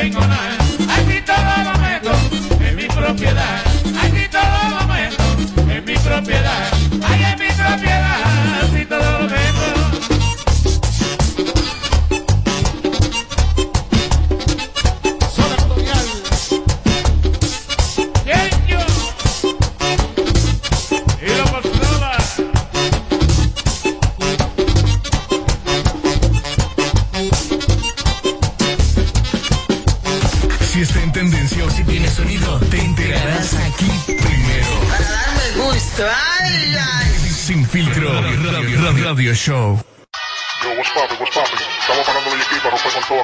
tengo 0.00 0.20
nada. 0.20 0.58
Aquí 0.98 1.22
todo 1.24 1.52
lo 1.64 1.78
meto 1.78 2.12
en 2.60 2.76
mi 2.76 2.84
propiedad. 2.84 3.62
Aquí 4.02 4.28
todo 4.30 4.60
lo 4.74 4.86
meto 4.92 5.72
en 5.72 5.84
mi 5.84 5.94
propiedad. 5.94 6.70
Ay, 7.08 7.24
en 7.24 7.38
mi 7.38 7.48
propiedad. 7.54 8.18
Aquí 8.62 8.84
todo 8.84 9.18
lo 9.20 9.28
meto. 9.28 9.45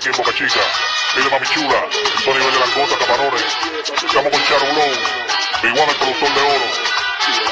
aquí 0.03 0.11
en 0.11 0.17
Boca 0.17 0.33
Chica. 0.35 0.61
Mire 1.17 1.31
mami 1.31 1.47
chula, 1.47 1.87
esto 2.19 2.35
de 2.35 2.59
langosta, 2.59 2.99
camarones. 2.99 3.45
Estamos 4.05 4.33
con 4.33 4.45
Charo 4.45 4.67
Blow, 4.73 4.91
Big 5.63 5.79
el 5.79 5.97
productor 5.97 6.35
de 6.35 6.41
oro. 6.41 7.52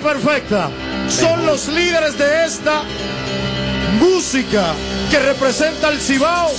perfecta 0.00 0.70
son 1.08 1.46
los 1.46 1.68
líderes 1.68 2.16
de 2.18 2.44
esta 2.44 2.82
música 4.00 4.74
que 5.10 5.18
representa 5.18 5.88
el 5.88 6.00
Cibao, 6.00 6.50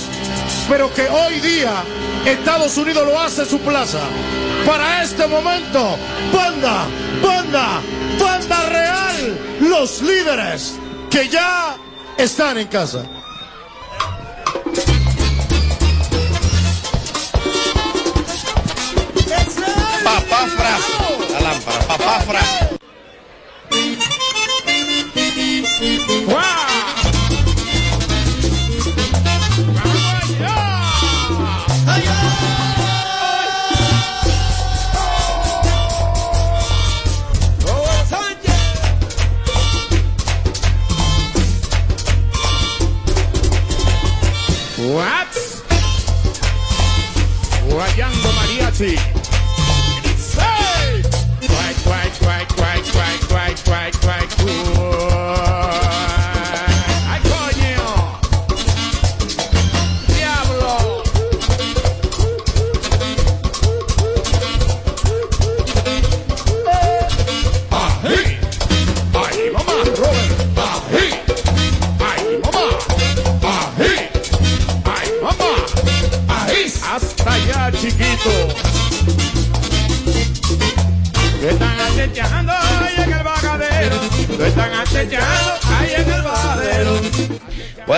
pero 0.68 0.92
que 0.94 1.08
hoy 1.08 1.40
día 1.40 1.82
Estados 2.24 2.76
Unidos 2.76 3.06
lo 3.06 3.20
hace 3.20 3.44
su 3.44 3.58
plaza. 3.60 4.00
Para 4.66 5.02
este 5.02 5.26
momento, 5.26 5.96
banda, 6.32 6.86
banda, 7.22 7.80
banda 8.20 8.68
real, 8.68 9.38
los 9.60 10.02
líderes 10.02 10.74
que 11.10 11.28
ya 11.28 11.76
están 12.16 12.58
en 12.58 12.68
casa. 12.68 13.04
Papá 20.04 20.46
la 21.32 21.40
lámpara, 21.40 21.86
papá 21.86 22.61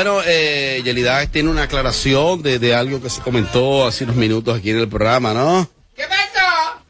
Bueno, 0.04 0.20
eh, 0.26 0.82
Yelida 0.84 1.26
tiene 1.28 1.48
una 1.48 1.62
aclaración 1.62 2.42
de, 2.42 2.74
algo 2.74 3.00
que 3.00 3.08
se 3.08 3.22
comentó 3.22 3.86
hace 3.86 4.04
unos 4.04 4.16
minutos 4.16 4.58
aquí 4.58 4.68
en 4.68 4.80
el 4.80 4.86
programa, 4.86 5.32
¿no? 5.32 5.66
¿Qué 5.96 6.02
pasó? 6.06 6.82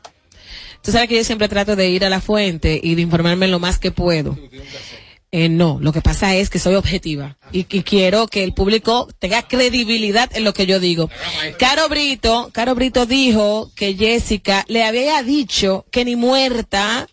Tú 0.83 0.91
sabes 0.91 1.09
que 1.09 1.15
yo 1.19 1.23
siempre 1.23 1.49
trato 1.49 1.77
de 1.77 1.89
ir 1.91 2.05
a 2.05 2.09
la 2.09 2.21
fuente 2.21 2.81
y 2.83 2.97
de 2.97 3.03
informarme 3.03 3.47
lo 3.47 3.61
más 3.61 3.79
que 3.79 3.93
puedo. 3.93 4.37
Eh, 5.31 5.49
no, 5.49 5.79
lo 5.81 5.93
que 5.93 6.01
pasa 6.01 6.35
es 6.35 6.51
que 6.51 6.59
soy 6.59 6.75
objetiva 6.75 7.37
y, 7.53 7.61
y, 7.71 7.85
quiero 7.85 8.27
que 8.27 8.43
el 8.43 8.53
público 8.53 9.07
tenga 9.21 9.43
credibilidad 9.43 10.29
en 10.37 10.43
lo 10.43 10.53
que 10.53 10.67
yo 10.67 10.81
digo. 10.81 11.09
Caro 11.57 11.89
Brito, 11.89 12.51
Caro 12.53 12.75
Brito 12.75 13.07
dijo 13.07 13.71
que 13.77 13.95
Jessica 13.95 14.65
le 14.67 14.83
había 14.83 15.23
dicho 15.23 15.87
que 15.93 16.05
ni 16.05 16.17
muerta 16.17 17.07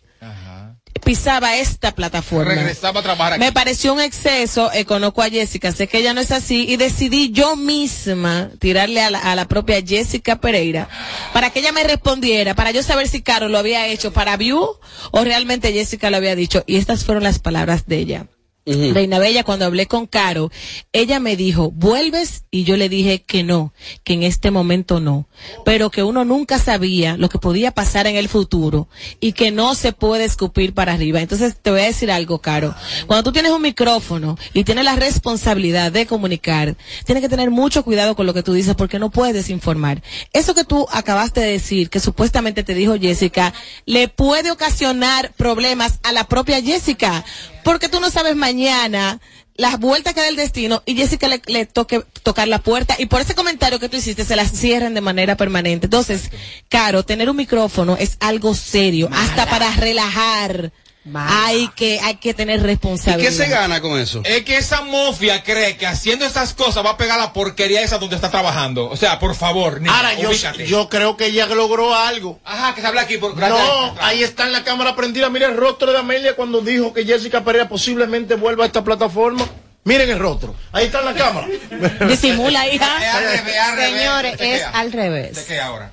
pisaba 1.04 1.56
esta 1.56 1.94
plataforma. 1.94 2.54
Regresaba 2.54 3.00
a 3.00 3.02
trabajar 3.02 3.32
aquí. 3.34 3.40
Me 3.40 3.52
pareció 3.52 3.92
un 3.92 4.00
exceso, 4.00 4.72
eh, 4.72 4.84
conozco 4.84 5.22
a 5.22 5.28
Jessica, 5.28 5.72
sé 5.72 5.88
que 5.88 5.98
ella 5.98 6.14
no 6.14 6.20
es 6.20 6.30
así, 6.30 6.66
y 6.68 6.76
decidí 6.76 7.30
yo 7.30 7.56
misma 7.56 8.50
tirarle 8.58 9.02
a 9.02 9.10
la, 9.10 9.18
a 9.18 9.34
la 9.34 9.48
propia 9.48 9.82
Jessica 9.84 10.40
Pereira 10.40 10.88
para 11.32 11.50
que 11.50 11.60
ella 11.60 11.72
me 11.72 11.84
respondiera, 11.84 12.54
para 12.54 12.70
yo 12.70 12.82
saber 12.82 13.08
si 13.08 13.22
Caro 13.22 13.48
lo 13.48 13.58
había 13.58 13.86
hecho 13.86 14.12
para 14.12 14.36
View 14.36 14.76
o 15.10 15.24
realmente 15.24 15.72
Jessica 15.72 16.10
lo 16.10 16.16
había 16.16 16.36
dicho. 16.36 16.64
Y 16.66 16.76
estas 16.76 17.04
fueron 17.04 17.24
las 17.24 17.38
palabras 17.38 17.86
de 17.86 17.98
ella. 17.98 18.26
Reina 18.64 19.18
Bella, 19.18 19.42
cuando 19.42 19.64
hablé 19.64 19.86
con 19.86 20.06
Caro, 20.06 20.52
ella 20.92 21.18
me 21.18 21.36
dijo, 21.36 21.72
¿vuelves? 21.72 22.44
Y 22.52 22.62
yo 22.62 22.76
le 22.76 22.88
dije 22.88 23.22
que 23.22 23.42
no, 23.42 23.72
que 24.04 24.12
en 24.12 24.22
este 24.22 24.52
momento 24.52 25.00
no, 25.00 25.26
pero 25.64 25.90
que 25.90 26.04
uno 26.04 26.24
nunca 26.24 26.60
sabía 26.60 27.16
lo 27.16 27.28
que 27.28 27.38
podía 27.38 27.72
pasar 27.72 28.06
en 28.06 28.14
el 28.14 28.28
futuro 28.28 28.88
y 29.18 29.32
que 29.32 29.50
no 29.50 29.74
se 29.74 29.92
puede 29.92 30.24
escupir 30.24 30.74
para 30.74 30.92
arriba. 30.92 31.20
Entonces 31.20 31.56
te 31.60 31.72
voy 31.72 31.80
a 31.80 31.84
decir 31.84 32.12
algo, 32.12 32.38
Caro. 32.38 32.72
Cuando 33.08 33.24
tú 33.24 33.32
tienes 33.32 33.50
un 33.50 33.62
micrófono 33.62 34.38
y 34.54 34.62
tienes 34.62 34.84
la 34.84 34.94
responsabilidad 34.94 35.90
de 35.90 36.06
comunicar, 36.06 36.76
tienes 37.04 37.22
que 37.22 37.28
tener 37.28 37.50
mucho 37.50 37.82
cuidado 37.82 38.14
con 38.14 38.26
lo 38.26 38.34
que 38.34 38.44
tú 38.44 38.52
dices 38.52 38.76
porque 38.76 39.00
no 39.00 39.10
puedes 39.10 39.50
informar. 39.50 40.02
Eso 40.32 40.54
que 40.54 40.64
tú 40.64 40.86
acabaste 40.92 41.40
de 41.40 41.50
decir, 41.50 41.90
que 41.90 41.98
supuestamente 41.98 42.62
te 42.62 42.74
dijo 42.74 42.94
Jessica, 42.96 43.52
le 43.86 44.06
puede 44.06 44.52
ocasionar 44.52 45.32
problemas 45.32 45.98
a 46.04 46.12
la 46.12 46.28
propia 46.28 46.62
Jessica 46.62 47.24
porque 47.62 47.88
tú 47.88 48.00
no 48.00 48.10
sabes 48.10 48.36
mañana 48.36 49.20
las 49.56 49.78
vueltas 49.78 50.14
que 50.14 50.20
da 50.20 50.28
el 50.28 50.36
destino 50.36 50.82
y 50.86 50.94
Jessica 50.96 51.28
le, 51.28 51.42
le 51.46 51.66
toque 51.66 52.02
tocar 52.22 52.48
la 52.48 52.58
puerta 52.58 52.96
y 52.98 53.06
por 53.06 53.20
ese 53.20 53.34
comentario 53.34 53.78
que 53.78 53.88
tú 53.88 53.96
hiciste 53.96 54.24
se 54.24 54.36
las 54.36 54.52
cierren 54.52 54.94
de 54.94 55.00
manera 55.00 55.36
permanente. 55.36 55.86
Entonces, 55.86 56.30
Caro, 56.68 57.04
tener 57.04 57.28
un 57.28 57.36
micrófono 57.36 57.96
es 57.96 58.16
algo 58.20 58.54
serio, 58.54 59.08
hasta 59.12 59.46
para 59.46 59.70
relajar. 59.76 60.72
Hay 61.14 61.68
que, 61.74 61.98
hay 62.00 62.16
que 62.16 62.32
tener 62.32 62.60
¿Y 62.60 62.62
responsabilidad. 62.62 63.30
qué 63.30 63.36
se 63.36 63.48
gana 63.48 63.80
con 63.80 63.98
eso? 63.98 64.22
Es 64.24 64.44
que 64.44 64.56
esa 64.56 64.82
mofia 64.82 65.42
cree 65.42 65.76
que 65.76 65.86
haciendo 65.86 66.24
esas 66.24 66.54
cosas 66.54 66.84
va 66.84 66.90
a 66.90 66.96
pegar 66.96 67.18
la 67.18 67.32
porquería 67.32 67.82
esa 67.82 67.98
donde 67.98 68.14
está 68.16 68.30
trabajando. 68.30 68.88
O 68.88 68.96
sea, 68.96 69.18
por 69.18 69.34
favor, 69.34 69.80
niña, 69.80 69.96
Ahora, 69.96 70.14
yo, 70.14 70.30
yo 70.64 70.88
creo 70.88 71.16
que 71.16 71.26
ella 71.26 71.46
logró 71.46 71.94
algo. 71.94 72.38
Ajá, 72.44 72.74
que 72.74 72.80
se 72.80 72.86
habla 72.86 73.00
aquí 73.02 73.18
por 73.18 73.36
No, 73.36 73.94
ahí 74.00 74.22
está 74.22 74.44
en 74.46 74.52
la 74.52 74.62
cámara 74.62 74.94
prendida. 74.94 75.28
Mira 75.28 75.48
el 75.48 75.56
rostro 75.56 75.90
de 75.90 75.98
Amelia 75.98 76.36
cuando 76.36 76.60
dijo 76.60 76.92
que 76.92 77.04
Jessica 77.04 77.42
Pereira 77.42 77.68
posiblemente 77.68 78.36
vuelva 78.36 78.64
a 78.64 78.66
esta 78.68 78.84
plataforma. 78.84 79.44
Miren 79.84 80.08
el 80.10 80.20
rostro. 80.20 80.54
Ahí 80.70 80.86
está 80.86 81.00
en 81.00 81.06
la 81.06 81.14
cámara. 81.14 81.48
Disimula, 82.08 82.68
hija. 82.68 82.98
Es 82.98 83.14
al 83.14 83.24
revés, 83.24 83.58
al 83.58 83.76
revés. 83.76 83.98
Señores, 84.00 84.38
¿De 84.38 84.54
es 84.54 84.62
al 84.72 84.92
revés. 84.92 85.34
¿De 85.34 85.44
qué 85.46 85.60
ahora? 85.60 85.90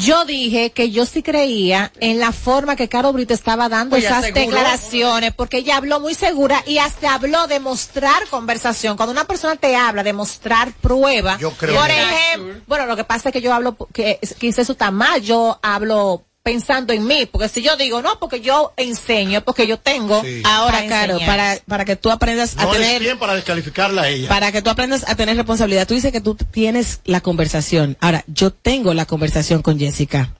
Yo 0.00 0.24
dije 0.24 0.70
que 0.70 0.90
yo 0.90 1.04
sí 1.04 1.22
creía 1.22 1.92
en 2.00 2.18
la 2.18 2.32
forma 2.32 2.74
que 2.74 2.88
Caro 2.88 3.12
Brito 3.12 3.34
estaba 3.34 3.68
dando 3.68 3.90
Pues 3.90 4.04
esas 4.04 4.24
aseguró. 4.24 4.40
declaraciones, 4.46 5.34
porque 5.34 5.58
ella 5.58 5.76
habló 5.76 6.00
muy 6.00 6.14
segura 6.14 6.62
y 6.66 6.78
hasta 6.78 7.12
habló 7.14 7.46
de 7.46 7.60
mostrar 7.60 8.26
conversación. 8.28 8.96
Cuando 8.96 9.12
una 9.12 9.26
persona 9.26 9.56
te 9.56 9.76
habla 9.76 10.02
de 10.02 10.14
mostrar 10.14 10.72
prueba, 10.80 11.36
Yo 11.38 11.50
creo 11.52 11.78
por 11.78 11.90
ejemplo, 11.90 12.62
bueno, 12.66 12.86
lo 12.86 12.96
que 12.96 13.04
pasa 13.04 13.28
es 13.28 13.32
que 13.34 13.42
yo 13.42 13.52
hablo, 13.52 13.76
que 13.92 14.18
quise 14.38 14.62
eso 14.62 14.72
está 14.72 14.90
mal, 14.90 15.20
yo 15.20 15.58
hablo 15.62 16.24
pensando 16.42 16.92
en 16.92 17.06
mí, 17.06 17.26
porque 17.30 17.48
si 17.48 17.62
yo 17.62 17.76
digo, 17.76 18.00
no, 18.02 18.18
porque 18.18 18.40
yo 18.40 18.72
enseño, 18.76 19.38
es 19.38 19.44
porque 19.44 19.66
yo 19.66 19.78
tengo. 19.78 20.22
Sí. 20.22 20.42
Ahora, 20.44 20.82
enseñar. 20.84 21.26
para, 21.26 21.56
para 21.66 21.84
que 21.84 21.96
tú 21.96 22.10
aprendas 22.10 22.56
a 22.56 22.64
No 22.64 22.70
tener 22.72 23.00
bien 23.02 23.18
para 23.18 23.34
descalificarla 23.34 24.02
a 24.02 24.08
ella. 24.08 24.28
para 24.28 24.50
que 24.50 24.62
tú 24.62 24.70
aprendas 24.70 25.04
a 25.08 25.14
tener 25.14 25.36
responsabilidad. 25.36 25.86
Tú 25.86 25.94
dices 25.94 26.12
que 26.12 26.20
tú 26.20 26.34
tienes 26.36 27.00
la 27.04 27.20
conversación. 27.20 27.96
Ahora, 28.00 28.24
yo 28.26 28.50
tengo 28.52 28.94
la 28.94 29.04
conversación 29.06 29.60
con 29.62 29.78
Jessica. 29.78 30.34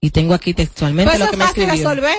Y 0.00 0.10
tengo 0.10 0.34
aquí 0.34 0.52
textualmente 0.54 1.10
Pues 1.10 1.18
lo 1.18 1.24
eso 1.26 1.30
que 1.30 1.36
es 1.36 1.38
me 1.38 1.44
escribió. 1.46 1.72
resolver 1.90 2.18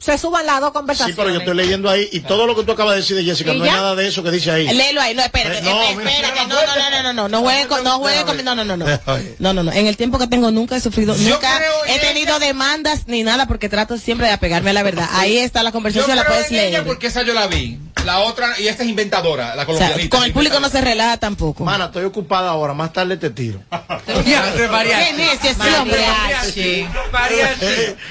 se 0.00 0.16
suban 0.16 0.46
las 0.46 0.60
dos 0.60 0.70
conversaciones. 0.70 1.16
Sí, 1.16 1.20
pero 1.20 1.34
yo 1.34 1.40
estoy 1.40 1.56
leyendo 1.56 1.90
ahí 1.90 2.08
y 2.12 2.20
todo 2.20 2.46
lo 2.46 2.54
que 2.54 2.62
tú 2.62 2.70
acabas 2.70 2.94
de 2.94 3.00
decir 3.00 3.16
de 3.16 3.24
Jessica, 3.24 3.52
no 3.52 3.64
hay 3.64 3.70
nada 3.72 3.96
de 3.96 4.06
eso 4.06 4.22
que 4.22 4.30
dice 4.30 4.52
ahí. 4.52 4.72
Léelo 4.72 5.00
ahí, 5.00 5.12
no, 5.12 5.22
espérate, 5.22 5.58
eh, 5.58 5.62
no, 5.62 5.82
espérate, 5.82 6.46
no, 6.46 6.54
no, 6.54 6.90
no, 6.90 7.02
no, 7.02 7.12
no, 7.12 7.28
no 7.28 7.40
juegue 7.40 7.66
con, 7.66 7.82
no 7.82 7.98
juegue 7.98 8.22
con, 8.22 8.36
no, 8.44 8.54
no, 8.54 8.64
no, 8.64 8.76
no, 8.76 8.86
no, 8.86 9.52
no, 9.52 9.62
no, 9.64 9.72
en 9.72 9.86
el 9.88 9.96
tiempo 9.96 10.20
que 10.20 10.28
tengo 10.28 10.52
nunca 10.52 10.76
he 10.76 10.80
sufrido, 10.80 11.16
nunca 11.16 11.60
he 11.88 11.98
tenido 11.98 12.38
demandas 12.38 13.08
ni 13.08 13.24
nada 13.24 13.48
porque 13.48 13.68
trato 13.68 13.98
siempre 13.98 14.28
de 14.28 14.34
apegarme 14.34 14.70
a 14.70 14.72
la 14.72 14.84
verdad. 14.84 15.08
Ahí 15.14 15.36
está 15.36 15.64
la 15.64 15.72
conversación, 15.72 16.14
la 16.14 16.24
puedes 16.24 16.48
leer. 16.52 16.84
porque 16.84 17.08
esa 17.08 17.22
yo 17.22 17.34
la 17.34 17.48
vi. 17.48 17.80
La 18.04 18.20
otra, 18.20 18.58
y 18.60 18.68
esta 18.68 18.84
es 18.84 18.88
inventadora, 18.88 19.56
la 19.56 19.66
colombianita. 19.66 20.16
con 20.16 20.24
el 20.24 20.32
público 20.32 20.60
no 20.60 20.68
se 20.68 20.80
relaja 20.80 21.16
tampoco. 21.16 21.64
Mana, 21.64 21.86
estoy 21.86 22.04
ocupada 22.04 22.50
ahora, 22.50 22.72
más 22.72 22.92
tarde 22.92 23.16
te 23.16 23.30
tiro. 23.30 23.60
¿Quién 24.06 25.20
es 25.20 25.44
ese 25.44 25.74
hombre? 25.76 25.98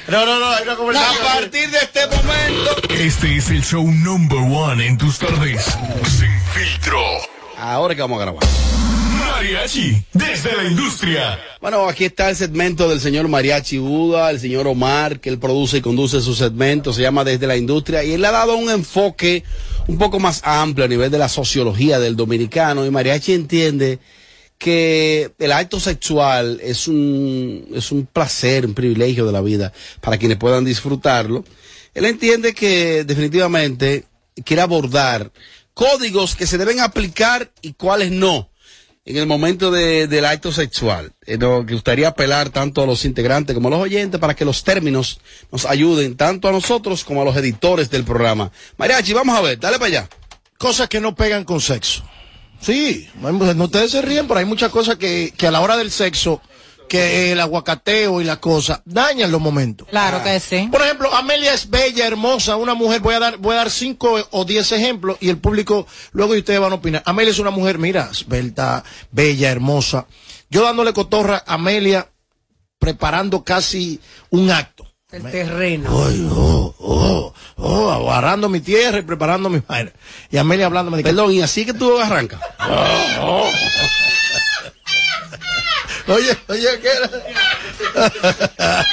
No, 0.07 0.25
no, 0.25 0.39
no, 0.39 0.50
hay 0.51 0.63
una 0.63 0.75
conversación. 0.75 1.25
A 1.25 1.34
partir 1.34 1.69
de 1.69 1.76
este 1.81 2.07
momento. 2.07 2.94
Este 2.94 3.38
es 3.38 3.50
el 3.50 3.63
show 3.63 3.83
number 3.83 4.39
one 4.39 4.85
en 4.85 4.97
tus 4.97 5.19
tardes. 5.19 5.63
Sin 6.06 6.31
filtro. 6.53 7.00
Ahora 7.57 7.95
que 7.95 8.01
vamos 8.01 8.19
a 8.19 8.25
grabar. 8.25 8.44
Mariachi, 9.19 10.03
desde 10.13 10.56
la 10.56 10.63
industria. 10.63 11.39
Bueno, 11.62 11.88
aquí 11.88 12.06
está 12.06 12.29
el 12.29 12.35
segmento 12.35 12.89
del 12.89 13.00
señor 13.00 13.27
Mariachi 13.27 13.77
Buda, 13.77 14.31
el 14.31 14.39
señor 14.39 14.68
Omar, 14.68 15.19
que 15.19 15.29
él 15.29 15.38
produce 15.38 15.77
y 15.77 15.81
conduce 15.81 16.21
su 16.21 16.33
segmento, 16.33 16.91
se 16.91 17.03
llama 17.03 17.24
Desde 17.24 17.45
la 17.45 17.56
Industria, 17.56 18.03
y 18.03 18.13
él 18.13 18.21
le 18.21 18.27
ha 18.27 18.31
dado 18.31 18.56
un 18.56 18.69
enfoque 18.69 19.44
un 19.88 19.97
poco 19.97 20.19
más 20.19 20.41
amplio 20.44 20.85
a 20.85 20.88
nivel 20.88 21.12
de 21.12 21.19
la 21.19 21.29
sociología 21.29 22.00
del 22.00 22.15
dominicano, 22.15 22.85
y 22.85 22.89
Mariachi 22.89 23.33
entiende 23.33 24.00
que 24.57 25.31
el 25.38 25.51
acto 25.51 25.79
sexual 25.79 26.59
es 26.63 26.88
un, 26.88 27.68
es 27.75 27.91
un 27.91 28.07
placer, 28.07 28.65
un 28.65 28.74
privilegio 28.74 29.25
de 29.25 29.31
la 29.31 29.41
vida 29.41 29.71
para 30.01 30.18
quienes 30.18 30.38
puedan 30.38 30.65
disfrutarlo. 30.65 31.44
Él 31.97 32.05
entiende 32.05 32.53
que 32.53 33.03
definitivamente 33.03 34.05
quiere 34.45 34.61
abordar 34.61 35.31
códigos 35.73 36.35
que 36.35 36.45
se 36.45 36.57
deben 36.59 36.79
aplicar 36.79 37.51
y 37.61 37.73
cuáles 37.73 38.11
no 38.11 38.51
en 39.03 39.17
el 39.17 39.25
momento 39.25 39.71
de- 39.71 40.05
del 40.07 40.25
acto 40.25 40.51
sexual. 40.51 41.13
Eh, 41.25 41.38
nos 41.39 41.65
gustaría 41.65 42.09
apelar 42.09 42.49
tanto 42.49 42.83
a 42.83 42.85
los 42.85 43.03
integrantes 43.05 43.53
como 43.55 43.69
a 43.69 43.71
los 43.71 43.79
oyentes 43.81 44.19
para 44.19 44.35
que 44.35 44.45
los 44.45 44.63
términos 44.63 45.19
nos 45.51 45.65
ayuden 45.65 46.15
tanto 46.17 46.47
a 46.47 46.51
nosotros 46.51 47.03
como 47.03 47.21
a 47.21 47.25
los 47.25 47.35
editores 47.35 47.89
del 47.89 48.03
programa. 48.03 48.51
Mariachi, 48.77 49.13
vamos 49.13 49.35
a 49.35 49.41
ver, 49.41 49.59
dale 49.59 49.77
para 49.79 49.88
allá. 49.88 50.09
Cosas 50.59 50.89
que 50.89 51.00
no 51.00 51.15
pegan 51.15 51.45
con 51.45 51.61
sexo. 51.61 52.03
Sí, 52.61 53.07
no, 53.21 53.63
ustedes 53.65 53.91
se 53.91 54.01
ríen, 54.01 54.27
pero 54.27 54.39
hay 54.39 54.45
muchas 54.45 54.71
cosas 54.71 54.97
que, 54.97 55.33
que 55.35 55.47
a 55.47 55.51
la 55.51 55.61
hora 55.61 55.77
del 55.77 55.89
sexo, 55.91 56.41
que 56.88 57.31
el 57.31 57.39
aguacateo 57.39 58.22
y 58.22 58.24
la 58.24 58.39
cosa, 58.39 58.81
dañan 58.86 59.31
los 59.31 59.42
momentos. 59.42 59.88
Claro 59.89 60.24
que 60.24 60.39
sí. 60.39 60.68
Por 60.72 60.81
ejemplo, 60.81 61.13
Amelia 61.13 61.54
es 61.54 61.69
bella, 61.69 62.07
hermosa, 62.07 62.56
una 62.56 62.74
mujer, 62.74 63.01
voy 63.01 63.16
a 63.16 63.19
dar, 63.19 63.38
voy 63.38 63.54
a 63.54 63.60
dar 63.60 63.72
cinco 63.72 64.18
o 64.31 64.45
diez 64.45 64.72
ejemplos 64.72 65.18
y 65.19 65.30
el 65.30 65.38
público, 65.38 65.88
luego 66.12 66.34
ustedes 66.34 66.60
van 66.60 66.72
a 66.72 66.75
opinar. 66.75 67.04
Amelia 67.06 67.31
es 67.31 67.39
una 67.39 67.51
mujer, 67.51 67.77
mira, 67.77 68.10
esbelta, 68.12 68.84
bella, 69.12 69.51
hermosa. 69.51 70.08
Yo 70.50 70.63
dándole 70.63 70.94
cotorra 70.94 71.44
a 71.46 71.56
Amelia, 71.56 72.10
preparando 72.79 73.44
casi 73.44 74.00
un 74.29 74.51
acto. 74.51 74.86
El 75.10 75.24
terreno. 75.24 75.89
Ay, 76.06 76.27
oh, 76.29 76.75
oh, 76.79 77.34
oh, 77.56 77.89
agarrando 77.89 78.50
mi 78.50 78.60
tierra 78.60 79.00
y 79.00 79.03
preparando 79.03 79.50
mi 79.50 79.62
vaina. 79.65 79.94
Y 80.29 80.36
Amelia 80.36 80.65
hablando 80.65 80.91
me 80.91 81.01
Perdón, 81.01 81.32
y 81.32 81.41
así 81.41 81.65
que 81.65 81.74
tú 81.74 81.98
arrancas. 81.98 82.41
Oye, 86.07 86.37
oye, 86.47 86.79
¿qué 86.79 86.87
era? 86.87 87.09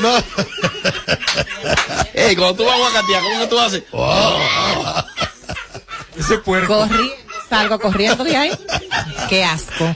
no. 0.00 0.16
Ey, 2.14 2.34
cuando 2.34 2.54
tú 2.56 2.64
vas 2.64 2.72
a 2.72 2.76
aguacatear, 2.76 3.22
¿cómo 3.22 3.40
que 3.40 3.46
tú 3.46 3.58
haces? 3.58 3.82
Ese 6.18 6.38
puerco. 6.38 6.78
Corriendo, 6.78 7.14
salgo 7.50 7.78
corriendo 7.78 8.24
de 8.24 8.36
ahí. 8.36 8.50
Qué 9.28 9.44
asco. 9.44 9.94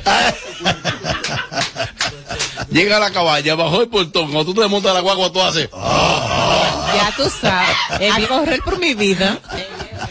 Llega 2.70 2.98
a 2.98 3.00
la 3.00 3.10
caballa, 3.10 3.54
bajó 3.54 3.80
el 3.80 3.88
portón, 3.88 4.30
cuando 4.30 4.44
tú 4.52 4.60
te 4.60 4.68
montas 4.68 4.90
a 4.90 4.94
la 4.94 5.00
guagua, 5.00 5.32
tú 5.32 5.40
haces. 5.40 5.70
Ya 5.72 7.12
tú 7.16 7.30
sabes. 7.40 8.12
A 8.12 8.28
correr 8.28 8.60
por 8.62 8.78
mi 8.78 8.92
vida. 8.94 9.38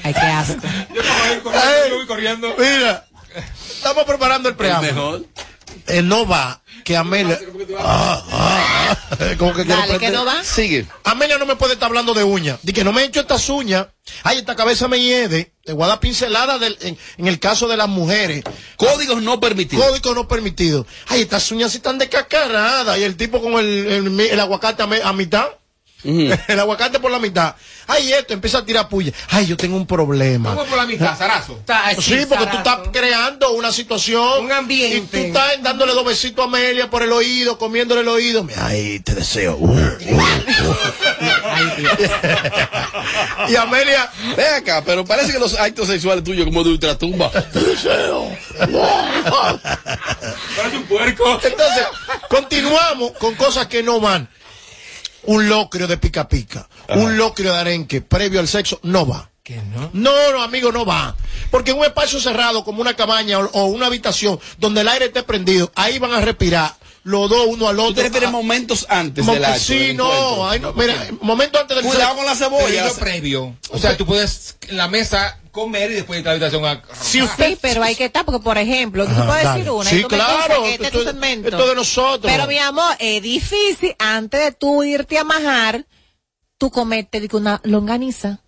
Ay, 0.03 0.13
qué 0.13 0.19
asco. 0.19 0.67
Yo 0.93 1.01
voy 1.03 1.39
corriendo, 1.43 1.87
yo 1.89 1.95
voy 1.95 2.07
corriendo. 2.07 2.55
Mira, 2.57 3.05
estamos 3.69 4.03
preparando 4.05 4.49
el 4.49 4.55
preámbulo. 4.55 4.93
Mejor. 4.93 5.25
Eh, 5.88 6.01
no 6.01 6.27
va 6.27 6.61
que 6.83 6.95
Amelia. 6.97 7.39
Ah, 7.79 8.23
ah, 8.31 8.97
ah. 9.11 9.17
Como 9.38 9.53
que 9.53 9.65
quiero 9.65 9.81
Dale, 9.81 9.97
que 9.99 10.09
no 10.09 10.25
va. 10.25 10.43
Sigue. 10.43 10.85
Amelia 11.03 11.38
no 11.38 11.45
me 11.45 11.55
puede 11.55 11.73
estar 11.73 11.88
hablando 11.88 12.13
de 12.13 12.23
uñas. 12.23 12.59
Di 12.63 12.73
que 12.73 12.83
no 12.83 12.91
me 12.93 13.01
he 13.01 13.05
hecho 13.05 13.21
estas 13.21 13.47
uñas. 13.49 13.88
Ay, 14.23 14.39
esta 14.39 14.55
cabeza 14.55 14.88
me 14.88 14.99
hiede. 14.99 15.53
Te 15.63 15.73
voy 15.73 15.83
a 15.85 15.88
dar 15.88 15.99
pincelada 15.99 16.57
del- 16.57 16.77
en, 16.81 16.97
en 17.17 17.27
el 17.27 17.39
caso 17.39 17.67
de 17.67 17.77
las 17.77 17.88
mujeres. 17.89 18.43
Códigos 18.77 19.21
no 19.21 19.39
permitidos. 19.39 19.85
Código 19.85 20.13
no 20.15 20.27
permitido. 20.27 20.85
Ay, 21.07 21.21
estas 21.21 21.51
uñas 21.51 21.71
sí 21.71 21.77
están 21.77 21.97
descacaradas. 21.97 22.97
Y 22.97 23.03
el 23.03 23.15
tipo 23.17 23.41
con 23.41 23.53
el, 23.53 23.88
el- 23.88 24.19
el 24.19 24.39
aguacate 24.39 24.83
a, 24.83 24.88
me- 24.88 25.01
a 25.01 25.13
mitad. 25.13 25.47
El 26.47 26.59
aguacate 26.59 26.99
por 26.99 27.11
la 27.11 27.19
mitad. 27.19 27.55
Ay, 27.87 28.13
esto 28.13 28.33
empieza 28.33 28.59
a 28.59 28.65
tirar 28.65 28.87
puya. 28.87 29.11
Ay, 29.29 29.47
yo 29.47 29.57
tengo 29.57 29.75
un 29.75 29.85
problema. 29.85 30.55
¿Cómo 30.55 30.65
por 30.65 30.77
la 30.77 30.85
mitad, 30.85 31.17
Sarazo? 31.17 31.59
Sí, 31.99 32.25
porque 32.27 32.45
tú 32.47 32.57
estás 32.57 32.79
creando 32.91 33.51
una 33.53 33.71
situación. 33.71 34.45
Un 34.45 34.51
ambiente. 34.51 34.97
Y 34.97 35.01
tú 35.01 35.17
estás 35.17 35.61
dándole 35.61 35.93
dos 35.93 36.05
besitos 36.05 36.45
a 36.45 36.47
Amelia 36.47 36.89
por 36.89 37.03
el 37.03 37.11
oído, 37.11 37.57
comiéndole 37.57 38.01
el 38.01 38.07
oído. 38.07 38.47
Ay, 38.57 38.99
te 38.99 39.15
deseo. 39.15 39.57
Uh, 39.57 39.67
uh, 39.67 39.75
uh. 39.75 40.25
y 43.49 43.55
Amelia, 43.55 44.09
Ve 44.37 44.47
acá, 44.47 44.83
pero 44.85 45.03
parece 45.05 45.33
que 45.33 45.39
los 45.39 45.59
actos 45.59 45.87
sexuales 45.87 46.23
tuyos 46.23 46.45
como 46.45 46.63
de 46.63 46.69
ultratumba. 46.69 47.31
Parece 47.31 47.89
un 50.77 50.83
puerco. 50.87 51.39
Entonces, 51.43 51.83
continuamos 52.29 53.11
con 53.13 53.35
cosas 53.35 53.67
que 53.67 53.83
no 53.83 53.99
van. 53.99 54.29
Un 55.29 55.48
locrio 55.48 55.88
de 55.88 55.98
pica 55.98 56.27
pica, 56.27 56.67
un 56.89 57.17
locrio 57.17 57.53
de 57.53 57.59
arenque 57.59 58.01
previo 58.01 58.39
al 58.39 58.48
sexo, 58.48 58.79
no 58.83 59.05
va. 59.05 59.29
¿Qué 59.43 59.57
no? 59.57 59.89
No, 59.93 60.31
no, 60.31 60.41
amigo, 60.43 60.71
no 60.71 60.86
va. 60.86 61.15
Porque 61.51 61.71
en 61.71 61.77
un 61.77 61.86
espacio 61.86 62.19
cerrado, 62.19 62.63
como 62.63 62.81
una 62.81 62.95
cabaña 62.95 63.39
o, 63.39 63.45
o 63.53 63.65
una 63.65 63.88
habitación 63.88 64.39
donde 64.57 64.81
el 64.81 64.88
aire 64.88 65.05
esté 65.05 65.24
prendido, 65.24 65.71
ahí 65.75 65.98
van 66.00 66.13
a 66.13 66.21
respirar 66.21 66.75
los 67.03 67.29
dos 67.29 67.45
uno 67.48 67.67
al 67.67 67.75
¿Tú 67.77 67.81
te 67.83 67.89
otro. 67.91 68.03
refieres 68.03 68.29
Ah, 68.29 68.31
momentos 68.31 68.86
antes 68.89 69.25
mo- 69.25 69.33
del 69.33 69.45
acto? 69.45 69.59
sí, 69.59 69.77
del 69.79 69.98
no, 69.98 70.05
encuentro? 70.12 70.50
ay, 70.50 70.59
no, 70.59 70.74
mira, 70.74 71.07
momento 71.21 71.59
antes 71.59 71.77
del 71.77 71.86
Cuidado 71.86 72.01
sexo. 72.09 72.17
con 72.17 72.25
la 72.25 72.36
cebolla. 72.36 72.93
previo. 73.00 73.55
O 73.71 73.77
sea, 73.79 73.98
tú 73.98 74.05
puedes 74.05 74.57
en 74.67 74.77
la 74.77 74.88
mesa 74.88 75.38
comer 75.51 75.91
y 75.91 75.95
después 75.95 76.19
ir 76.19 76.25
a 76.27 76.31
la 76.31 76.31
habitación 76.33 76.65
a. 76.65 76.81
Si 77.01 77.21
usted 77.21 77.49
Sí, 77.49 77.57
pero 77.61 77.83
hay 77.83 77.95
que 77.95 78.05
estar, 78.05 78.25
porque 78.25 78.43
por 78.43 78.57
ejemplo, 78.57 79.05
tú 79.05 79.11
Ajá, 79.11 79.25
puedes 79.27 79.43
dale. 79.43 79.57
decir 79.59 79.71
una 79.71 79.89
Sí, 79.89 79.95
y 79.97 80.01
tú 80.03 80.07
me 80.09 80.15
claro, 80.17 80.65
este 80.65 80.73
es 80.75 80.81
esto- 80.87 80.99
tu 80.99 81.05
segmento. 81.05 81.49
esto 81.49 81.67
de 81.67 81.75
nosotros. 81.75 82.31
Pero 82.31 82.47
mi 82.47 82.57
amor, 82.57 82.93
es 82.99 83.21
difícil 83.21 83.95
antes 83.99 84.39
de 84.43 84.51
tú 84.51 84.83
irte 84.83 85.17
a 85.17 85.23
majar, 85.23 85.85
tú 86.57 86.69
comete 86.71 87.19
digo, 87.21 87.37
una 87.37 87.61
longaniza. 87.63 88.41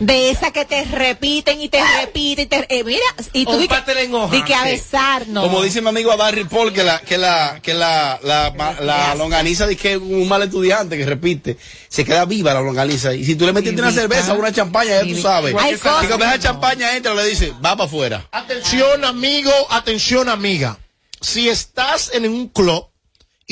De 0.00 0.30
esa 0.30 0.50
que 0.50 0.64
te 0.64 0.84
repiten 0.84 1.60
y 1.60 1.68
te 1.68 1.82
repiten 2.00 2.44
y 2.44 2.46
te 2.48 2.66
eh, 2.68 2.84
mira 2.84 3.00
y 3.32 3.44
tú 3.46 3.56
di 3.56 3.62
que, 3.62 3.74
pastel 3.74 3.98
en 3.98 4.14
hoja. 4.14 4.34
di 4.34 4.42
que 4.42 4.54
a 4.54 4.64
besarnos. 4.64 5.44
Como 5.44 5.62
dice 5.62 5.80
mi 5.80 5.88
amigo 5.88 6.14
Barry 6.16 6.44
Paul, 6.44 6.72
que 6.72 6.84
la, 6.84 7.00
que 7.00 7.16
la, 7.16 7.58
que 7.62 7.72
la, 7.72 8.18
la, 8.22 9.14
longaniza 9.14 9.66
dice 9.66 9.80
que 9.80 9.92
es 9.92 9.98
un 9.98 10.28
mal 10.28 10.42
estudiante 10.42 10.98
que 10.98 11.06
repite, 11.06 11.56
se 11.88 12.04
queda 12.04 12.24
viva 12.26 12.52
la 12.52 12.60
longaniza. 12.60 13.14
Y 13.14 13.24
si 13.24 13.34
tú 13.34 13.46
le 13.46 13.52
metiste 13.52 13.80
una 13.80 13.92
cerveza 13.92 14.34
o 14.34 14.38
una 14.38 14.52
champaña, 14.52 15.02
ya 15.02 15.02
tú 15.02 15.20
sabes. 15.20 15.54
Hay 15.58 15.74
Y 15.74 15.78
cosas 15.78 16.06
cuando 16.06 16.24
esa 16.24 16.32
que 16.32 16.38
no. 16.38 16.42
champaña 16.42 16.96
entra, 16.96 17.14
le 17.14 17.26
dice, 17.26 17.52
va 17.64 17.76
para 17.76 17.84
afuera. 17.84 18.28
Atención, 18.30 19.04
amigo, 19.04 19.52
atención, 19.70 20.28
amiga. 20.28 20.78
Si 21.20 21.48
estás 21.48 22.10
en 22.12 22.28
un 22.28 22.48
club 22.48 22.91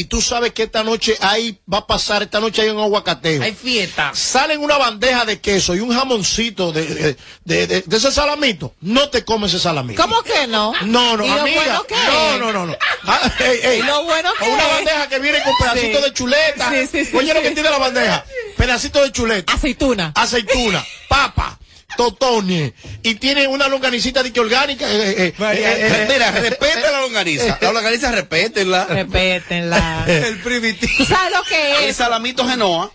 y 0.01 0.05
tú 0.05 0.21
sabes 0.23 0.53
que 0.53 0.65
esta 0.65 0.83
noche 0.83 1.17
ahí 1.21 1.59
va 1.73 1.79
a 1.79 1.87
pasar, 1.87 2.23
esta 2.23 2.41
noche 2.41 2.63
hay 2.63 2.69
un 2.71 2.81
aguacateo. 2.81 3.43
Hay 3.43 3.53
fiesta. 3.55 4.13
Salen 4.15 4.61
una 4.61 4.79
bandeja 4.79 5.25
de 5.25 5.41
queso 5.41 5.75
y 5.75 5.81
un 5.81 5.93
jamoncito 5.95 6.73
de, 6.73 6.87
de, 6.87 7.17
de- 7.45 7.67
de- 7.67 7.83
de 7.83 7.97
ese 7.97 8.11
salamito. 8.13 8.75
No 8.81 9.11
te 9.11 9.25
comes 9.25 9.53
ese 9.55 9.63
salamito. 9.63 10.01
¿Cómo 10.01 10.23
que 10.23 10.47
no? 10.47 10.73
No, 10.87 11.17
no, 11.17 11.25
¿Y 11.25 11.29
lo 11.29 11.41
amiga. 11.41 11.63
bueno 11.65 11.85
que 11.87 11.95
no, 11.95 12.39
no, 12.39 12.53
no, 12.53 12.67
no. 12.67 12.77
Ah, 13.05 13.33
ey, 13.41 13.61
ey. 13.63 13.79
¿Y 13.81 13.83
lo 13.83 14.05
bueno 14.05 14.31
que 14.39 14.45
O 14.45 14.49
una 14.55 14.63
es? 14.63 14.69
bandeja 14.75 15.09
que 15.09 15.19
viene 15.19 15.43
con 15.43 15.55
pedacitos 15.59 16.01
Sí. 16.03 16.05
de 16.09 16.13
chuleta. 16.15 16.71
Sí, 16.71 16.87
sí, 16.91 17.05
sí, 17.05 17.17
Oye 17.17 17.33
lo 17.35 17.41
sí. 17.41 17.47
que 17.49 17.51
tiene 17.53 17.71
la 17.71 17.79
bandeja. 17.79 18.25
Pedacito 18.57 19.03
de 19.03 19.13
chuleta. 19.13 19.53
Aceituna. 19.53 20.13
Aceituna. 20.15 20.85
Papa. 21.09 21.59
Totones. 21.97 22.73
Y 23.03 23.15
tiene 23.17 23.47
una 23.49 23.69
longanicita 23.69 24.23
de 24.23 24.33
que 24.33 24.41
orgánica. 24.41 24.87
eh, 24.91 25.15
eh, 25.29 25.35
eh, 25.39 26.07
Mira, 26.11 26.31
respeta 26.33 26.91
la 26.91 27.01
longaniza. 27.03 27.59
La 27.61 27.73
longaniza, 27.73 28.11
respétenla. 28.13 28.87
Repétenla. 28.87 30.05
El 30.09 30.39
primitivo. 30.39 30.93
¿Tú 30.99 31.05
sabes 31.05 31.33
lo 31.37 31.43
que 31.45 31.79
El 31.85 31.91
es? 31.91 31.97
salamito 31.97 32.47
genoa. 32.47 32.91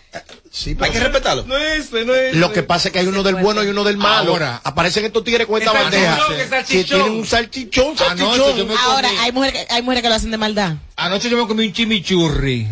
Sí, 0.50 0.70
Hay 0.70 0.76
pero- 0.76 0.92
que 0.92 1.00
respetarlo. 1.00 1.44
No 1.46 1.56
es, 1.58 1.92
no 1.92 2.14
es. 2.14 2.34
Lo 2.34 2.52
que 2.52 2.62
pasa 2.62 2.88
es 2.88 2.92
que 2.92 2.98
hay 3.00 3.06
uno 3.06 3.22
del 3.22 3.34
bueno 3.36 3.62
y 3.62 3.68
uno 3.68 3.84
del 3.84 3.96
malo. 3.98 4.32
Ahora. 4.32 4.60
aparecen 4.64 5.04
estos 5.04 5.22
tigres 5.22 5.46
con 5.46 5.60
esta 5.60 5.72
El 5.76 5.82
bandeja. 5.84 6.18
el 6.30 6.36
Que 6.36 6.48
salchichón. 6.48 7.00
tienen 7.00 7.18
un 7.20 7.26
salchichón, 7.26 7.86
Anoche 7.98 8.06
salchichón. 8.24 8.56
yo 8.56 8.66
me 8.66 8.74
Ahora, 8.76 9.10
hay 9.20 9.32
mujeres, 9.32 9.66
que, 9.66 9.74
hay 9.74 9.82
mujeres 9.82 10.02
que 10.02 10.08
lo 10.08 10.14
hacen 10.14 10.30
de 10.30 10.38
maldad. 10.38 10.74
Anoche 10.96 11.28
yo 11.28 11.36
me 11.36 11.46
comí 11.46 11.66
un 11.66 11.72
chimichurri. 11.72 12.66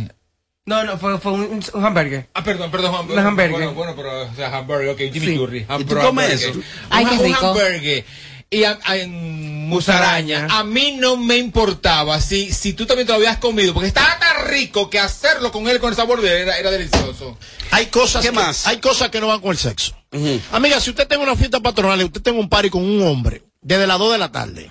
No, 0.67 0.83
no, 0.85 0.97
fue, 0.99 1.19
fue 1.19 1.33
un, 1.33 1.63
un 1.75 1.85
hamburger. 1.85 2.27
Ah, 2.33 2.43
perdón, 2.43 2.71
perdón, 2.71 2.95
hamburger. 2.95 3.19
Un 3.21 3.27
hamburger. 3.27 3.51
Bueno, 3.53 3.75
bueno, 3.75 3.93
pero, 3.95 4.23
o 4.23 4.35
sea, 4.35 4.57
hamburger, 4.57 4.89
ok, 4.91 5.13
chimichurri. 5.13 5.67
¿Y 5.79 5.85
tú 5.85 5.95
comes 5.97 6.31
eso? 6.43 6.53
Ay, 6.89 7.05
qué 7.05 7.15
un 7.17 7.25
rico. 7.25 7.47
hamburger. 7.49 8.05
Y 8.49 8.65
a- 8.65 8.79
a- 8.85 8.97
en 8.97 9.69
musaraña. 9.69 10.47
A 10.51 10.65
mí 10.65 10.97
no 10.99 11.19
me 11.19 11.37
importaba 11.37 12.19
si, 12.21 12.51
si 12.53 12.73
tú 12.73 12.87
también 12.87 13.07
te 13.07 13.13
lo 13.13 13.17
habías 13.17 13.37
comido, 13.39 13.75
porque 13.75 13.89
estaba 13.89 14.19
tan 14.19 14.47
rico 14.47 14.89
que 14.89 14.99
hacerlo 14.99 15.53
con 15.53 15.69
él 15.69 15.79
con 15.81 15.91
el 15.91 15.97
sabor 15.97 16.23
de 16.23 16.29
él 16.29 16.43
era, 16.49 16.59
era 16.59 16.71
delicioso. 16.71 17.37
Hay 17.71 17.87
cosas 17.87 18.23
¿Qué 18.23 18.31
que, 18.31 18.35
más? 18.37 18.67
Hay 18.67 18.79
cosas 18.79 19.11
que 19.11 19.21
no 19.21 19.27
van 19.27 19.41
con 19.41 19.51
el 19.51 19.59
sexo. 19.59 19.95
Amiga, 20.53 20.81
si 20.81 20.91
usted 20.91 21.07
tiene 21.09 21.25
una 21.25 21.37
fiesta 21.37 21.61
patronal 21.61 22.01
y 22.01 22.05
usted 22.05 22.23
tiene 22.23 22.39
un 22.39 22.49
party 22.49 22.71
con 22.71 22.83
un 22.85 23.03
hombre 23.03 23.43
desde 23.61 23.87
las 23.87 23.99
2 23.99 24.13
de 24.13 24.19
la 24.19 24.31
tarde 24.33 24.71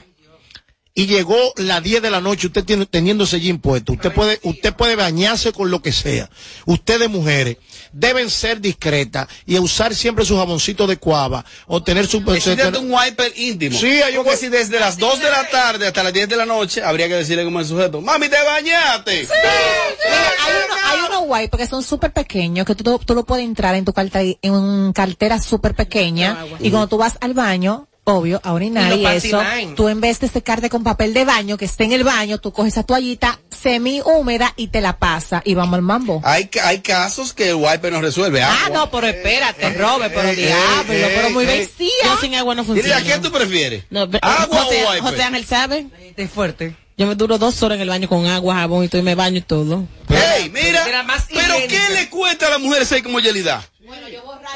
y 0.96 1.08
llegó 1.08 1.36
las 1.58 1.82
10 1.82 2.04
de 2.04 2.12
la 2.12 2.22
noche, 2.22 2.48
usted 2.48 2.64
tiene, 2.64 2.86
teniendo 2.86 3.24
ese 3.24 3.40
jean 3.40 3.58
puesto, 3.58 3.94
usted 3.94 4.14
puede, 4.14 4.40
usted 4.44 4.74
puede 4.74 4.96
bañarse 4.96 5.52
con 5.52 5.72
lo 5.72 5.82
que 5.82 5.92
sea. 5.92 6.30
Ustedes 6.66 7.10
mujeres 7.10 7.58
deben 7.92 8.30
ser 8.30 8.62
discretas 8.62 9.28
y 9.46 9.58
usar 9.58 9.96
siempre 9.96 10.24
su 10.24 10.38
jamoncito 10.38 10.86
de 10.86 10.98
cuava 10.98 11.46
o 11.66 11.82
tener 11.82 12.06
su... 12.06 12.18
Existe 12.34 12.78
un 12.78 12.92
wiper 12.92 13.34
íntimo. 13.36 13.78
Sí, 13.78 13.88
hay 13.88 14.18
un 14.18 14.24
Porque 14.24 14.38
si 14.38 14.50
desde 14.50 14.80
las 14.80 14.98
2 15.00 15.20
de 15.20 15.32
la 15.32 15.48
tarde 15.50 15.88
hasta 15.88 16.04
las 16.04 16.14
10 16.14 16.30
de 16.30 16.36
la 16.36 16.46
noche, 16.46 16.84
habría 16.84 17.08
que 17.08 17.16
decirle 17.16 17.44
como 17.44 17.60
el 17.60 17.66
sujeto, 17.66 18.00
mami, 18.00 18.30
te 18.30 18.44
bañaste. 18.44 19.22
Mira, 19.22 20.32
hay 20.46 20.54
uno, 20.66 20.76
hay 20.86 21.00
unos 21.10 21.26
guay 21.26 21.48
porque 21.48 21.66
son 21.66 21.82
súper 21.82 22.14
pequeños 22.14 22.68
que 22.68 22.76
tú, 22.76 23.00
tú 23.00 23.16
lo 23.16 23.26
puedes 23.26 23.46
entrar 23.46 23.74
en 23.74 23.86
tu 23.86 23.94
cartera, 23.94 24.38
en 24.42 24.54
una 24.54 24.94
cartera 24.94 25.42
súper 25.42 25.74
pequeña 25.74 26.46
y 26.60 26.70
cuando 26.70 26.88
tú 26.88 26.98
vas 26.98 27.18
al 27.20 27.34
baño, 27.34 27.88
obvio, 28.06 28.42
a 28.44 28.54
orinar 28.54 28.92
Y 28.98 29.02
y, 29.02 29.06
eso, 29.06 29.42
tú 29.76 29.88
en 29.90 30.02
vez 30.02 30.20
de 30.20 30.28
secarte 30.28 30.70
con 30.70 30.84
papel 30.84 31.14
de 31.14 31.26
baño 31.26 31.58
que 31.58 31.66
esté 31.66 31.86
en 31.86 31.94
el 31.94 32.04
baño, 32.04 32.38
tú 32.38 32.52
coges 32.52 32.74
esa 32.74 32.84
toallita 32.84 33.40
semi 33.50 34.02
húmeda 34.02 34.54
y 34.58 34.68
te 34.68 34.82
la 34.82 34.98
pasa 34.98 35.42
y 35.46 35.54
vamos 35.56 35.76
al 35.76 35.82
mambo. 35.84 36.22
Hay, 36.26 36.50
hay 36.64 36.80
casos 36.82 37.34
que 37.34 37.50
el 37.50 37.56
wiper 37.56 37.94
no 37.94 38.02
resuelve. 38.02 38.42
Ah, 38.44 38.66
agua. 38.66 38.78
no, 38.78 38.92
pero 38.92 39.08
espérate, 39.08 39.74
Robert, 39.74 40.14
pero 40.14 40.28
eh, 40.30 40.36
diablo, 40.36 40.94
eh, 40.94 41.12
pero 41.16 41.30
muy 41.30 41.44
eh. 41.46 41.48
vencida. 41.48 41.90
Yo 42.04 42.18
sin 42.20 42.36
agua 42.36 42.56
no 42.56 42.64
funciona. 42.64 42.98
¿a 42.98 43.02
quién 43.02 43.22
tú 43.22 43.32
prefieres? 43.32 43.86
No, 43.90 44.10
pero- 44.10 44.26
¿Agua 44.26 44.64
José, 44.64 44.84
o 44.86 44.90
wiper? 44.92 45.02
José 45.02 45.24
Ángel 45.24 45.46
sabe. 45.46 45.88
Es 46.18 46.30
fuerte. 46.30 46.76
Yo 46.96 47.08
me 47.08 47.16
duro 47.16 47.40
dos 47.40 47.64
horas 47.64 47.78
en 47.78 47.82
el 47.82 47.90
baño 47.90 48.08
con 48.08 48.28
agua, 48.28 48.54
jabón 48.56 48.84
y 48.84 48.88
todo 48.88 49.02
y 49.02 49.04
me 49.04 49.16
baño 49.16 49.38
y 49.38 49.42
todo. 49.42 49.88
Ey, 50.10 50.50
mira, 50.52 50.88
Era 50.88 51.02
más 51.02 51.26
pero 51.28 51.56
¿qué 51.58 51.66
higiénica. 51.66 51.90
le 51.90 52.10
cuesta 52.10 52.48
a 52.48 52.50
la 52.52 52.58
mujer 52.60 52.86
ser 52.86 53.02
como 53.02 53.20
Yelida? 53.20 53.66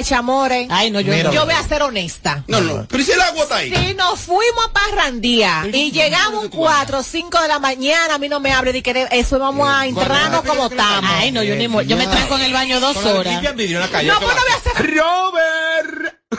Chamores. 0.03 0.67
Ay, 0.69 0.91
no, 0.91 0.99
yo 1.01 1.11
Mira, 1.11 1.29
no. 1.29 1.33
Yo 1.33 1.45
voy 1.45 1.53
a 1.53 1.63
ser 1.63 1.81
honesta. 1.81 2.43
No, 2.47 2.61
no, 2.61 2.85
pero 2.89 3.03
si 3.03 3.11
el 3.11 3.21
agua 3.21 3.43
está 3.43 3.57
ahí. 3.57 3.73
Si 3.75 3.93
nos 3.93 4.19
fuimos 4.19 4.65
a 4.65 4.71
Parrandía 4.71 5.67
y 5.71 5.91
llegamos 5.91 6.47
4 6.49 6.99
o 6.99 7.03
5 7.03 7.41
de 7.41 7.47
la 7.47 7.59
mañana, 7.59 8.15
a 8.15 8.17
mí 8.17 8.29
no 8.29 8.39
me 8.39 8.53
hable 8.53 8.73
de 8.73 8.81
que 8.83 9.07
eso 9.11 9.39
vamos 9.39 9.67
a 9.69 9.85
entrarnos 9.85 10.43
como 10.43 10.67
estamos. 10.67 11.11
Ay, 11.13 11.31
no, 11.31 11.43
yo 11.43 11.55
ni 11.55 11.67
Yo 11.87 11.97
me 11.97 12.07
tranco 12.07 12.37
en 12.37 12.43
el 12.43 12.53
baño 12.53 12.79
dos 12.79 12.97
horas. 12.97 13.33
No, 13.33 13.41
¿qué 13.41 13.53
pues 13.53 13.71
no 13.71 14.41
voy 14.41 14.51
a 14.51 14.55
hacer. 14.55 14.95
Robert. 14.95 16.06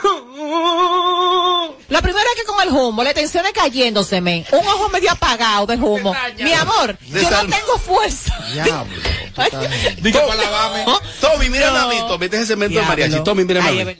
Lo 1.89 2.01
primero 2.03 2.25
es 2.29 2.35
que 2.41 2.45
con 2.45 2.61
el 2.61 2.69
humo, 2.69 3.03
la 3.03 3.11
tensión 3.13 3.43
es 3.45 3.53
cayéndose, 3.53 4.21
men. 4.21 4.45
Un 4.51 4.67
ojo 4.67 4.89
medio 4.89 5.11
apagado 5.11 5.65
del 5.65 5.81
humo. 5.81 6.15
Mi 6.37 6.53
amor, 6.53 6.95
yo 7.07 7.29
no 7.31 7.39
tengo 7.47 7.77
fuerza. 7.79 8.37
Diablo. 8.53 8.95
para 9.35 10.35
lavarme. 10.35 10.85
Tommy, 11.19 11.49
mírame 11.49 11.77
No. 11.79 11.85
a 11.85 11.87
mí, 11.89 11.95
Tommy, 12.07 12.25
este 12.25 12.35
es 12.37 12.41
el 12.43 12.47
cemento 12.47 12.79
de 12.79 12.85
mariachi. 12.85 13.23
Tommy, 13.23 13.45
mírame 13.45 13.69
Ay, 13.69 13.81
a 13.81 13.85
mí. 13.85 13.97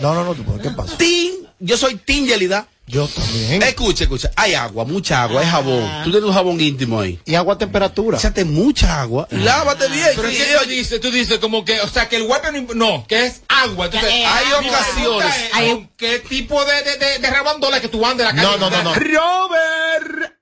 No, 0.00 0.14
no, 0.14 0.24
no, 0.34 0.58
¿qué 0.62 0.70
pasa? 0.70 0.96
Tin, 0.96 1.46
yo 1.58 1.76
soy 1.76 1.96
Tin 1.96 2.26
Yelida. 2.26 2.66
Yo 2.88 3.08
también. 3.08 3.62
Escucha, 3.64 4.04
escucha, 4.04 4.30
hay 4.36 4.54
agua, 4.54 4.84
mucha 4.84 5.22
agua, 5.24 5.40
hay 5.40 5.46
jabón. 5.48 5.90
Tú 6.04 6.10
tienes 6.12 6.28
un 6.28 6.32
jabón 6.34 6.60
íntimo 6.60 7.00
ahí. 7.00 7.18
Y 7.24 7.34
agua 7.34 7.54
a 7.54 7.58
temperatura. 7.58 8.16
Échate 8.16 8.44
mucha 8.44 9.00
agua 9.00 9.26
y 9.30 9.36
lávate 9.36 9.88
bien. 9.88 10.06
Pero 10.14 10.28
es 10.28 10.36
que 10.38 10.44
tú 10.62 10.68
dices, 10.68 11.00
tú 11.00 11.10
dices 11.10 11.38
como 11.40 11.64
que, 11.64 11.80
o 11.80 11.88
sea, 11.88 12.08
que 12.08 12.16
el 12.16 12.22
wiper 12.22 12.52
no, 12.52 12.74
no, 12.74 13.04
que 13.08 13.26
es 13.26 13.40
agua. 13.48 13.86
Entonces, 13.86 14.10
Eh, 14.12 14.24
hay 14.24 14.52
ocasiones. 14.68 15.34
¿con 15.52 15.90
¿Qué 15.96 16.18
tipo 16.20 16.64
de, 16.64 16.82
de, 16.84 16.96
de, 16.96 17.18
de 17.18 17.30
rabandola 17.30 17.80
que 17.80 17.88
tú 17.88 18.06
andes 18.06 18.28
en 18.30 18.36
la 18.36 18.42
No, 18.42 18.50
calle? 18.56 18.60
no, 18.60 18.70
no, 18.70 18.82
no. 18.84 18.94
Robert. 18.94 20.35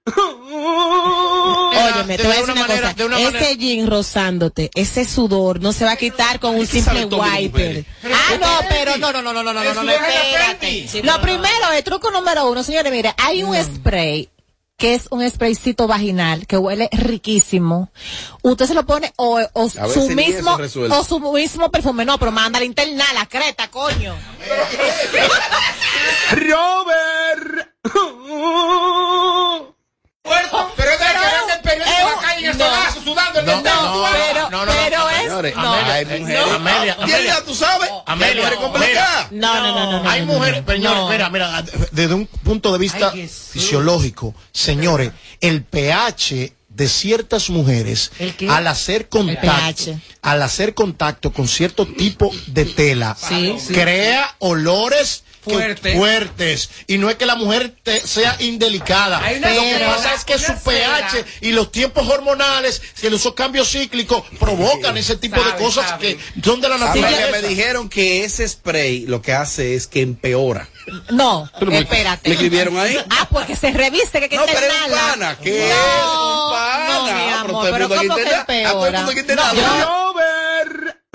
Óyeme, 0.87 2.17
te 2.17 2.23
de 2.23 2.29
voy 2.29 2.37
a 2.37 2.41
decir 2.41 2.45
una 2.45 2.53
una, 2.53 2.61
manera- 2.61 2.81
cosa. 2.83 2.95
de 2.95 3.05
una 3.07 3.21
ese 3.21 3.33
manera- 3.33 3.53
jean 3.55 3.87
rozándote, 3.89 4.71
ese 4.75 5.05
sudor, 5.05 5.61
no 5.61 5.73
se 5.73 5.85
va 5.85 5.93
a 5.93 5.97
quitar 5.97 6.41
con 6.41 6.55
un 6.57 6.61
Ay, 6.63 6.67
¿qué 6.67 6.83
sabe 6.83 7.01
simple 7.01 7.19
wiper. 7.19 7.87
Ah, 8.05 8.37
no, 8.41 8.69
pero 8.69 8.97
no, 8.99 9.13
no, 9.13 9.23
no, 9.23 9.33
no, 9.33 9.43
no, 9.43 9.53
no, 9.55 9.65
no, 9.65 9.83
no, 9.83 9.91
espérate. 9.91 11.03
Lo 11.03 11.21
primero, 11.23 11.73
el 11.75 11.83
truco 11.85 12.11
número 12.11 12.51
uno, 12.51 12.63
señores, 12.63 12.93
mire, 12.93 13.15
hay 13.17 13.43
un 13.43 13.55
spray 13.57 14.29
que 14.77 14.95
es 14.95 15.07
un 15.11 15.23
spraycito 15.31 15.87
vaginal 15.87 16.47
que 16.47 16.59
huele 16.59 16.89
riquísimo. 16.93 17.91
Usted 18.43 18.67
se 18.67 18.75
lo 18.75 18.85
pone 18.85 19.13
o, 19.17 19.41
o 19.53 19.69
su 19.71 20.11
mismo 20.11 20.59
o 20.91 21.05
su 21.05 21.21
mismo 21.21 21.71
perfume, 21.71 22.05
no, 22.05 22.19
pero 22.19 22.33
manda 22.33 22.59
la 22.59 22.65
interna, 22.67 23.05
la 23.15 23.25
creta, 23.27 23.71
coño. 23.71 24.15
Robert. 26.33 27.71
Puerto, 30.25 30.73
pero 30.75 30.91
es 30.91 30.99
de 30.99 31.05
que 31.05 31.13
ves 31.13 31.55
el 31.55 31.61
periódico 31.61 31.99
en 32.01 32.07
la 32.07 32.23
calle 32.23 32.41
en 32.47 32.51
el 32.53 32.59
no. 32.59 32.65
solazo 32.65 33.03
sudando 33.05 33.41
el 33.41 33.47
No, 33.47 33.53
no, 33.57 33.63
pero, 34.11 34.51
no, 34.51 34.65
no, 34.65 34.73
pero 34.73 34.99
no, 34.99 35.11
es, 35.11 35.21
Señores, 35.23 35.55
no. 35.57 35.73
hay 35.75 36.05
mujeres. 36.07 36.47
Amelia, 36.55 36.97
Amelia. 36.99 37.45
tú 37.45 37.55
sabes. 37.55 37.91
Amelia, 38.07 38.31
Hay 38.33 38.37
mujeres 38.39 38.59
complicadas. 38.59 39.33
No, 39.33 39.55
no, 39.61 39.75
no, 39.75 39.93
no, 39.93 40.03
no. 40.03 40.09
Hay 40.11 40.21
no, 40.23 40.27
no, 40.27 40.33
mujeres, 40.39 40.63
no. 40.67 40.73
señores, 40.73 40.99
No. 40.99 41.09
mira, 41.11 41.29
mira, 41.29 41.63
desde 41.93 42.15
un 42.15 42.27
punto 42.27 42.73
de 42.73 42.79
vista 42.79 43.11
Ay, 43.13 43.29
fisiológico, 43.29 44.35
señores, 44.51 45.13
el 45.43 45.63
pH 45.63 46.55
de 46.71 46.89
ciertas 46.89 47.51
mujeres 47.51 48.11
al 48.49 48.67
hacer 48.67 49.11
contacto, 49.11 50.01
al 50.23 50.43
hacer 50.43 50.73
contacto 50.73 51.35
con 51.35 51.49
cierto 51.49 51.87
tipo 51.87 52.31
de 52.47 52.65
tela, 52.65 53.15
Sí, 53.21 53.57
sí. 53.61 53.75
crea 53.75 54.35
olores 54.39 55.23
que- 55.45 55.53
Fuerte. 55.55 55.97
fuertes. 55.97 56.71
Y 56.87 56.99
no 56.99 57.11
es 57.11 57.17
que 57.17 57.27
la 57.27 57.37
mujer 57.37 57.75
te- 57.83 58.01
sea 58.07 58.37
indelicada. 58.41 59.19
Una 59.19 59.51
Lo 59.55 59.63
que 59.63 59.85
pasa 59.87 60.15
es 60.15 60.25
que 60.25 60.39
su 60.39 60.53
pH 60.63 61.25
y 61.41 61.53
los 61.53 61.71
tiempos 61.73 62.09
hormonales, 62.09 62.81
que 63.01 63.09
esos 63.09 63.35
cambios 63.35 63.71
cíclicos 63.71 64.23
provocan 64.39 64.97
ese 64.97 65.17
tipo 65.17 65.37
de 65.37 65.51
Sabe, 65.51 65.63
cosas 65.63 65.89
sabe. 65.91 66.17
que 66.17 66.43
son 66.43 66.61
de 66.61 66.69
la 66.69 66.79
naturaleza. 66.79 67.27
que 67.27 67.33
me 67.33 67.43
dijeron 67.49 67.89
que 67.89 68.25
ese 68.25 68.49
spray 68.49 69.07
lo 69.07 69.21
que 69.23 69.33
hace 69.33 69.75
es 69.75 69.87
que 69.87 70.01
empeora. 70.03 70.69
No, 71.11 71.51
Pero 71.59 71.73
espérate. 71.73 72.29
¿Me 72.29 72.35
escribieron 72.35 72.77
ahí? 72.79 72.99
Ah, 73.11 73.27
pues 73.31 73.47
que 73.47 73.57
se 73.57 73.71
reviste, 73.73 74.21
que, 74.21 74.29
que 74.29 74.37
No, 74.37 74.45
pero 74.45 74.59
es 74.59 74.93
pana, 74.93 75.39
¿qué 75.43 75.65
es? 75.71 75.75
no, 75.75 76.47
Un 76.47 76.53
pana. 76.53 76.89
No, 76.89 77.05
mi 77.05 77.11
Pero 77.13 77.37
amor, 77.39 77.71
pero 77.71 77.85
aquí 77.87 77.95
¿cómo 78.07 78.17
que 78.17 78.23
ah, 78.23 78.29
el 78.29 78.35
empeora? 78.41 78.99
mundo 78.99 79.11
aquí 79.13 79.21
interna- 79.21 79.53
No, 79.55 80.15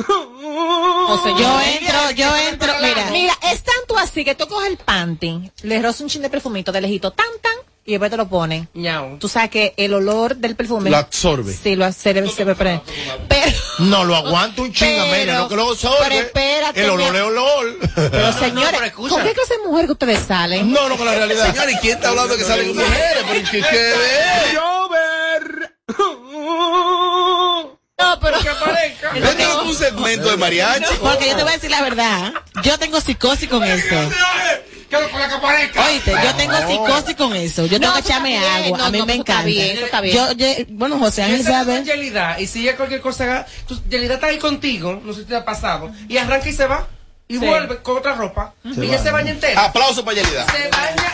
o 0.07 1.19
sea, 1.23 1.37
Yo 1.37 1.61
entro, 1.61 2.11
yo 2.11 2.35
entro, 2.37 2.73
mira. 2.81 3.09
Mira, 3.11 3.33
es 3.51 3.63
tanto 3.63 3.97
así 3.97 4.23
que 4.23 4.35
tú 4.35 4.47
coges 4.47 4.69
el 4.71 4.77
panty, 4.77 5.51
le 5.63 5.81
rozas 5.81 6.01
un 6.01 6.09
chin 6.09 6.21
de 6.21 6.29
perfumito 6.29 6.71
de 6.71 6.81
lejito, 6.81 7.11
tan, 7.11 7.27
tan, 7.41 7.53
y 7.85 7.91
después 7.91 8.11
te 8.11 8.17
lo 8.17 8.27
pones. 8.29 8.67
Ñau. 8.75 9.17
Tú 9.17 9.27
sabes 9.27 9.49
que 9.49 9.73
el 9.77 9.93
olor 9.93 10.35
del 10.35 10.55
perfume... 10.55 10.89
Lo 10.91 10.97
absorbe. 10.97 11.51
Sí, 11.53 11.75
lo 11.75 11.85
absorbe. 11.85 12.29
se 12.29 12.45
pre- 12.45 12.81
Pero, 13.27 13.51
No, 13.79 14.03
lo 14.05 14.15
aguanta 14.15 14.61
un 14.61 14.71
chinga, 14.71 14.91
Pero- 14.91 15.03
Amelia, 15.13 15.37
no 15.39 15.49
que 15.49 15.55
lo 15.55 15.69
absorbe. 15.71 15.97
pero 16.07 16.15
espérate, 16.25 16.83
El 16.83 16.89
olor 16.91 17.15
es 17.15 17.21
olor. 17.23 17.77
pero 17.95 18.33
señores, 18.39 18.91
¿con 18.91 19.23
qué 19.23 19.33
clase 19.33 19.57
de 19.57 19.67
mujer 19.67 19.85
que 19.87 19.91
ustedes 19.93 20.19
salen? 20.27 20.71
No, 20.71 20.87
no, 20.87 20.97
con 20.97 21.05
la 21.07 21.15
realidad. 21.15 21.47
Señor, 21.51 21.69
¿y 21.71 21.75
quién 21.77 21.95
está 21.97 22.09
hablando 22.09 22.37
que 22.37 22.43
salen 22.43 22.67
mujeres? 22.75 23.25
Pero 23.27 23.49
¿qué? 23.51 23.63
No, 27.99 28.19
pero... 28.19 28.37
Este 28.39 29.43
es 29.43 29.55
un 29.55 29.75
segmento 29.75 30.29
de 30.29 30.37
mariachi. 30.37 30.95
Porque 31.01 31.29
yo 31.29 31.35
te 31.35 31.43
voy 31.43 31.51
a 31.51 31.55
decir 31.55 31.69
la 31.71 31.81
verdad. 31.81 32.33
Yo 32.63 32.77
tengo 32.79 32.99
psicosis 33.01 33.49
con 33.49 33.63
eso. 33.63 33.95
Oíste, 34.91 36.11
yo 36.23 36.35
tengo 36.35 36.57
psicosis 36.67 37.15
con 37.15 37.35
eso. 37.35 37.65
Yo 37.65 37.79
tengo 37.79 37.93
No, 37.93 38.01
que 38.01 38.07
echarme 38.07 38.37
agua. 38.37 38.77
no, 38.77 38.85
a 38.85 38.89
mí 38.89 38.97
no, 38.99 39.05
me 39.05 39.13
eso 39.13 39.21
está 39.21 39.33
encanta. 39.33 39.43
bien, 39.47 39.77
eso 39.77 39.85
está 39.85 40.01
bien. 40.01 40.15
Yo, 40.15 40.31
yo- 40.31 40.47
bueno, 40.69 40.97
José 40.97 41.23
Ángel 41.23 41.41
es 41.41 41.45
sabe. 41.45 41.83
Yelida, 41.83 42.39
y 42.39 42.47
si 42.47 42.61
ella 42.63 42.75
cualquier 42.75 43.01
cosa 43.01 43.23
haga, 43.25 43.45
tú, 43.67 43.79
Yelida 43.89 44.15
está 44.15 44.27
ahí 44.27 44.39
contigo, 44.39 44.99
no 45.03 45.13
sé 45.13 45.21
si 45.21 45.25
te 45.27 45.35
ha 45.35 45.45
pasado, 45.45 45.91
y 46.07 46.17
arranca 46.17 46.49
y 46.49 46.53
se 46.53 46.65
va, 46.65 46.87
y 47.27 47.37
Sí. 47.37 47.45
vuelve 47.45 47.77
con 47.83 47.97
otra 47.97 48.15
ropa, 48.15 48.53
y 48.63 48.81
ella 48.85 48.97
se 48.97 49.11
baña 49.11 49.29
entera. 49.31 49.65
Aplauso 49.65 50.03
para 50.03 50.19
Yelida. 50.21 50.45
Se 50.51 50.67
baña. 50.69 51.08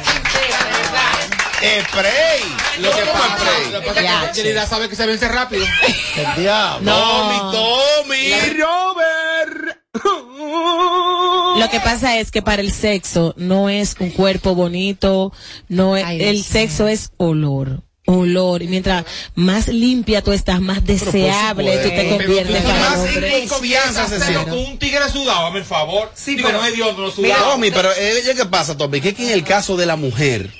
Spray. 1.88 2.42
Lo 2.80 2.92
que 2.92 3.02
pasa 3.02 3.38
spray. 3.38 3.72
Lo 3.72 3.82
que 3.82 3.88
pasa 3.88 4.32
es 4.32 4.42
que 4.42 4.66
sabe 4.66 4.90
que 4.90 4.96
se 4.96 5.06
vence 5.06 5.28
rápido. 5.28 5.66
El 6.16 6.42
diablo. 6.42 6.92
Tommy, 6.92 7.38
Tommy. 7.52 8.46
Lo 11.60 11.70
que 11.70 11.80
pasa 11.80 12.20
es 12.20 12.32
que 12.32 12.42
para 12.42 12.62
el 12.62 12.72
sexo 12.72 13.34
no 13.38 13.70
es 13.70 13.96
un 14.00 14.10
cuerpo 14.12 14.56
bonito, 14.56 15.32
no 15.70 15.96
es, 15.96 16.04
Ay, 16.06 16.22
el 16.22 16.44
sexo 16.44 16.88
es 16.88 17.12
olor. 17.18 17.82
Olor. 18.08 18.62
Y 18.62 18.68
mientras 18.68 19.06
más 19.34 19.68
limpia 19.68 20.22
tú 20.22 20.32
estás, 20.32 20.62
más 20.62 20.86
deseable 20.86 21.78
tú 21.78 21.90
te 21.90 22.10
conviertes 22.10 22.62
Pero 22.62 22.68
para 22.68 22.90
más 22.90 23.16
en 23.16 23.48
confianza 23.48 24.04
hacerlo 24.04 24.44
con 24.44 24.60
un 24.60 24.78
tigre 24.78 25.10
sudado, 25.10 25.48
hazme 25.48 25.60
el 25.60 25.66
favor. 25.66 26.12
Digo, 26.26 26.52
no 26.52 26.64
es 26.64 26.76
Dios, 26.76 26.96
no 26.98 27.10
sudado. 27.10 27.52
Tommy, 27.52 27.72
pero 27.72 27.90
eh, 27.98 28.22
¿qué 28.36 28.46
pasa, 28.46 28.78
Tommy? 28.78 29.02
Que 29.02 29.10
es 29.10 29.16
que 29.16 29.24
en 29.24 29.32
el 29.32 29.44
caso 29.44 29.76
de 29.76 29.88
la 29.88 29.96
mujer, 29.96 30.52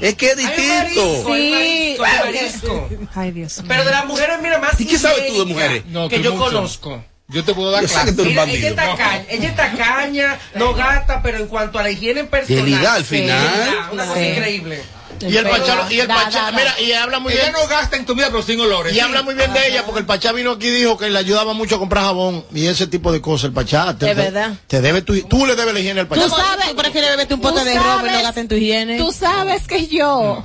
es 0.00 0.14
que 0.14 0.30
es 0.30 0.36
distinto. 0.36 1.24
Sí, 1.26 1.94
Sí. 1.96 1.96
marisco. 2.00 2.88
Ay, 3.14 3.30
Dios 3.32 3.58
mío. 3.58 3.66
Pero 3.68 3.84
de 3.84 3.90
las 3.90 4.06
mujeres, 4.06 4.36
mira, 4.42 4.58
más 4.58 4.80
¿Y 4.80 4.86
qué 4.86 4.98
sabes 4.98 5.26
tú 5.28 5.38
de 5.40 5.44
mujeres? 5.44 5.84
No, 5.86 6.08
que 6.08 6.20
yo 6.22 6.32
mucho. 6.32 6.44
conozco. 6.44 7.04
Yo 7.28 7.44
te 7.44 7.54
puedo 7.54 7.70
dar 7.70 7.84
clase. 7.86 8.12
Mira, 8.12 8.42
ella 8.44 8.68
está 8.70 8.96
caña, 8.96 9.24
ella 9.28 9.48
está 9.50 9.72
caña, 9.74 10.38
no 10.56 10.74
gasta, 10.74 11.22
pero 11.22 11.38
en 11.38 11.46
cuanto 11.46 11.78
a 11.78 11.84
la 11.84 11.90
higiene 11.90 12.24
personal. 12.24 12.64
Yelida, 12.64 12.94
al 12.94 13.04
sí, 13.04 13.16
final. 13.18 13.88
Una 13.92 14.04
cosa 14.06 14.18
Sí. 14.18 14.26
increíble. 14.26 14.82
Y 15.20 15.36
el 15.36 15.44
Pachá, 15.48 15.86
y 15.90 16.00
el 16.00 16.08
Da, 16.08 16.14
Pachá, 16.14 16.38
da, 16.44 16.50
da. 16.50 16.56
mira, 16.56 16.80
y 16.80 16.92
habla 16.92 17.18
muy 17.18 17.32
Ella 17.32 17.42
bien. 17.42 17.52
no 17.54 17.66
gasta 17.68 17.96
en 17.96 18.04
comida, 18.04 18.28
pero 18.28 18.42
sin 18.42 18.58
olores. 18.60 18.94
Y 18.94 19.00
habla 19.00 19.22
muy 19.22 19.34
bien 19.34 19.52
de 19.52 19.68
ella 19.68 19.84
porque 19.84 20.00
el 20.00 20.06
Pachá 20.06 20.32
vino 20.32 20.52
aquí 20.52 20.68
y 20.68 20.70
dijo 20.70 20.96
que 20.96 21.10
le 21.10 21.18
ayudaba 21.18 21.52
mucho 21.52 21.76
a 21.76 21.78
comprar 21.78 22.04
jabón 22.04 22.44
y 22.54 22.66
ese 22.66 22.86
tipo 22.86 23.12
de 23.12 23.20
cosas. 23.20 23.44
El 23.46 23.52
Pachá 23.52 23.96
te, 23.98 24.10
Es 24.10 24.16
verdad. 24.16 24.54
te 24.66 24.80
debe 24.80 25.02
tu, 25.02 25.20
tú 25.22 25.44
le 25.46 25.56
debes 25.56 25.74
la 25.74 25.80
higiene 25.80 26.00
al 26.00 26.06
Pachá. 26.08 26.22
Tú 26.22 26.30
sabes, 26.30 26.68
tú 26.70 26.76
prefieres 26.76 27.10
beberte 27.10 27.34
un 27.34 27.40
pote 27.40 27.64
de 27.64 27.78
romo 27.78 28.06
y 28.06 28.10
no 28.10 28.22
gastar 28.22 28.38
en 28.38 28.48
tu 28.48 28.54
higiene. 28.54 28.98
Tú 28.98 29.12
sabes 29.12 29.66
que 29.66 29.86
yo... 29.86 30.42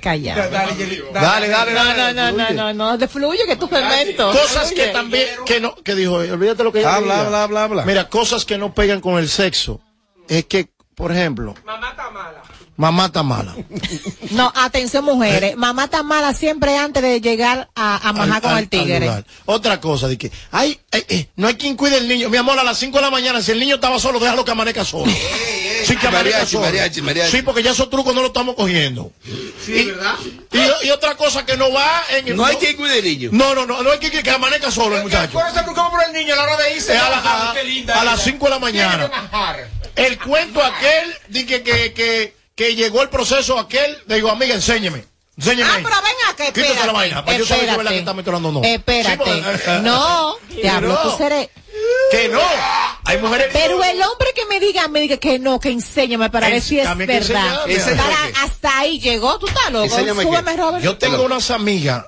Callado. 0.00 0.50
Dale, 0.50 0.72
Dale, 1.12 1.48
dale, 1.48 1.72
No, 1.72 1.84
dale. 1.84 2.14
no, 2.14 2.32
no, 2.32 2.38
no, 2.38 2.50
no, 2.52 2.72
no, 2.72 2.98
de 2.98 3.08
fluye 3.08 3.44
que 3.46 3.56
tú 3.56 3.68
fermento. 3.68 4.30
Cosas 4.32 4.72
que 4.72 4.86
también, 4.88 5.26
que 5.44 5.60
no, 5.60 5.74
que 5.74 5.94
dijo, 5.94 6.14
olvídate 6.14 6.62
lo 6.64 6.72
que 6.72 6.80
ella 6.80 6.94
Habla, 6.94 7.20
habla, 7.20 7.42
habla, 7.42 7.64
habla. 7.64 7.84
Mira, 7.84 8.08
cosas 8.08 8.44
que 8.44 8.56
no 8.58 8.72
pegan 8.74 9.00
con 9.00 9.18
el 9.18 9.28
sexo. 9.28 9.80
Es 10.28 10.46
que, 10.46 10.68
por 10.94 11.10
ejemplo, 11.12 11.54
Mamá 11.64 11.90
está 11.90 12.10
mala. 12.10 12.42
mamá 12.76 13.06
está 13.06 13.22
mala. 13.22 13.54
No, 14.32 14.50
atención 14.56 15.04
mujeres, 15.04 15.56
mamá 15.56 15.84
está 15.84 16.02
mala 16.02 16.32
siempre 16.32 16.76
antes 16.78 17.02
de 17.02 17.20
llegar 17.20 17.68
a, 17.74 18.08
a 18.08 18.12
majar 18.14 18.36
Al- 18.36 18.42
con 18.42 18.50
al- 18.52 18.58
el 18.60 18.68
tigre. 18.68 19.24
Otra 19.44 19.78
cosa, 19.80 20.08
de 20.08 20.16
que, 20.16 20.30
ay, 20.50 20.80
ay, 20.90 21.04
eh, 21.08 21.26
no 21.36 21.48
hay 21.48 21.54
quien 21.56 21.76
cuide 21.76 21.98
el 21.98 22.08
niño. 22.08 22.30
Mi 22.30 22.38
amor, 22.38 22.58
a 22.58 22.64
las 22.64 22.78
5 22.78 22.96
de 22.96 23.02
la 23.02 23.10
mañana, 23.10 23.42
si 23.42 23.50
el 23.52 23.60
niño 23.60 23.74
estaba 23.74 23.98
solo, 23.98 24.18
déjalo 24.18 24.44
que 24.44 24.50
amanezca 24.52 24.84
solo. 24.84 25.12
Sí, 25.82 25.96
que 25.96 26.06
amanezca 26.06 26.36
Mariachi, 26.38 26.52
solo. 26.52 26.64
mariachi, 26.66 27.02
mariachi. 27.02 27.36
Sí, 27.38 27.42
porque 27.42 27.60
ya 27.60 27.72
esos 27.72 27.90
trucos 27.90 28.14
no 28.14 28.20
los 28.20 28.28
estamos 28.28 28.54
cogiendo. 28.54 29.10
Sí, 29.66 29.86
¿verdad? 29.86 30.14
Y, 30.52 30.86
y 30.86 30.90
otra 30.92 31.16
cosa 31.16 31.44
que 31.44 31.56
no 31.56 31.72
va 31.72 32.04
en 32.10 32.28
el. 32.28 32.36
No 32.36 32.44
hay 32.44 32.54
quien 32.54 32.76
cuide 32.76 33.00
el 33.00 33.04
niño. 33.04 33.30
No, 33.32 33.52
no, 33.52 33.66
no, 33.66 33.82
no 33.82 33.90
hay 33.90 33.98
que, 33.98 34.08
que, 34.12 34.22
que 34.22 34.30
amanezca 34.30 34.70
solo 34.70 34.96
el 34.96 35.02
muchacho. 35.02 35.40
Eso 35.44 35.52
se 35.56 35.64
por 35.64 36.04
el 36.06 36.12
niño 36.12 36.34
a 36.34 36.36
la 36.36 36.42
hora 36.44 36.56
de 36.58 36.76
irse. 36.76 36.96
A 36.96 37.10
la- 37.10 37.50
a- 37.50 37.52
Qué 37.54 37.64
linda 37.64 38.00
a 38.00 38.04
las 38.04 38.14
ella. 38.14 38.24
5 38.32 38.44
de 38.44 38.50
la 38.50 38.58
mañana. 38.60 39.10
El 39.96 40.18
cuento 40.18 40.62
aquel 40.62 41.14
de 41.28 41.46
que, 41.46 41.62
que, 41.62 41.92
que, 41.92 42.36
que 42.54 42.74
llegó 42.74 43.02
el 43.02 43.08
proceso 43.08 43.58
aquel, 43.58 43.98
le 44.06 44.16
digo, 44.16 44.30
amiga, 44.30 44.54
enséñeme. 44.54 45.04
Enséñeme. 45.36 45.70
Ah, 45.70 45.80
pero 45.82 45.96
ven 45.96 46.14
acá, 46.28 46.44
Quítate 46.46 46.60
espérate. 46.60 46.86
la 46.86 46.92
vaina, 46.92 47.24
para 47.24 47.38
yo 47.38 47.46
saber 47.46 47.64
que 47.64 47.70
es 47.70 47.76
verdad 47.76 47.90
que 47.90 47.96
espérate. 47.98 48.20
está 48.20 48.32
metiendo 48.32 48.52
no. 48.52 48.64
Espérate. 48.64 49.12
Sí, 49.12 49.42
porque- 49.42 49.78
no, 49.82 50.36
diablo, 50.48 50.88
no. 50.88 50.98
tú 51.10 51.16
seré. 51.18 51.50
Que 52.10 52.28
no. 52.28 52.40
Hay 53.04 53.18
mujeres. 53.18 53.48
Pero 53.52 53.82
el 53.82 54.00
hombre 54.02 54.28
que 54.34 54.44
me 54.46 54.60
diga, 54.60 54.86
me 54.88 55.00
diga 55.00 55.16
que 55.16 55.38
no, 55.38 55.58
que 55.58 55.70
enséñame 55.70 56.28
para 56.30 56.48
ver 56.48 56.56
Es- 56.58 56.64
si 56.64 56.78
es 56.78 56.96
verdad. 56.96 57.68
Enséñame 57.68 57.96
Para, 58.02 58.44
hasta 58.44 58.78
ahí 58.78 59.00
llegó, 59.00 59.38
tú 59.38 59.46
estás 59.46 59.70
loco. 59.72 59.88
Súbeme, 59.88 60.56
Robert. 60.56 60.84
Yo 60.84 60.98
tengo 60.98 61.22
unas 61.24 61.50
amigas 61.50 62.04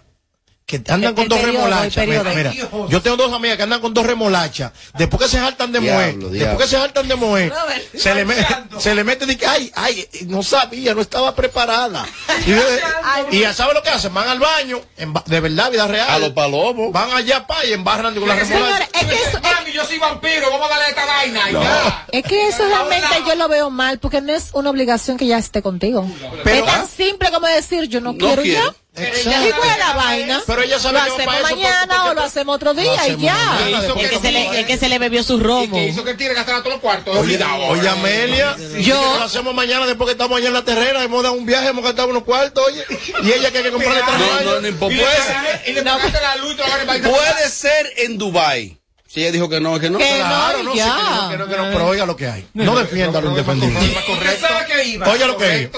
que 0.83 0.93
andan 0.93 1.11
El- 1.11 1.15
con 1.15 1.29
dos 1.29 1.39
periodo, 1.41 1.65
remolachas. 1.67 2.07
Mira, 2.07 2.23
mira, 2.35 2.53
yo 2.89 3.03
tengo 3.03 3.17
dos 3.17 3.33
amigas 3.33 3.57
que 3.57 3.63
andan 3.63 3.81
con 3.81 3.95
dos 3.95 4.07
remolachas. 4.07 4.73
Después 4.95 5.23
que 5.23 5.29
se 5.29 5.39
saltan 5.39 5.73
de 5.73 5.81
moer, 5.81 6.17
después 6.17 6.57
que 6.59 6.65
se 6.67 6.77
saltan 6.77 7.09
de 7.09 7.15
moer, 7.17 7.53
se 7.97 8.15
le, 8.15 8.25
me- 8.25 8.35
marchando. 8.37 8.81
se 8.81 8.95
le 8.95 9.05
mete 9.05 9.27
de 9.27 9.37
que, 9.37 9.47
ay, 9.47 9.71
ay, 9.75 10.09
no 10.27 10.43
sabía, 10.43 10.95
no 10.95 11.01
estaba 11.01 11.35
preparada. 11.35 12.07
Y, 12.47 13.37
y 13.37 13.41
ya 13.41 13.53
sabe 13.55 13.75
lo 13.75 13.83
que 13.83 13.91
hacen, 13.91 14.13
van 14.15 14.29
al 14.29 14.39
baño, 14.39 14.81
en 14.97 15.13
de 15.27 15.41
verdad, 15.41 15.71
vida 15.71 15.87
real. 15.87 16.11
A 16.11 16.19
los 16.19 16.31
palomos. 16.31 16.93
Van 16.93 17.11
allá 17.13 17.47
pa 17.47 17.65
y 17.65 17.73
embarran 17.73 18.15
con 18.15 18.29
la 18.29 18.35
remolacha. 18.35 18.89
Es 18.93 19.07
que 19.07 19.15
eso, 19.15 19.41
Mami, 19.41 19.73
yo 19.73 19.85
soy 19.85 19.99
vampiro, 19.99 20.51
vamos 20.51 20.67
a 20.67 20.71
darle 20.71 20.89
esta 20.91 21.05
vaina. 21.07 21.51
y 21.51 21.53
ya. 21.53 22.07
es 22.13 22.23
que 22.25 22.49
eso 22.49 22.65
realmente 22.67 23.09
yo 23.27 23.35
lo 23.35 23.49
veo 23.49 23.71
mal, 23.71 23.99
porque 23.99 24.21
no 24.21 24.33
es 24.33 24.51
una 24.53 24.71
obligación 24.71 25.17
que 25.17 25.27
ya 25.27 25.39
esté 25.39 25.63
contigo. 25.63 26.07
Pero- 26.43 26.65
es 26.65 26.73
tan 26.73 26.89
simple 26.89 27.31
como 27.31 27.47
decir, 27.47 27.85
yo 27.89 28.01
no, 28.01 28.13
No 28.13 28.19
quiero, 28.19 28.43
quiero. 28.43 28.65
ya. 28.71 28.75
Exacto. 28.97 29.49
¿Y 29.49 29.53
cuál 29.53 29.71
es 29.71 29.79
la 29.79 29.93
vaina? 29.95 30.43
Pero 30.47 30.63
ella 30.63 30.79
sabe 30.79 30.95
lo 30.99 31.15
hacemos 31.15 31.43
mañana 31.43 31.87
porque- 31.89 32.09
o 32.11 32.15
lo 32.15 32.23
hacemos 32.23 32.55
otro 32.57 32.75
día 32.75 32.95
y 32.95 32.97
hacemos 32.97 33.23
ya. 33.23 33.35
mañana, 33.35 33.87
Es 33.87 33.93
que, 33.93 34.09
que 34.09 34.19
se 34.21 34.33
le, 34.33 34.61
es 34.61 34.67
que 34.67 34.77
se 34.79 34.89
le 34.89 34.99
bebió 34.99 35.23
su 35.25 35.41
romo. 35.41 35.75
Que 35.77 35.89
hizo 35.89 36.05
que 36.05 36.11
el 36.13 36.17
tigre 36.17 36.35
gastara 36.35 36.59
todos 36.59 36.73
los 36.75 36.81
cuartos. 36.81 37.17
Oye, 37.17 37.39
oye, 37.69 37.89
Amelia, 37.89 38.57
yo 38.81 39.01
lo 39.19 39.25
hacemos 39.25 39.53
mañana 39.55 39.87
después 39.87 40.07
que 40.07 40.13
estamos 40.13 40.39
allá 40.39 40.49
en 40.49 40.55
la 40.55 40.65
terrera, 40.65 41.03
hemos 41.03 41.23
dado 41.23 41.35
un 41.35 41.45
viaje, 41.47 41.69
hemos 41.69 41.85
gastado 41.85 42.09
unos 42.09 42.23
cuartos, 42.23 42.65
oye, 42.65 42.85
y 43.25 43.33
ella 43.33 43.51
que 43.51 43.59
hay 43.59 43.65
que 43.65 43.73
comprarle 43.73 44.01
No, 44.01 44.07
traje 44.07 44.45
no, 44.45 44.61
no 44.61 44.69
importa. 44.69 44.95
Y 44.95 44.99
Puede 44.99 45.63
y 45.67 45.73
le 45.73 45.83
la 45.83 46.37
luz 46.37 46.57
y 46.57 46.63
a 46.63 46.85
invitar. 46.95 47.11
puede 47.11 47.49
ser 47.51 47.93
en 47.97 48.17
Dubai. 48.19 48.79
Si 49.09 49.21
ella 49.21 49.31
dijo 49.31 49.49
que 49.49 49.61
no, 49.61 49.79
que 49.79 49.91
no. 49.91 49.99
Que 49.99 50.09
Claro, 50.09 50.59
no, 50.59 50.65
no, 50.65 50.71
y 50.71 50.73
sí, 50.73 50.79
ya. 50.79 50.97
que 50.97 51.03
no, 51.15 51.31
que 51.31 51.37
no, 51.37 51.49
que 51.49 51.57
no, 51.57 51.73
pero 51.73 51.87
oiga 51.87 52.05
lo 52.05 52.17
que 52.17 52.27
hay. 52.27 52.49
No 52.53 52.75
defienda 52.77 53.21
lo 53.21 53.31
indefendible. 53.31 53.79
¿Usted 54.13 54.41
sabe 54.41 54.67
que 54.67 54.85
iba? 54.85 55.09
Oye 55.09 55.25
lo 55.27 55.37
que 55.37 55.71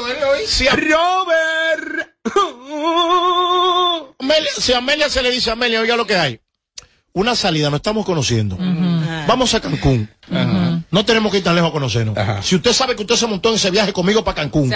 a 0.69 0.77
Robert. 0.77 1.96
Amelia, 4.19 4.51
si 4.59 4.73
a 4.73 4.79
Amelia 4.79 5.09
se 5.09 5.23
le 5.23 5.31
dice 5.31 5.51
Amelia, 5.51 5.81
oiga 5.81 5.97
lo 5.97 6.07
que 6.07 6.17
hay. 6.17 6.41
Una 7.13 7.35
salida, 7.35 7.71
nos 7.71 7.79
estamos 7.79 8.05
conociendo. 8.05 8.59
Vamos 9.27 9.55
a 9.55 9.61
Cancún. 9.61 10.09
No 10.91 11.05
tenemos 11.05 11.31
que 11.33 11.39
ir 11.39 11.45
tan 11.45 11.55
lejos 11.55 11.71
a 11.71 11.73
conocernos. 11.73 12.17
Ajá. 12.17 12.43
Si 12.43 12.55
usted 12.57 12.73
sabe 12.73 12.95
que 12.97 13.03
usted 13.03 13.17
se 13.17 13.27
montó 13.27 13.49
en 13.51 13.57
ese 13.57 13.71
viaje 13.71 13.93
conmigo 13.93 14.25
para 14.25 14.37
Cancún, 14.37 14.73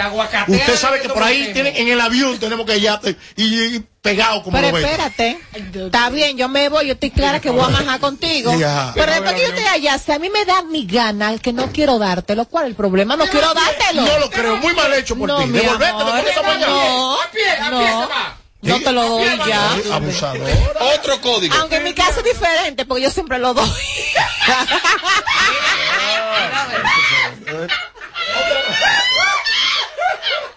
usted 0.47 0.75
sabe 0.77 0.99
que 1.01 1.09
por 1.09 1.23
ahí 1.23 1.51
tienen, 1.53 1.75
en 1.75 1.87
el 1.87 1.99
avión 2.01 2.37
tenemos 2.39 2.65
que 2.65 2.77
ir 2.77 2.83
ya 2.83 2.99
y, 3.35 3.43
y 3.75 3.85
pegado 4.01 4.41
como 4.43 4.57
Pero 4.57 4.71
lo 4.71 4.77
espérate, 4.77 5.39
está 5.75 6.09
bien, 6.09 6.35
yo 6.37 6.49
me 6.49 6.69
voy, 6.69 6.87
yo 6.87 6.93
estoy 6.93 7.11
clara 7.11 7.39
que 7.39 7.49
voy 7.49 7.63
a 7.63 7.69
majar 7.69 7.99
contigo. 7.99 8.57
Ya. 8.57 8.91
Pero 8.95 9.11
después 9.11 9.33
que 9.33 9.41
yo 9.41 9.47
esté 9.47 9.67
allá, 9.67 9.97
si 9.97 10.11
a 10.11 10.19
mí 10.19 10.29
me 10.29 10.43
da 10.45 10.63
mi 10.63 10.85
gana, 10.85 11.37
que 11.37 11.53
no 11.53 11.71
quiero 11.71 11.99
dártelo, 11.99 12.45
¿cuál 12.45 12.65
es 12.65 12.69
el 12.71 12.75
problema? 12.75 13.15
No 13.15 13.25
quiero 13.27 13.53
dártelo. 13.53 14.01
No 14.05 14.19
lo 14.19 14.29
creo, 14.29 14.57
muy 14.57 14.73
mal 14.73 14.93
hecho 14.93 15.15
por 15.15 15.27
No, 15.27 15.39
ti. 15.39 15.45
mi 15.47 15.59
Devolverte 15.59 15.85
amor, 16.01 16.05
después 16.05 16.23
de 16.25 16.29
esta 16.31 16.41
mañana. 16.43 16.67
no, 16.73 17.13
A 17.21 17.31
pie, 17.31 17.49
a 17.51 17.69
pie 17.69 17.69
no. 17.91 18.01
se 18.01 18.07
va. 18.07 18.37
No 18.61 18.79
te 18.79 18.91
lo 18.91 19.03
doy 19.09 19.39
ya. 19.47 19.71
Abusador. 19.95 20.49
Otro 20.95 21.19
código. 21.21 21.55
Aunque 21.55 21.77
en 21.77 21.83
mi 21.83 21.93
caso 21.93 22.19
es 22.19 22.25
diferente, 22.25 22.85
porque 22.85 23.03
yo 23.03 23.09
siempre 23.11 23.39
lo 23.39 23.53
doy. 23.53 23.69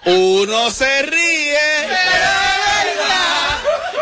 Uno 0.04 0.70
se 0.70 1.02
ríe. 1.02 1.58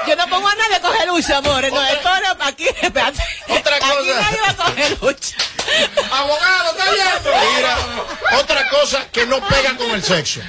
Yo 0.06 0.16
no 0.16 0.26
pongo 0.28 0.48
a 0.48 0.54
nadie 0.56 0.76
a 0.76 0.80
coger 0.80 1.06
lucha, 1.08 1.38
amores. 1.38 1.72
No, 1.72 1.82
esto 1.84 2.08
no, 2.20 2.44
aquí, 2.44 2.66
espérate. 2.68 3.22
Otra 3.48 3.76
Aquí 3.76 3.86
cosa. 3.88 4.20
nadie 4.20 4.38
va 4.40 4.48
a 4.50 4.56
coger 4.56 4.98
lucha. 5.00 5.36
Abogado, 6.12 6.70
está 6.72 6.90
viendo. 6.90 7.30
Mira, 7.56 7.76
otra 8.40 8.68
cosa 8.68 9.06
que 9.12 9.26
no 9.26 9.40
pega 9.46 9.76
con 9.76 9.90
el 9.92 10.02
sexo. 10.02 10.40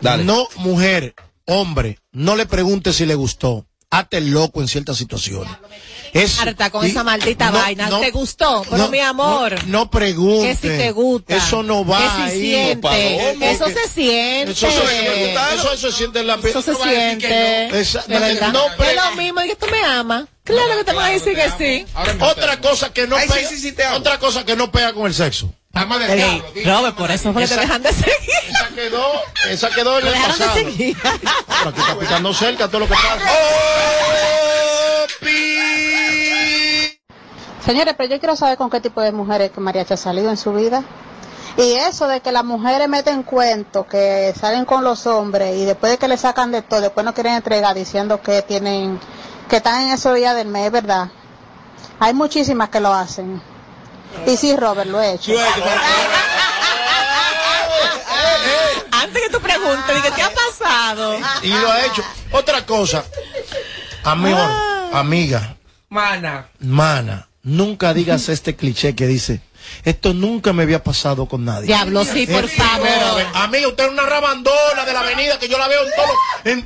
Dale. 0.00 0.24
No, 0.24 0.48
mujer, 0.56 1.14
hombre, 1.46 1.98
no 2.12 2.36
le 2.36 2.46
pregunte 2.46 2.92
si 2.92 3.06
le 3.06 3.14
gustó. 3.14 3.66
Hazte 3.88 4.18
el 4.18 4.30
loco 4.32 4.60
en 4.60 4.66
ciertas 4.68 4.96
situaciones. 4.96 5.50
Es, 6.12 6.40
Harta 6.40 6.70
con 6.70 6.84
y- 6.84 6.90
esa 6.90 7.04
maldita 7.04 7.50
no, 7.52 7.58
vaina. 7.58 7.88
no, 7.88 8.00
¿Te 8.00 8.10
gustó? 8.10 8.62
Pero 8.64 8.78
no, 8.78 8.88
mi 8.88 8.98
amor. 8.98 9.52
No, 9.66 9.78
no 9.84 9.90
pregunte. 9.90 10.48
Que 10.48 10.54
si 10.56 10.68
te 10.76 10.90
gusta. 10.90 11.36
Eso 11.36 11.62
no 11.62 11.84
va 11.86 11.98
Que 12.00 12.04
si 12.16 12.22
ahí. 12.22 12.40
siente. 12.40 13.50
Eso 13.52 13.66
se 13.68 13.88
siente. 13.88 14.50
Eso 14.52 14.68
se, 14.70 15.32
eso, 15.54 15.72
eso 15.72 15.90
se 15.90 15.96
siente 15.96 16.20
en 16.20 16.26
la 16.26 16.36
piel. 16.38 16.48
Eso 16.50 16.62
se 16.62 16.72
No 16.72 16.78
va 16.80 16.84
a 16.84 16.90
decir 16.90 17.06
siente. 17.20 17.28
que 17.28 17.68
no. 17.70 17.76
Esa- 17.78 18.02
de 18.02 18.18
verdad. 18.18 18.54
es 18.80 18.96
lo 18.96 19.16
mismo. 19.16 19.42
Y 19.44 19.48
que 19.48 19.56
tú 19.56 19.66
me 19.70 19.82
amas. 19.84 20.24
Claro 20.42 20.76
que 20.78 20.84
te 20.84 20.92
vas 20.92 21.08
a 21.08 21.12
decir 21.12 21.34
que 21.36 21.50
sí. 21.86 21.86
Otra 22.20 22.60
cosa 22.60 22.92
que 22.92 23.06
no 23.06 23.16
pega. 23.16 23.96
Otra 23.96 24.18
cosa 24.18 24.44
que 24.44 24.56
no 24.56 24.70
pega 24.72 24.92
con 24.94 25.06
el 25.06 25.14
sexo. 25.14 25.52
Diablo, 25.84 26.44
tío. 26.52 26.64
Robert, 26.76 26.96
por 26.96 27.10
eso 27.10 27.32
fue 27.32 27.42
que 27.42 27.48
te 27.48 27.56
dejan 27.60 27.82
de 27.82 27.92
seguir. 27.92 28.14
Esa 28.48 28.68
quedó, 28.74 29.12
esa 29.50 29.70
quedó 29.70 29.98
en 29.98 30.06
el 30.06 30.12
dejaron 30.12 30.38
de 30.38 30.44
pasado. 30.44 30.54
seguir. 30.56 30.96
Pero 31.02 31.70
aquí 31.70 31.80
está 31.80 31.98
picando 31.98 32.34
cerca 32.34 32.68
todo 32.68 32.80
lo 32.80 32.86
que 32.86 32.94
pasa. 32.94 33.18
Señores, 37.64 37.94
pero 37.96 38.08
yo 38.10 38.20
quiero 38.20 38.36
saber 38.36 38.56
con 38.56 38.70
qué 38.70 38.80
tipo 38.80 39.00
de 39.00 39.10
mujeres 39.12 39.50
que 39.50 39.60
Mariachi 39.60 39.94
ha 39.94 39.96
salido 39.96 40.30
en 40.30 40.36
su 40.36 40.52
vida. 40.52 40.84
Y 41.56 41.72
eso 41.72 42.06
de 42.06 42.20
que 42.20 42.30
las 42.32 42.44
mujeres 42.44 42.86
meten 42.88 43.22
cuentos, 43.22 43.86
que 43.86 44.32
salen 44.38 44.64
con 44.66 44.84
los 44.84 45.06
hombres 45.06 45.56
y 45.56 45.64
después 45.64 45.90
de 45.90 45.98
que 45.98 46.06
le 46.06 46.16
sacan 46.18 46.52
de 46.52 46.60
todo, 46.62 46.82
después 46.82 47.04
no 47.04 47.14
quieren 47.14 47.32
entregar 47.32 47.74
diciendo 47.74 48.20
que 48.20 48.42
tienen, 48.42 49.00
que 49.48 49.56
están 49.56 49.82
en 49.82 49.94
esos 49.94 50.14
días 50.14 50.36
del 50.36 50.48
mes, 50.48 50.70
¿verdad? 50.70 51.08
Hay 51.98 52.12
muchísimas 52.12 52.68
que 52.68 52.78
lo 52.78 52.92
hacen. 52.92 53.40
Y 54.26 54.36
sí, 54.36 54.56
Robert, 54.56 54.88
lo 54.90 55.00
he 55.02 55.14
hecho. 55.14 55.32
Antes 58.92 59.22
que 59.22 59.28
tú 59.30 59.40
preguntes, 59.40 59.94
dije, 59.94 60.10
¿qué 60.16 60.22
ha 60.22 60.30
pasado? 60.32 61.18
Y 61.42 61.48
lo 61.50 61.70
ha 61.70 61.84
hecho. 61.86 62.02
Otra 62.32 62.64
cosa. 62.66 63.04
Amigo, 64.04 64.38
amiga, 64.92 65.56
Mana. 65.88 66.48
mana, 66.60 67.28
nunca 67.42 67.92
digas 67.92 68.28
este 68.28 68.54
cliché 68.56 68.94
que 68.94 69.06
dice, 69.06 69.40
esto 69.84 70.14
nunca 70.14 70.52
me 70.52 70.62
había 70.62 70.82
pasado 70.84 71.26
con 71.26 71.44
nadie. 71.44 71.66
Diablo, 71.66 72.04
sí, 72.04 72.26
por 72.26 72.48
favor. 72.48 72.86
vez. 73.16 73.26
Amiga, 73.34 73.66
usted 73.68 73.84
es 73.86 73.90
una 73.90 74.06
rabandona 74.06 74.84
de 74.84 74.92
la 74.92 75.00
avenida 75.00 75.38
que 75.40 75.48
yo 75.48 75.58
la 75.58 75.66
veo 75.68 75.80
en 75.84 75.90
todo, 75.96 76.14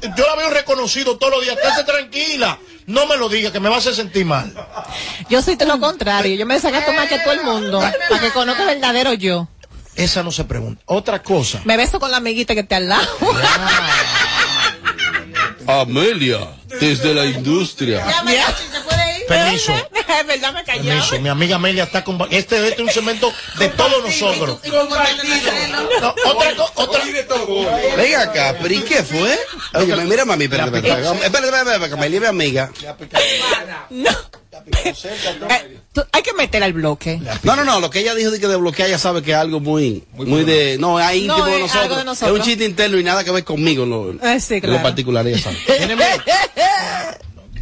en- 0.09 0.15
yo 0.17 0.27
la 0.27 0.35
veo 0.37 0.51
reconocido 0.51 1.17
todos 1.17 1.33
los 1.35 1.43
días. 1.43 1.57
Estése 1.57 1.85
tranquila. 1.85 2.59
No 2.91 3.07
me 3.07 3.17
lo 3.17 3.29
diga, 3.29 3.53
que 3.53 3.61
me 3.61 3.69
va 3.69 3.77
a 3.77 3.79
hacer 3.79 3.95
sentir 3.95 4.25
mal. 4.25 4.53
Yo 5.29 5.41
soy 5.43 5.57
todo 5.57 5.69
lo 5.69 5.79
contrario. 5.81 6.35
Yo 6.35 6.45
me 6.45 6.55
desacato 6.55 6.93
más 6.93 7.07
que 7.07 7.21
todo 7.21 7.33
el 7.35 7.43
mundo. 7.45 7.79
Para 7.79 8.21
que 8.21 8.31
conozca 8.31 8.63
el 8.63 8.69
verdadero 8.69 9.15
yo. 9.15 9.49
Esa 9.95 10.25
no 10.25 10.33
se 10.33 10.45
pregunta. 10.45 10.83
Otra 10.87 11.23
cosa. 11.23 11.61
Me 11.65 11.77
beso 11.77 12.01
con 12.01 12.11
la 12.11 12.17
amiguita 12.17 12.55
que 12.55 12.61
está 12.61 12.77
al 12.77 12.89
lado. 12.89 13.09
Amelia, 15.69 16.49
desde 16.81 17.15
la 17.15 17.27
industria. 17.27 18.05
Permiso. 19.35 19.73
Es 20.21 20.27
verdad, 20.27 20.53
me 20.53 20.65
callé. 20.65 20.83
Permiso, 20.83 21.21
mi 21.21 21.29
amiga 21.29 21.57
Amelia 21.57 21.85
está 21.85 22.03
con... 22.05 22.21
Este, 22.31 22.57
este 22.69 22.75
es 22.75 22.81
un 22.81 22.89
cemento 22.91 23.33
de 23.59 23.69
todos 23.81 24.05
nosotros. 24.05 24.59
No, 24.67 26.15
otra, 26.27 26.51
otra, 26.75 27.01
Venga 27.97 28.23
acá, 28.23 28.57
pero 28.61 28.75
¿y 28.75 28.81
qué 28.83 29.03
fue? 29.03 29.39
Oye, 29.75 29.97
mira 30.05 30.25
mami, 30.25 30.45
espérate, 30.45 30.77
espérate, 30.79 31.01
espérate, 31.03 31.27
espérate, 31.27 31.47
espérate, 31.47 31.71
espérate, 31.71 31.91
que 31.95 32.01
me 32.01 32.09
libre 32.11 32.29
amiga. 32.29 32.71
No. 33.91 34.11
Eh, 34.71 36.05
hay 36.13 36.23
que 36.23 36.33
meter 36.35 36.63
al 36.63 36.73
bloque. 36.73 37.21
No, 37.43 37.57
no, 37.57 37.65
no, 37.65 37.81
lo 37.81 37.91
que 37.91 38.01
ella 38.01 38.15
dijo 38.15 38.31
de 38.31 38.39
que 38.39 38.47
desbloquear 38.47 38.89
ya 38.89 38.99
sabe 38.99 39.23
que 39.23 39.31
es 39.33 39.37
algo 39.37 39.59
muy, 39.59 40.05
muy 40.13 40.45
de, 40.45 40.77
no, 40.79 41.01
es 41.01 41.17
íntimo 41.17 41.39
No, 41.39 41.47
de, 41.47 41.55
es 41.55 41.61
nosotros. 41.63 41.83
algo 41.83 41.97
de 41.97 42.05
nosotros. 42.05 42.31
Es 42.33 42.39
un 42.41 42.47
chiste 42.47 42.65
interno 42.65 42.99
y 42.99 43.03
nada 43.05 43.25
que 43.25 43.31
ver 43.31 43.43
conmigo 43.45 43.85
en 43.85 43.91
lo, 43.91 44.11
Eh, 44.29 44.41
sí, 44.41 44.61
claro. 44.61 44.77
lo 44.77 44.83
particular, 44.83 45.27
ella 45.27 45.39
sabe. 45.39 45.57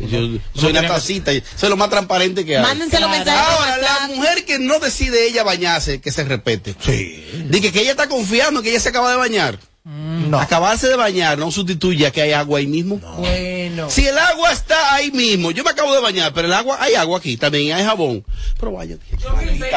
Yo 0.09 0.39
soy 0.55 0.71
una 0.71 0.87
tacita, 0.87 1.33
y 1.33 1.43
soy 1.57 1.69
lo 1.71 1.77
más 1.77 1.91
transparente 1.91 2.45
que 2.45 2.57
hay. 2.57 2.63
Mándense 2.63 3.01
los 3.01 3.11
mensajes 3.11 3.41
Ahora, 3.41 3.79
la 3.79 4.09
mujer 4.15 4.45
que 4.45 4.59
no 4.59 4.79
decide 4.79 5.27
ella 5.29 5.43
bañarse, 5.45 6.01
que 6.01 6.13
se 6.13 6.25
respete. 6.25 6.75
Sí. 6.81 7.25
Dice 7.49 7.73
que 7.73 7.81
ella 7.81 7.93
está 7.93 8.09
confiando 8.09 8.61
en 8.61 8.65
que 8.65 8.71
ella 8.71 8.81
se 8.81 8.89
acaba 8.89 9.11
de 9.11 9.17
bañar. 9.17 9.59
No. 9.85 10.39
Acabarse 10.39 10.87
de 10.87 10.97
bañar 10.97 11.39
no 11.39 11.51
sustituye 11.51 12.07
a 12.07 12.11
que 12.11 12.21
hay 12.21 12.33
agua 12.33 12.59
ahí 12.59 12.67
mismo. 12.67 12.99
Bueno. 12.99 13.89
Si 13.89 14.07
el 14.07 14.19
agua 14.19 14.53
está 14.53 14.95
ahí 14.95 15.11
mismo, 15.11 15.51
yo 15.51 15.65
me 15.65 15.71
acabo 15.71 15.95
de 15.95 16.01
bañar, 16.01 16.35
pero 16.35 16.47
el 16.47 16.53
agua, 16.53 16.77
hay 16.79 16.95
agua 16.95 17.19
aquí, 17.19 17.39
también 17.39 17.75
hay 17.75 17.85
jabón. 17.85 18.23
Pero 18.61 18.73
vaya, 18.73 18.99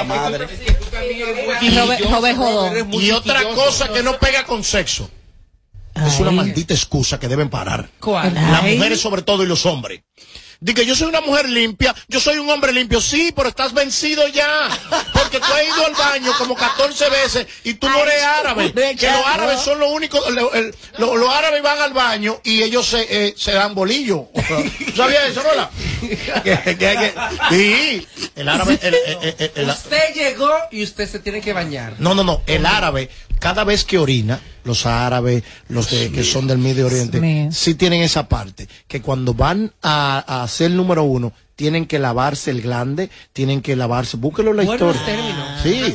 madre. 0.05 0.47
Y 2.91 3.11
otra 3.11 3.43
cosa 3.55 3.87
que 3.93 4.03
no 4.03 4.17
pega 4.19 4.43
con 4.43 4.63
sexo. 4.65 5.09
Es 5.95 6.19
una 6.19 6.31
maldita 6.31 6.73
excusa 6.73 7.19
que 7.19 7.27
deben 7.27 7.49
parar. 7.49 7.89
¿Cuál? 7.99 8.33
Las 8.33 8.63
mujeres 8.63 8.99
sobre 9.01 9.21
todo 9.21 9.43
y 9.43 9.47
los 9.47 9.65
hombres. 9.65 10.01
Dice 10.63 10.75
que 10.75 10.85
yo 10.85 10.95
soy 10.95 11.07
una 11.07 11.21
mujer 11.21 11.49
limpia, 11.49 11.95
yo 12.07 12.19
soy 12.19 12.37
un 12.37 12.47
hombre 12.47 12.71
limpio. 12.71 13.01
Sí, 13.01 13.33
pero 13.35 13.49
estás 13.49 13.73
vencido 13.73 14.27
ya. 14.27 14.69
Porque 15.11 15.39
tú 15.39 15.45
has 15.51 15.63
ido 15.65 15.85
al 15.87 15.93
baño 15.95 16.31
como 16.37 16.53
14 16.55 17.09
veces 17.09 17.47
y 17.63 17.73
tú 17.73 17.89
no 17.89 18.03
eres 18.03 18.21
árabe. 18.21 18.71
Que 18.95 19.07
los 19.11 19.25
árabes 19.25 19.59
son 19.61 19.79
los 19.79 19.89
únicos, 19.91 20.21
lo- 20.31 20.53
el- 20.53 20.75
lo- 20.99 21.17
los 21.17 21.29
árabes 21.33 21.63
van 21.63 21.79
al 21.81 21.93
baño 21.93 22.39
y 22.43 22.61
ellos 22.61 22.85
se, 22.87 23.07
eh, 23.09 23.33
se 23.35 23.53
dan 23.53 23.73
bolillo. 23.73 24.27
¿Tú 24.85 24.95
sabías 24.95 25.29
eso, 25.31 25.41
Rola? 25.41 25.71
Sí, 27.49 28.07
el 28.35 28.47
árabe, 28.49 28.79
el- 28.81 29.51
el- 29.55 29.69
Usted 29.69 30.13
llegó 30.13 30.51
y 30.71 30.83
usted 30.83 31.09
se 31.09 31.19
tiene 31.19 31.41
que 31.41 31.53
bañar. 31.53 31.95
no, 31.99 32.13
no, 32.13 32.23
no. 32.23 32.41
El 32.45 32.65
árabe, 32.65 33.09
cada 33.41 33.65
vez 33.65 33.83
que 33.83 33.97
orina, 33.97 34.39
los 34.63 34.85
árabes, 34.85 35.43
los 35.67 35.89
de- 35.89 36.11
que 36.11 36.23
son 36.23 36.47
del 36.47 36.59
Medio 36.59 36.85
Oriente, 36.85 37.49
sí 37.51 37.75
tienen 37.75 38.01
esa 38.03 38.29
parte. 38.29 38.69
Que 38.87 39.01
cuando 39.01 39.33
van 39.33 39.73
a, 39.81 40.23
a 40.25 40.43
hacer 40.43 40.67
el 40.71 40.77
número 40.77 41.03
uno, 41.03 41.33
tienen 41.55 41.85
que 41.85 41.99
lavarse 41.99 42.49
el 42.51 42.61
glande, 42.61 43.09
tienen 43.33 43.61
que 43.61 43.75
lavarse. 43.75 44.17
Búsquelo 44.17 44.51
en 44.51 44.57
la 44.57 44.63
Buenos 44.63 44.95
historia. 44.95 45.15
términos. 45.15 45.61
Sí. 45.61 45.93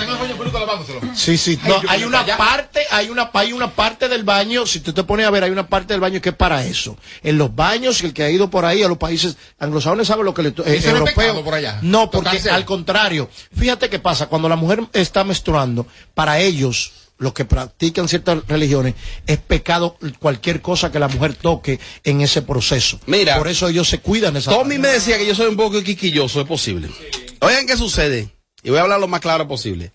Sí, 1.14 1.38
sí. 1.38 1.58
No, 1.66 1.80
hay 1.88 2.04
una 2.04 2.24
parte, 2.36 2.82
hay 2.90 3.08
una, 3.10 3.30
hay 3.32 3.52
una 3.52 3.70
parte 3.72 4.08
del 4.08 4.22
baño, 4.22 4.64
si 4.66 4.80
tú 4.80 4.92
te 4.92 5.02
pones 5.02 5.26
a 5.26 5.30
ver, 5.30 5.42
hay 5.44 5.50
una 5.50 5.66
parte 5.66 5.94
del 5.94 6.00
baño 6.00 6.20
que 6.20 6.28
es 6.30 6.34
para 6.36 6.64
eso. 6.64 6.96
En 7.22 7.38
los 7.38 7.54
baños, 7.54 8.02
el 8.04 8.12
que 8.12 8.22
ha 8.22 8.30
ido 8.30 8.48
por 8.48 8.64
ahí 8.64 8.82
a 8.82 8.88
los 8.88 8.98
países 8.98 9.36
anglosajones 9.58 10.06
sabe 10.06 10.22
lo 10.24 10.34
que 10.34 10.42
le 10.44 10.48
eh, 10.50 10.52
¿Eso 10.56 10.64
no 10.66 11.04
es 11.04 11.16
europeo. 11.16 11.42
por 11.44 11.54
allá? 11.54 11.78
No, 11.82 12.10
porque 12.10 12.28
Tocarse. 12.30 12.50
al 12.50 12.64
contrario. 12.64 13.28
Fíjate 13.56 13.88
qué 13.88 13.98
pasa, 13.98 14.26
cuando 14.26 14.48
la 14.48 14.56
mujer 14.56 14.84
está 14.92 15.24
menstruando, 15.24 15.86
para 16.14 16.38
ellos, 16.38 16.92
los 17.18 17.32
que 17.32 17.44
practican 17.44 18.08
ciertas 18.08 18.46
religiones, 18.46 18.94
es 19.26 19.38
pecado 19.38 19.96
cualquier 20.18 20.60
cosa 20.60 20.92
que 20.92 20.98
la 20.98 21.08
mujer 21.08 21.34
toque 21.34 21.80
en 22.04 22.20
ese 22.20 22.42
proceso. 22.42 23.00
Mira. 23.06 23.38
Por 23.38 23.48
eso 23.48 23.68
ellos 23.68 23.88
se 23.88 24.00
cuidan 24.00 24.34
de 24.34 24.40
esa 24.40 24.50
Tommy 24.50 24.78
me 24.78 24.88
decía 24.88 25.16
que 25.18 25.26
yo 25.26 25.34
soy 25.34 25.46
un 25.46 25.56
poco 25.56 25.82
quisquilloso, 25.82 26.40
es 26.40 26.46
posible. 26.46 26.88
Oigan 27.40 27.66
qué 27.66 27.76
sucede, 27.76 28.28
y 28.62 28.70
voy 28.70 28.78
a 28.78 28.82
hablar 28.82 29.00
lo 29.00 29.08
más 29.08 29.20
claro 29.20 29.48
posible. 29.48 29.92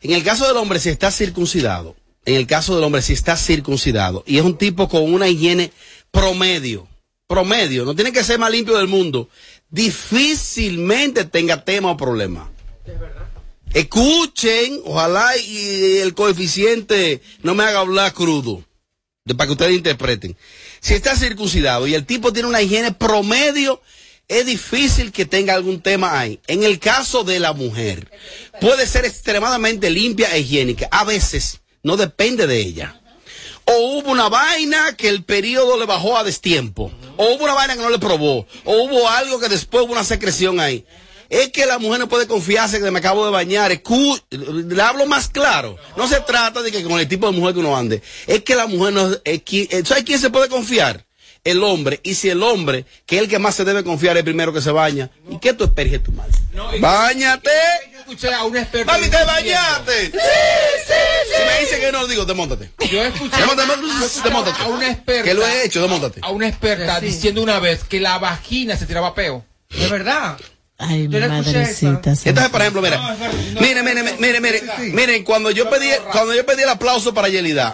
En 0.00 0.12
el 0.12 0.24
caso 0.24 0.46
del 0.48 0.56
hombre, 0.56 0.80
si 0.80 0.88
está 0.88 1.10
circuncidado, 1.10 1.94
en 2.24 2.34
el 2.34 2.46
caso 2.46 2.74
del 2.74 2.84
hombre, 2.84 3.02
si 3.02 3.12
está 3.12 3.36
circuncidado, 3.36 4.24
y 4.26 4.38
es 4.38 4.44
un 4.44 4.58
tipo 4.58 4.88
con 4.88 5.12
una 5.12 5.28
higiene 5.28 5.72
promedio, 6.10 6.88
promedio, 7.26 7.84
no 7.84 7.94
tiene 7.94 8.12
que 8.12 8.24
ser 8.24 8.38
más 8.38 8.50
limpio 8.50 8.76
del 8.76 8.88
mundo, 8.88 9.28
difícilmente 9.70 11.24
tenga 11.24 11.64
tema 11.64 11.92
o 11.92 11.96
problema. 11.96 12.50
Escuchen, 13.74 14.80
ojalá 14.84 15.36
y 15.36 15.98
el 15.98 16.14
coeficiente 16.14 17.22
no 17.42 17.54
me 17.54 17.64
haga 17.64 17.80
hablar 17.80 18.12
crudo, 18.12 18.62
de, 19.24 19.34
para 19.34 19.46
que 19.46 19.52
ustedes 19.52 19.74
interpreten. 19.74 20.36
Si 20.80 20.94
está 20.94 21.16
circuncidado 21.16 21.86
y 21.86 21.94
el 21.94 22.04
tipo 22.04 22.32
tiene 22.32 22.48
una 22.48 22.60
higiene 22.60 22.92
promedio, 22.92 23.80
es 24.28 24.46
difícil 24.46 25.10
que 25.12 25.26
tenga 25.26 25.54
algún 25.54 25.80
tema 25.80 26.18
ahí. 26.18 26.40
En 26.46 26.64
el 26.64 26.78
caso 26.78 27.24
de 27.24 27.40
la 27.40 27.52
mujer, 27.52 28.10
puede 28.60 28.86
ser 28.86 29.04
extremadamente 29.04 29.90
limpia 29.90 30.34
e 30.34 30.40
higiénica. 30.40 30.88
A 30.90 31.04
veces 31.04 31.60
no 31.82 31.96
depende 31.96 32.46
de 32.46 32.58
ella. 32.58 33.00
O 33.64 33.98
hubo 33.98 34.10
una 34.10 34.28
vaina 34.28 34.96
que 34.96 35.08
el 35.08 35.24
periodo 35.24 35.78
le 35.78 35.86
bajó 35.86 36.16
a 36.18 36.24
destiempo. 36.24 36.92
O 37.16 37.34
hubo 37.34 37.44
una 37.44 37.54
vaina 37.54 37.74
que 37.74 37.82
no 37.82 37.90
le 37.90 37.98
probó. 37.98 38.46
O 38.64 38.82
hubo 38.82 39.08
algo 39.08 39.38
que 39.38 39.48
después 39.48 39.84
hubo 39.84 39.92
una 39.92 40.04
secreción 40.04 40.60
ahí. 40.60 40.84
Es 41.32 41.48
que 41.50 41.64
la 41.64 41.78
mujer 41.78 41.98
no 41.98 42.08
puede 42.10 42.26
confiarse 42.26 42.78
que 42.78 42.90
me 42.90 42.98
acabo 42.98 43.24
de 43.24 43.32
bañar. 43.32 43.72
Escu- 43.72 44.22
le 44.30 44.82
hablo 44.82 45.06
más 45.06 45.28
claro. 45.28 45.78
No 45.96 46.06
se 46.06 46.20
trata 46.20 46.60
de 46.60 46.70
que 46.70 46.82
con 46.82 47.00
el 47.00 47.08
tipo 47.08 47.24
de 47.26 47.32
mujer 47.38 47.54
que 47.54 47.60
uno 47.60 47.74
ande. 47.74 48.02
Es 48.26 48.42
que 48.42 48.54
la 48.54 48.66
mujer 48.66 48.92
no 48.92 49.10
es 49.24 49.42
qui- 49.42 49.66
eh, 49.70 49.82
¿Sabes 49.84 50.04
quién 50.04 50.18
se 50.20 50.28
puede 50.28 50.50
confiar? 50.50 51.06
El 51.42 51.64
hombre. 51.64 52.00
Y 52.02 52.16
si 52.16 52.28
el 52.28 52.42
hombre, 52.42 52.84
que 53.06 53.16
es 53.16 53.22
el 53.22 53.28
que 53.28 53.38
más 53.38 53.54
se 53.54 53.64
debe 53.64 53.82
confiar, 53.82 54.14
es 54.16 54.20
el 54.20 54.24
primero 54.24 54.52
que 54.52 54.60
se 54.60 54.70
baña. 54.72 55.10
¿Y 55.30 55.38
qué 55.38 55.54
tú 55.54 55.64
esperes 55.64 55.92
de 55.92 55.98
tu 56.00 56.12
madre? 56.12 56.32
¡Báñate! 56.80 57.50
Yo 57.92 57.98
escuché 58.00 58.32
a 58.34 58.44
un 58.44 58.56
experto. 58.56 58.92
¡Mami, 58.92 59.08
te 59.08 59.24
bañaste! 59.24 60.06
Sí, 60.06 60.10
sí, 60.12 60.18
sí. 60.86 61.32
Si 61.34 61.42
me 61.46 61.60
dice 61.60 61.80
que 61.80 61.92
no, 61.92 62.06
digo, 62.06 62.26
desmontate. 62.26 62.70
Yo 62.90 63.02
escuché 63.02 63.36
escuché 63.38 63.42
a 64.60 64.66
una 64.68 64.90
experta. 64.90 65.22
Que 65.24 65.32
lo 65.34 65.46
he 65.46 65.64
hecho, 65.64 65.80
desmontate. 65.80 66.20
A 66.22 66.28
una 66.30 66.46
experta 66.46 67.00
Sí. 67.00 67.06
diciendo 67.06 67.42
una 67.42 67.58
vez 67.58 67.84
que 67.84 68.00
la 68.00 68.18
vagina 68.18 68.76
se 68.76 68.84
tiraba 68.86 69.14
peo. 69.14 69.44
De 69.70 69.88
verdad. 69.88 70.38
Ay, 70.82 71.02
escuché 71.04 71.28
madrecita. 71.28 72.14
sí. 72.16 72.28
Entonces, 72.28 72.50
por 72.52 72.60
ejemplo, 72.60 72.82
mira, 72.82 73.16
mire, 73.60 73.82
mire, 73.82 74.02
mire, 74.18 74.40
mire, 74.40 74.62
miren, 74.92 75.24
cuando 75.24 75.50
yo 75.50 75.68
pedí, 75.70 75.88
cuando 76.10 76.34
yo 76.34 76.44
pedí 76.46 76.62
el 76.62 76.68
aplauso 76.68 77.12
para 77.14 77.28
Yelida, 77.28 77.72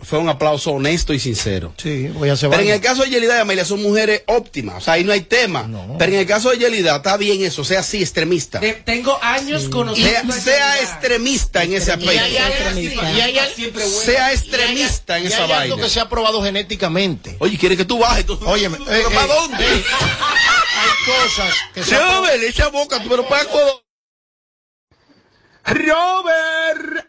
fue 0.00 0.20
un 0.20 0.28
aplauso 0.28 0.70
honesto 0.70 1.12
y 1.12 1.18
sincero. 1.18 1.74
Sí, 1.76 2.06
voy 2.14 2.28
a 2.28 2.34
hacer 2.34 2.48
Pero 2.50 2.62
en 2.62 2.68
el 2.68 2.80
caso 2.80 3.02
de 3.02 3.10
Yelida 3.10 3.36
y 3.36 3.40
Amelia 3.40 3.64
son 3.64 3.82
mujeres 3.82 4.22
óptimas, 4.26 4.76
o 4.76 4.80
sea, 4.80 4.94
ahí 4.94 5.02
no 5.02 5.10
hay 5.12 5.22
tema. 5.22 5.68
Pero 5.98 6.12
en 6.12 6.20
el 6.20 6.26
caso 6.26 6.50
de 6.50 6.58
Yelida, 6.58 6.94
está 6.96 7.16
bien 7.16 7.42
eso, 7.42 7.64
sea 7.64 7.80
así, 7.80 8.00
extremista. 8.00 8.60
De- 8.60 8.74
tengo 8.74 9.18
años 9.20 9.68
conociendo. 9.68 10.32
Sea, 10.34 10.40
sea 10.42 10.82
extremista 10.82 11.64
en 11.64 11.74
ese 11.74 11.92
Y 11.98 12.08
hay, 12.08 13.38
aspecto. 13.38 13.80
Sea 14.04 14.32
extremista 14.32 15.18
en 15.18 15.24
y 15.24 15.26
esa 15.26 15.44
hay 15.46 15.52
algo 15.52 15.74
vaina. 15.74 15.82
que 15.82 15.90
se 15.90 15.98
ha 15.98 16.08
probado 16.08 16.44
genéticamente. 16.44 17.34
Oye, 17.40 17.58
quiere 17.58 17.76
que 17.76 17.84
tú 17.84 17.98
bajes. 17.98 18.24
Tú, 18.24 18.38
Óyeme, 18.46 18.76
eh, 18.76 18.82
¿Pero 18.86 19.10
eh, 19.10 19.14
para 19.14 19.26
dónde? 19.34 19.64
Hay 20.88 21.04
cosas 21.06 21.54
que 21.74 21.84
se 21.84 21.94
han 21.94 22.00
probado- 22.02 22.20
Robert, 22.26 22.42
echa 22.44 22.68
boca, 22.68 23.02
pero 23.08 23.28
para 23.28 23.44
codo. 23.44 23.82
Robert. 25.64 27.06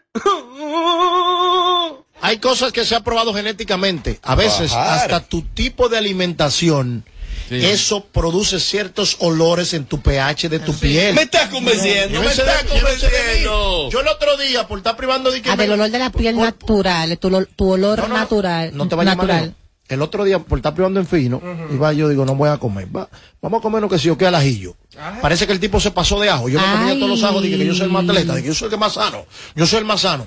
Hay 2.20 2.38
cosas 2.38 2.72
que 2.72 2.84
se 2.84 2.94
ha 2.94 3.00
probado 3.00 3.32
genéticamente. 3.32 4.18
A 4.22 4.34
veces, 4.34 4.72
Bajar. 4.72 4.98
hasta 4.98 5.20
tu 5.20 5.42
tipo 5.42 5.88
de 5.88 5.96
alimentación, 5.98 7.04
eso 7.50 8.04
produce 8.04 8.60
ciertos 8.60 9.16
olores 9.20 9.72
en 9.72 9.84
tu 9.86 10.00
pH 10.00 10.48
de 10.50 10.58
tu 10.60 10.74
piel. 10.74 11.14
Me 11.14 11.22
estás 11.22 11.48
convenciendo, 11.48 12.20
me 12.20 12.26
estás 12.26 12.64
convenciendo. 12.64 13.88
Yo 13.90 14.00
el 14.00 14.08
otro 14.08 14.36
día, 14.36 14.68
por 14.68 14.78
estar 14.78 14.96
privando 14.96 15.30
de 15.30 15.40
que 15.40 15.50
Ah, 15.50 15.56
me- 15.56 15.62
del 15.64 15.72
olor 15.72 15.90
de 15.90 15.98
la 15.98 16.10
piel 16.10 16.36
natural, 16.36 17.18
tu, 17.18 17.28
olor- 17.28 17.48
tu 17.56 17.70
olor 17.70 17.98
No, 17.98 18.08
no, 18.08 18.14
natural. 18.16 18.70
No 18.76 18.86
te 18.88 18.94
vayas 18.94 19.16
natural. 19.16 19.54
El 19.90 20.02
otro 20.02 20.24
día, 20.24 20.38
por 20.38 20.58
estar 20.58 20.72
privando 20.72 21.00
en 21.00 21.06
fino, 21.06 21.42
iba 21.72 21.92
yo, 21.92 22.08
digo, 22.08 22.24
no 22.24 22.34
voy 22.36 22.48
a 22.48 22.56
comer. 22.58 22.88
Va, 22.96 23.08
vamos 23.42 23.58
a 23.58 23.62
comer 23.62 23.82
lo 23.82 23.88
que 23.88 23.98
sí 23.98 24.08
o 24.08 24.16
que 24.16 24.26
al 24.26 24.34
ajillo. 24.34 24.76
Parece 25.20 25.46
que 25.46 25.52
el 25.52 25.60
tipo 25.60 25.78
se 25.80 25.90
pasó 25.90 26.18
de 26.20 26.30
ajo. 26.30 26.48
Yo 26.48 26.60
me 26.60 26.66
comía 26.78 26.94
todos 26.94 27.08
los 27.10 27.22
ajos, 27.24 27.42
dije 27.42 27.58
que 27.58 27.66
yo 27.66 27.74
soy 27.74 27.86
el 27.86 27.92
más 27.92 28.04
atleta, 28.08 28.32
dije 28.34 28.42
que 28.42 28.48
yo 28.48 28.54
soy 28.54 28.66
el 28.66 28.70
que 28.70 28.76
más 28.78 28.92
sano. 28.94 29.26
Yo 29.54 29.66
soy 29.66 29.80
el 29.80 29.84
más 29.84 30.00
sano. 30.00 30.26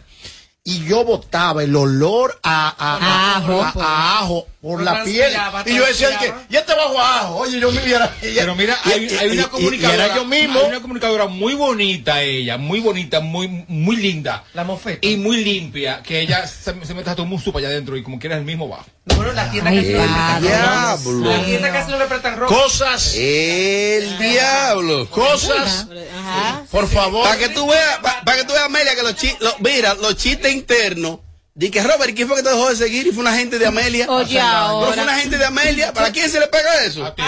Y 0.65 0.79
yo 0.85 1.03
botaba 1.03 1.63
el 1.63 1.75
olor 1.75 2.39
a, 2.43 2.67
a, 2.77 2.97
a- 2.97 3.37
Ajo, 3.37 3.61
a- 3.63 3.71
pues. 3.73 3.85
a 3.85 4.19
ajo 4.19 4.47
por 4.63 4.79
No 4.79 4.85
la 4.85 5.03
piel. 5.03 5.33
Y 5.65 5.75
yo 5.75 5.85
decía 5.85 6.17
que, 6.17 6.33
y 6.49 6.55
este 6.55 6.73
bajo 6.73 6.97
a 6.97 7.19
ajo. 7.19 7.35
Oye, 7.39 7.59
yo 7.59 7.69
me 7.73 7.81
viera. 7.81 8.09
Pero 8.21 8.55
mira, 8.55 8.77
hay, 8.85 9.09
hay 9.19 9.29
una 9.31 9.49
comunicadora. 9.49 9.97
Y 9.97 10.05
era 10.05 10.15
yo 10.15 10.23
mismo. 10.23 10.57
Hay 10.61 10.67
una 10.67 10.79
comunicadora 10.81 11.25
muy 11.27 11.53
bonita 11.53 12.21
ella, 12.21 12.57
muy 12.57 12.79
bonita, 12.79 13.19
muy, 13.19 13.65
muy 13.67 13.97
linda. 13.97 14.45
La 14.53 14.63
mofeta. 14.63 15.05
Y 15.05 15.17
muy 15.17 15.43
limpia, 15.43 16.01
que 16.01 16.21
ella 16.21 16.47
se, 16.47 16.73
se 16.85 16.93
mete 16.93 17.09
hasta 17.09 17.21
un 17.23 17.27
musto 17.27 17.51
para 17.51 17.65
allá 17.65 17.73
adentro 17.73 17.97
y 17.97 18.03
como 18.03 18.17
quiera 18.19 18.37
el 18.37 18.45
mismo 18.45 18.69
va. 18.69 18.85
Bueno, 19.03 19.33
la 19.33 19.51
tienda 19.51 19.69
Ay, 19.69 19.79
casi 19.81 19.91
no 19.91 19.99
le 19.99 20.07
prestan 20.07 20.41
Diablo. 20.41 21.11
ropa. 21.19 21.37
La 21.37 21.45
tienda 21.45 21.71
casi 21.73 21.91
no 21.91 21.99
le 21.99 22.05
prestan 22.05 22.37
ropa. 22.37 22.55
Cosas, 22.55 23.15
El 23.17 24.17
diablo. 24.17 25.09
cosas, 25.09 25.87
Ajá. 26.17 26.63
por 26.71 26.87
favor. 26.87 27.25
Para 27.25 27.37
que 27.37 27.49
tú 27.49 27.67
veas, 27.67 27.99
para 28.23 28.37
que 28.37 28.45
tú 28.45 28.53
veas, 28.53 28.65
Amelia, 28.65 28.95
que 28.95 29.03
los 29.03 29.15
chistes, 29.17 29.49
mira, 29.59 29.93
los 29.95 30.15
chistes 30.15 30.53
internos. 30.53 31.19
Di 31.55 31.69
que 31.69 31.83
Robert, 31.83 32.09
¿y 32.09 32.13
¿quién 32.15 32.27
fue 32.27 32.37
que 32.37 32.43
te 32.43 32.49
dejó 32.49 32.69
de 32.69 32.75
seguir? 32.75 33.05
Y 33.05 33.11
fue 33.11 33.21
una 33.21 33.35
gente 33.37 33.59
de 33.59 33.67
Amelia. 33.67 34.07
Oye, 34.09 34.33
Pero 34.35 34.45
ahora. 34.47 34.93
fue 34.93 35.03
una 35.03 35.15
gente 35.19 35.37
de 35.37 35.45
Amelia. 35.45 35.93
¿Para 35.93 36.11
quién 36.11 36.27
se 36.29 36.39
le 36.39 36.47
pega 36.47 36.83
eso? 36.83 37.05
A 37.05 37.13
ti. 37.13 37.21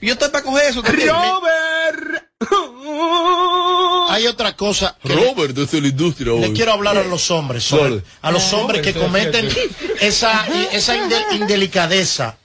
Yo 0.00 0.12
estoy 0.12 0.28
para 0.28 0.44
coger 0.44 0.66
eso 0.70 0.82
también. 0.82 1.08
Robert. 1.08 2.22
Hay 4.10 4.26
otra 4.26 4.54
cosa 4.56 4.96
que 5.02 5.08
le- 5.08 5.24
Robert, 5.24 5.54
desde 5.54 5.80
la 5.80 5.88
industria. 5.88 6.32
Le 6.34 6.46
hoy. 6.48 6.52
quiero 6.54 6.72
hablar 6.72 6.96
a 6.98 7.04
los 7.04 7.30
hombres, 7.30 7.64
sobre- 7.64 8.02
a 8.20 8.30
los 8.30 8.52
hombres 8.52 8.82
que 8.82 8.94
cometen 8.94 9.48
esa, 10.00 10.46
esa 10.72 10.96
inde- 10.96 11.24
indelicadeza 11.36 12.36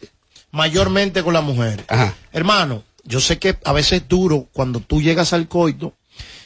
mayormente 0.52 1.24
con 1.24 1.34
la 1.34 1.42
mujer. 1.42 1.84
Ajá. 1.88 2.16
Hermano, 2.32 2.84
yo 3.04 3.20
sé 3.20 3.38
que 3.38 3.58
a 3.64 3.74
veces 3.74 4.02
es 4.02 4.08
duro 4.08 4.48
cuando 4.54 4.80
tú 4.80 5.02
llegas 5.02 5.34
al 5.34 5.48
coito 5.48 5.94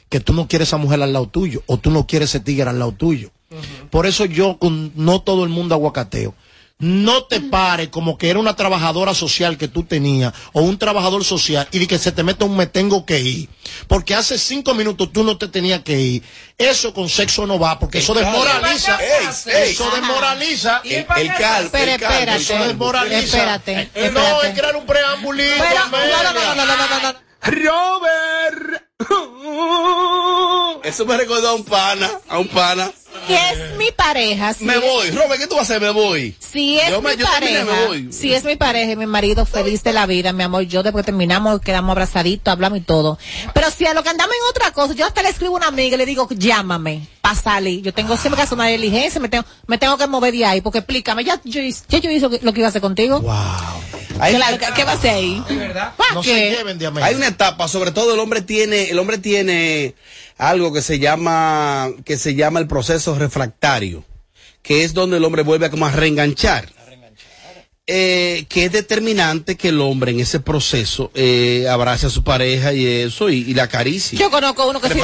que 0.09 0.19
tú 0.19 0.33
no 0.33 0.47
quieres 0.47 0.67
a 0.67 0.69
esa 0.71 0.77
mujer 0.77 1.01
al 1.01 1.13
lado 1.13 1.27
tuyo 1.29 1.63
o 1.67 1.77
tú 1.77 1.91
no 1.91 2.05
quieres 2.07 2.29
ese 2.29 2.39
tigre 2.41 2.69
al 2.69 2.79
lado 2.79 2.91
tuyo. 2.91 3.31
Por 3.89 4.05
eso 4.07 4.25
yo 4.25 4.57
con 4.57 4.91
no 4.95 5.21
todo 5.21 5.43
el 5.43 5.49
mundo 5.49 5.75
aguacateo. 5.75 6.33
No 6.79 7.25
te 7.25 7.39
pares 7.41 7.89
como 7.89 8.17
que 8.17 8.31
era 8.31 8.39
una 8.39 8.55
trabajadora 8.55 9.13
social 9.13 9.55
que 9.59 9.67
tú 9.67 9.83
tenías 9.83 10.33
o 10.51 10.61
un 10.63 10.79
trabajador 10.79 11.23
social 11.23 11.67
y 11.71 11.77
de 11.77 11.85
que 11.85 11.99
se 11.99 12.11
te 12.11 12.23
mete 12.23 12.43
un 12.43 12.57
me 12.57 12.65
tengo 12.65 13.05
que 13.05 13.19
ir. 13.19 13.49
Porque 13.87 14.15
hace 14.15 14.39
cinco 14.39 14.73
minutos 14.73 15.13
tú 15.13 15.23
no 15.23 15.37
te 15.37 15.47
tenías 15.47 15.81
que 15.83 15.99
ir. 15.99 16.23
Eso 16.57 16.91
con 16.91 17.07
sexo 17.07 17.45
no 17.45 17.59
va 17.59 17.77
porque 17.77 17.99
eso 17.99 18.15
desmoraliza. 18.15 18.97
Eso 18.99 19.91
desmoraliza. 19.91 20.81
El, 20.83 21.05
el 21.17 21.33
calvo. 21.35 21.69
Pero 21.71 21.91
espérate, 21.91 22.35
Eso 22.41 22.53
calvo. 22.53 22.67
desmoraliza. 22.69 23.19
Espérate, 23.19 23.73
Eh, 23.73 23.89
espérate. 23.93 24.11
No, 24.31 24.41
es 24.41 24.57
crear 24.59 24.75
un 24.75 24.85
preambulito. 24.87 25.53
Pero, 25.59 25.75
no, 25.75 25.97
Amelia. 25.97 26.23
no, 26.23 26.33
no, 26.33 26.55
no, 26.55 26.55
no, 26.55 26.65
no, 26.65 26.87
no, 26.87 27.11
no. 27.11 27.19
Robert. 27.43 28.83
Eso 30.83 31.05
me 31.05 31.15
recordó 31.17 31.49
a 31.49 31.53
un 31.53 31.63
pana, 31.63 32.09
a 32.27 32.39
un 32.39 32.47
pana. 32.47 32.91
Si 33.27 33.33
es 33.33 33.77
mi 33.77 33.91
pareja, 33.91 34.53
si 34.53 34.65
Me 34.65 34.75
es- 34.75 34.81
voy. 34.81 35.11
Robert, 35.11 35.39
¿qué 35.39 35.47
tú 35.47 35.55
vas 35.55 35.69
a 35.69 35.75
hacer? 35.75 35.81
Me 35.81 35.89
voy. 35.91 36.35
Si 36.39 36.79
es 36.79 36.89
Yo 36.89 37.01
me- 37.01 37.15
mi 37.15 37.23
pareja, 37.23 37.65
me 37.65 37.85
voy. 37.85 38.11
si 38.13 38.33
es 38.33 38.43
mi 38.43 38.55
pareja 38.55 38.91
y 38.91 38.95
mi 38.95 39.05
marido 39.05 39.45
feliz 39.45 39.83
de 39.83 39.93
la 39.93 40.05
vida, 40.05 40.33
mi 40.33 40.43
amor, 40.43 40.63
yo 40.63 40.81
después 40.83 41.05
terminamos, 41.05 41.61
quedamos 41.61 41.91
abrazaditos, 41.91 42.51
hablamos 42.51 42.79
y 42.79 42.81
todo. 42.81 43.17
Pero 43.53 43.69
si 43.71 43.85
a 43.85 43.93
lo 43.93 44.03
que 44.03 44.09
andamos 44.09 44.35
en 44.35 44.49
otra 44.49 44.71
cosa, 44.71 44.93
yo 44.93 45.05
hasta 45.05 45.21
le 45.21 45.29
escribo 45.29 45.53
a 45.55 45.57
una 45.57 45.67
amiga 45.67 45.95
y 45.95 45.97
le 45.97 46.05
digo, 46.05 46.27
llámame, 46.31 47.07
para 47.21 47.35
salir. 47.35 47.81
Yo 47.83 47.93
tengo 47.93 48.17
siempre 48.17 48.37
que 48.37 48.43
hacer 48.43 48.55
una 48.57 48.67
diligencia, 48.67 49.21
me 49.21 49.29
tengo, 49.29 49.45
me 49.67 49.77
tengo 49.77 49.97
que 49.97 50.07
mover 50.07 50.33
de 50.33 50.45
ahí, 50.45 50.61
porque 50.61 50.79
explícame, 50.79 51.23
ya 51.23 51.39
yo, 51.43 51.61
hice- 51.61 51.83
ya 51.89 51.99
yo 51.99 52.09
hice 52.09 52.27
lo 52.41 52.53
que- 52.53 52.59
iba 52.59 52.67
a 52.67 52.69
hacer 52.69 52.81
contigo. 52.81 53.21
Hay, 54.19 54.35
Claro, 54.35 54.57
¿qué, 54.59 54.67
qué 54.75 54.83
va 54.83 54.91
a 54.91 54.95
hacer 54.95 55.11
ahí? 55.15 55.43
De 55.49 55.55
verdad. 55.55 55.93
¿Para 55.97 56.13
No 56.13 56.21
qué? 56.21 56.29
se 56.29 56.57
lleven 56.57 56.77
de 56.77 56.87
hay 57.01 57.15
una 57.15 57.27
etapa, 57.27 57.67
sobre 57.67 57.91
todo 57.91 58.13
el 58.13 58.19
hombre 58.19 58.41
tiene, 58.41 58.89
el 58.91 58.99
hombre 58.99 59.17
tiene 59.17 59.95
algo 60.41 60.73
que 60.73 60.81
se 60.81 60.97
llama, 60.97 61.91
que 62.03 62.17
se 62.17 62.33
llama 62.33 62.59
el 62.59 62.67
proceso 62.67 63.13
refractario, 63.13 64.03
que 64.63 64.83
es 64.83 64.95
donde 64.95 65.17
el 65.17 65.23
hombre 65.23 65.43
vuelve 65.43 65.67
a 65.67 65.69
como 65.69 65.85
a 65.85 65.91
reenganchar. 65.91 66.67
Eh, 67.87 68.45
que 68.47 68.65
es 68.65 68.71
determinante 68.71 69.57
que 69.57 69.69
el 69.69 69.81
hombre 69.81 70.11
en 70.11 70.19
ese 70.19 70.39
proceso 70.39 71.11
eh, 71.13 71.67
abrace 71.69 72.05
a 72.05 72.09
su 72.09 72.23
pareja 72.23 72.73
y 72.73 72.87
eso 72.87 73.29
y, 73.29 73.37
y 73.39 73.53
la 73.53 73.63
acaricie. 73.63 74.17
Yo 74.17 74.31
conozco 74.31 74.67
uno 74.69 74.79
que 74.79 74.87
sí, 74.87 74.99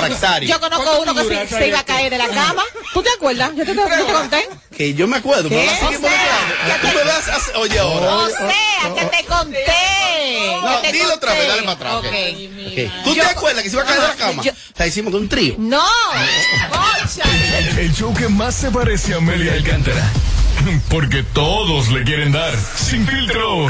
yo 0.45 0.59
conozco 0.59 0.85
¿Cuánto 0.85 1.01
uno 1.01 1.15
que 1.15 1.47
sí, 1.47 1.55
se 1.55 1.67
iba 1.67 1.79
a 1.79 1.85
caer 1.85 2.11
de 2.11 2.17
la 2.17 2.29
cama. 2.29 2.63
¿Tú 2.93 3.03
te 3.03 3.09
acuerdas? 3.09 3.51
Yo 3.55 3.65
te, 3.65 3.75
yo 3.75 3.83
te 3.83 4.13
conté. 4.13 4.49
Que 4.75 4.93
yo 4.93 5.07
me 5.07 5.17
acuerdo, 5.17 5.49
oye 7.59 7.79
ahora. 7.79 8.15
O 8.15 8.29
sea, 8.29 8.93
que 8.95 9.05
te 9.05 9.25
conté. 9.25 9.96
No, 10.71 10.81
que 10.81 10.87
te 10.91 10.93
dilo 10.97 11.13
otra 11.13 11.33
vez, 11.33 11.47
dale 11.47 11.63
para 11.63 11.97
atrás. 11.97 12.13
¿Tú 13.03 13.13
te 13.15 13.21
acuerdas 13.21 13.63
que 13.63 13.69
se 13.69 13.75
iba 13.75 13.83
a 13.83 13.85
caer 13.85 14.01
de 14.01 14.07
la 14.07 14.15
cama? 14.15 14.43
yo- 14.43 14.51
o 14.51 14.77
sea, 14.77 14.87
hicimos 14.87 15.13
un 15.13 15.27
trío. 15.29 15.55
No. 15.57 15.83
Cónchale. 16.69 17.81
El 17.81 17.93
show 17.93 18.13
que 18.13 18.27
más 18.27 18.55
se 18.55 18.71
parece 18.71 19.13
a 19.13 19.17
Amelia 19.17 19.53
Alcántara. 19.53 20.09
Porque 20.89 21.23
todos 21.23 21.89
le 21.89 22.03
quieren 22.03 22.31
dar. 22.31 22.53
Sin 22.77 23.07
filtro. 23.07 23.67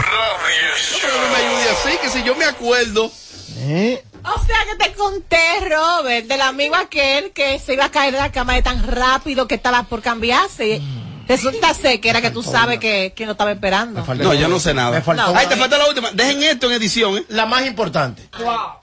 Pero 1.01 1.13
no 1.21 1.29
me 1.29 1.35
ayude 1.35 1.69
así, 1.69 1.97
que 2.01 2.09
si 2.09 2.23
yo 2.23 2.35
me 2.35 2.45
acuerdo. 2.45 3.11
¿Eh? 3.59 4.03
O 4.23 4.45
sea 4.45 4.57
que 4.69 4.75
te 4.83 4.93
conté, 4.93 5.37
Robert, 5.69 6.27
del 6.27 6.41
amigo 6.41 6.75
aquel 6.75 7.31
que 7.31 7.59
se 7.59 7.73
iba 7.73 7.85
a 7.85 7.91
caer 7.91 8.13
de 8.13 8.19
la 8.19 8.31
cama 8.31 8.53
de 8.55 8.61
tan 8.61 8.85
rápido 8.85 9.47
que 9.47 9.55
estaba 9.55 9.83
por 9.83 10.01
cambiarse. 10.01 10.81
Resulta 11.27 11.73
ser 11.73 11.99
que 11.99 12.09
era 12.09 12.21
que 12.21 12.31
tú 12.31 12.41
sabes 12.43 12.79
que, 12.79 13.13
que 13.15 13.25
no 13.25 13.33
estaba 13.33 13.51
esperando. 13.51 14.03
No, 14.15 14.33
yo 14.33 14.47
no 14.47 14.59
sé 14.59 14.73
nada. 14.73 14.91
Me 14.91 15.01
faltó 15.01 15.23
Ay, 15.27 15.45
una. 15.45 15.49
te 15.49 15.55
falta 15.55 15.77
la 15.77 15.87
última. 15.87 16.11
Dejen 16.11 16.43
esto 16.43 16.67
en 16.67 16.73
edición, 16.73 17.17
¿eh? 17.17 17.25
La 17.29 17.45
más 17.45 17.65
importante. 17.65 18.29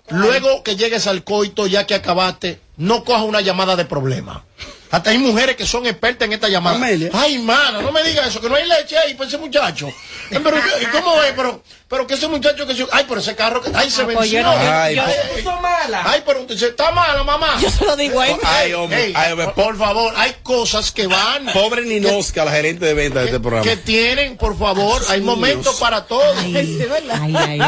Luego 0.09 0.62
que 0.62 0.76
llegues 0.76 1.07
al 1.07 1.24
coito, 1.24 1.66
ya 1.66 1.87
que 1.87 1.94
acabaste, 1.94 2.61
no 2.76 3.04
cojas 3.04 3.22
una 3.22 3.40
llamada 3.40 3.76
de 3.76 3.85
problema. 3.85 4.44
Hasta 4.90 5.11
hay 5.11 5.18
mujeres 5.18 5.57
que 5.57 5.66
son 5.66 5.87
expertas 5.87 6.26
en 6.26 6.35
esta 6.35 6.48
llamada. 6.48 6.76
Amelia. 6.76 7.11
Ay, 7.12 7.38
mano, 7.38 7.83
no 7.83 7.90
me 7.90 8.02
digas 8.04 8.28
eso, 8.28 8.40
que 8.40 8.48
no 8.48 8.54
hay 8.54 8.68
leche 8.68 8.96
ahí 8.96 9.14
para 9.14 9.26
ese 9.26 9.38
muchacho. 9.38 9.92
Pero, 10.30 10.57
¿y 10.57 10.87
¿cómo 10.87 11.20
es? 11.22 11.33
Pero, 11.33 11.62
pero 11.94 12.09
que 12.09 12.14
ese 12.14 12.26
muchacho 12.26 12.66
que 12.66 12.74
se... 12.74 12.85
Ay, 12.90 13.04
pero 13.09 13.20
ese 13.20 13.37
carro 13.37 13.62
que... 13.62 13.70
Ay, 13.72 13.88
se 13.88 14.02
Ah, 14.02 14.04
pues 14.07 14.18
venció. 14.18 14.48
ay, 14.50 14.96
yo- 14.96 15.02
puso 15.37 15.61
mala. 15.61 16.02
Ay, 16.04 16.22
pero 16.26 16.40
usted 16.40 16.54
dice, 16.54 16.66
está 16.66 16.90
mala, 16.90 17.22
mamá. 17.22 17.57
Yo 17.61 17.70
se 17.70 17.85
lo 17.85 17.94
digo 17.94 18.20
a 18.20 18.26
él. 18.28 18.37
Ay, 18.42 18.72
hombre, 18.72 19.04
Ey, 19.07 19.12
ay, 19.14 19.30
hombre, 19.30 19.48
por, 19.54 19.78
favor, 19.78 20.12
hay 20.16 20.35
cosas 20.42 20.90
que 20.90 21.07
van... 21.07 21.46
Pobre 21.52 21.83
que- 21.85 21.88
Ninosca, 22.00 22.44
la 22.44 22.50
gerente 22.50 22.85
de 22.85 22.94
ventas 22.94 23.22
de 23.22 23.26
este 23.28 23.38
programa. 23.38 23.62
que 23.64 23.76
tienen, 23.76 24.37
por 24.37 24.59
favor, 24.59 25.00
hay 25.09 25.20
Dios. 25.20 25.24
momentos 25.37 25.76
para 25.76 26.04
todo. 26.07 26.35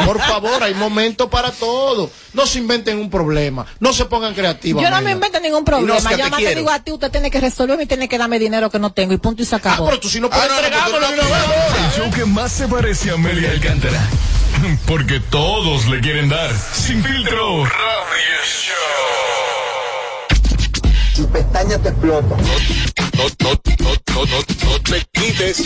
Por 0.05 0.19
favor, 0.21 0.61
hay 0.61 0.73
momentos 0.73 1.29
para 1.29 1.51
todo. 1.51 2.09
No 2.33 2.45
se 2.45 2.59
inventen 2.59 2.99
un 2.99 3.09
problema, 3.09 3.65
no 3.79 3.93
se 3.93 4.05
pongan 4.05 4.33
creativos. 4.33 4.83
Yo 4.83 4.89
no 4.89 5.01
me 5.01 5.11
invento 5.11 5.39
ningún 5.39 5.63
problema. 5.63 5.93
Inosca, 5.93 6.17
Yo 6.17 6.29
más 6.29 6.39
te 6.39 6.53
digo 6.55 6.69
a 6.69 6.79
ti, 6.83 6.91
usted 6.91 7.09
tiene 7.11 7.31
que 7.31 7.39
resolverme 7.39 7.83
y 7.83 7.87
tiene 7.87 8.09
que 8.09 8.17
darme 8.17 8.37
dinero 8.39 8.69
que 8.69 8.77
no 8.77 8.91
tengo 8.91 9.13
y 9.13 9.17
punto 9.17 9.41
y 9.41 9.45
se 9.45 9.55
acabó. 9.55 9.85
pero 9.85 9.99
tú 9.99 10.09
si 10.09 10.19
no 10.19 10.29
puedes 10.29 10.43
Ah, 10.45 10.47
no, 10.47 10.53
no, 10.53 10.59
entregarlo, 10.67 10.97
pero 10.99 11.15
no, 11.15 11.23
no, 11.23 11.29
no, 11.47 11.85
El 11.87 11.91
show 11.95 12.11
que 12.11 12.25
más 12.25 12.51
se 12.51 12.67
parece 12.67 13.09
a 13.09 13.13
Amelia 13.13 13.51
Alcántara. 13.51 14.01
Porque 14.85 15.19
todos 15.19 15.87
le 15.87 15.99
quieren 15.99 16.29
dar. 16.29 16.51
Sin 16.73 17.03
filtro. 17.03 17.65
Radio 17.65 18.37
Show. 18.43 18.73
Tu 21.15 21.29
pestaña 21.29 21.77
te 21.77 21.89
explota. 21.89 22.35
No, 22.37 22.43
no, 23.17 23.49
no, 23.79 23.91
no, 24.15 24.25
no, 24.25 24.69
no 24.69 24.79
te 24.81 25.05
quites. 25.11 25.63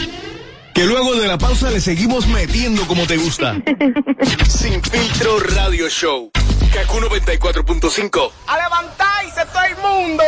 Que 0.73 0.85
luego 0.85 1.15
de 1.15 1.27
la 1.27 1.37
pausa 1.37 1.69
le 1.69 1.81
seguimos 1.81 2.27
metiendo 2.27 2.87
como 2.87 3.05
te 3.05 3.17
gusta. 3.17 3.55
Sin 4.47 4.81
filtro 4.83 5.39
Radio 5.39 5.89
Show. 5.89 6.31
Kaku 6.73 6.99
94.5. 7.01 8.31
A 8.47 8.57
levantarse 8.57 9.45
todo 9.51 9.63
el 9.63 9.77
mundo. 9.77 10.23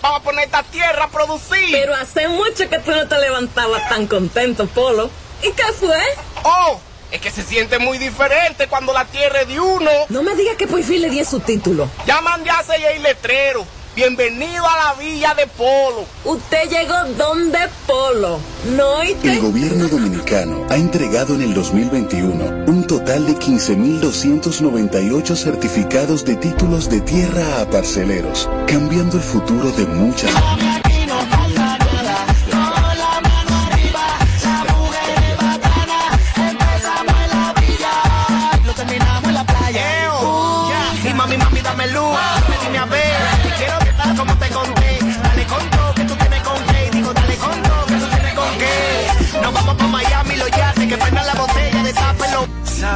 Vamos 0.00 0.20
a 0.20 0.22
poner 0.22 0.44
esta 0.44 0.62
tierra 0.64 1.04
a 1.04 1.10
producir. 1.10 1.68
Pero 1.70 1.94
hace 1.94 2.28
mucho 2.28 2.68
que 2.68 2.78
tú 2.78 2.90
no 2.92 3.06
te 3.06 3.18
levantabas 3.20 3.88
tan 3.88 4.06
contento, 4.06 4.66
Polo. 4.66 5.10
¿Y 5.42 5.50
qué 5.52 5.64
fue? 5.78 6.00
Oh, 6.44 6.80
es 7.12 7.20
que 7.20 7.30
se 7.30 7.42
siente 7.42 7.78
muy 7.78 7.98
diferente 7.98 8.66
cuando 8.68 8.92
la 8.92 9.04
tierra 9.04 9.42
es 9.42 9.48
de 9.48 9.60
uno. 9.60 9.90
No 10.08 10.22
me 10.22 10.34
digas 10.34 10.56
que 10.56 10.66
por 10.66 10.82
fin 10.82 11.02
le 11.02 11.10
di 11.10 11.22
su 11.24 11.40
título. 11.40 11.88
Ya 12.06 12.22
mandé 12.22 12.50
a 12.50 12.62
el 12.90 13.02
letrero. 13.02 13.66
Bienvenido 13.94 14.66
a 14.66 14.76
la 14.76 14.94
villa 14.94 15.34
de 15.34 15.46
Polo. 15.46 16.06
Usted 16.24 16.70
llegó 16.70 16.94
donde 17.18 17.58
Polo. 17.86 18.40
No 18.74 19.04
y 19.04 19.14
El 19.28 19.40
gobierno 19.40 19.86
dominicano 19.86 20.64
ha 20.70 20.76
entregado 20.76 21.34
en 21.34 21.42
el 21.42 21.52
2021 21.52 22.64
un 22.68 22.86
total 22.86 23.26
de 23.26 23.34
15.298 23.34 25.36
certificados 25.36 26.24
de 26.24 26.36
títulos 26.36 26.88
de 26.88 27.02
tierra 27.02 27.60
a 27.60 27.68
parceleros, 27.68 28.48
cambiando 28.66 29.18
el 29.18 29.22
futuro 29.22 29.70
de 29.72 29.84
muchas. 29.84 30.32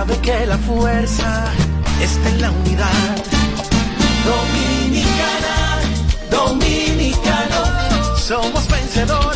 Sabe 0.06 0.20
que 0.20 0.46
la 0.46 0.56
fuerza 0.58 1.46
está 2.00 2.28
en 2.28 2.40
la 2.40 2.50
unidad. 2.52 3.16
Dominicana, 4.24 5.80
dominicano. 6.30 8.16
Somos 8.16 8.68
vencedores 8.68 9.35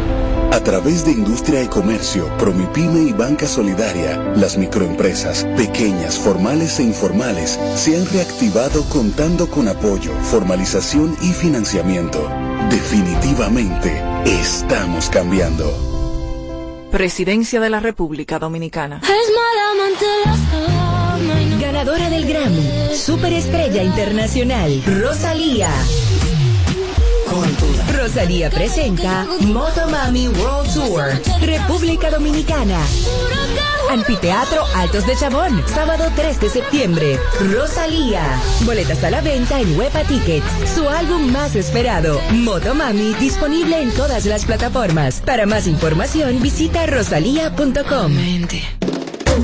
A 0.51 0.59
través 0.61 1.05
de 1.05 1.11
Industria 1.11 1.63
y 1.63 1.67
Comercio, 1.67 2.27
Promipyme 2.37 3.03
y 3.03 3.13
Banca 3.13 3.47
Solidaria, 3.47 4.17
las 4.35 4.57
microempresas, 4.57 5.45
pequeñas, 5.55 6.19
formales 6.19 6.77
e 6.79 6.83
informales, 6.83 7.57
se 7.75 7.95
han 7.95 8.05
reactivado 8.07 8.83
contando 8.89 9.49
con 9.49 9.69
apoyo, 9.69 10.11
formalización 10.23 11.15
y 11.21 11.31
financiamiento. 11.31 12.29
Definitivamente, 12.69 14.03
estamos 14.25 15.09
cambiando. 15.09 16.87
Presidencia 16.91 17.61
de 17.61 17.69
la 17.69 17.79
República 17.79 18.37
Dominicana. 18.37 19.01
Ganadora 21.61 22.09
del 22.09 22.27
Grammy, 22.27 22.93
Superestrella 22.93 23.83
Internacional, 23.83 24.83
Rosalía. 24.85 25.69
Rosalía 27.97 28.49
presenta 28.49 29.25
Motomami 29.39 30.27
World 30.27 30.73
Tour, 30.73 31.11
República 31.41 32.09
Dominicana. 32.09 32.77
Anfiteatro 33.89 34.65
Altos 34.75 35.07
de 35.07 35.15
Chabón, 35.15 35.63
sábado 35.67 36.11
3 36.13 36.41
de 36.41 36.49
septiembre. 36.49 37.19
Rosalía. 37.53 38.21
Boletas 38.65 39.01
a 39.05 39.11
la 39.11 39.21
venta 39.21 39.61
en 39.61 39.77
Huepa 39.77 40.03
Tickets. 40.03 40.45
Su 40.75 40.89
álbum 40.89 41.31
más 41.31 41.55
esperado, 41.55 42.19
Motomami, 42.31 43.13
disponible 43.13 43.81
en 43.81 43.91
todas 43.91 44.25
las 44.25 44.43
plataformas. 44.43 45.21
Para 45.21 45.45
más 45.45 45.67
información, 45.67 46.41
visita 46.41 46.85
rosalía.com. 46.85 48.11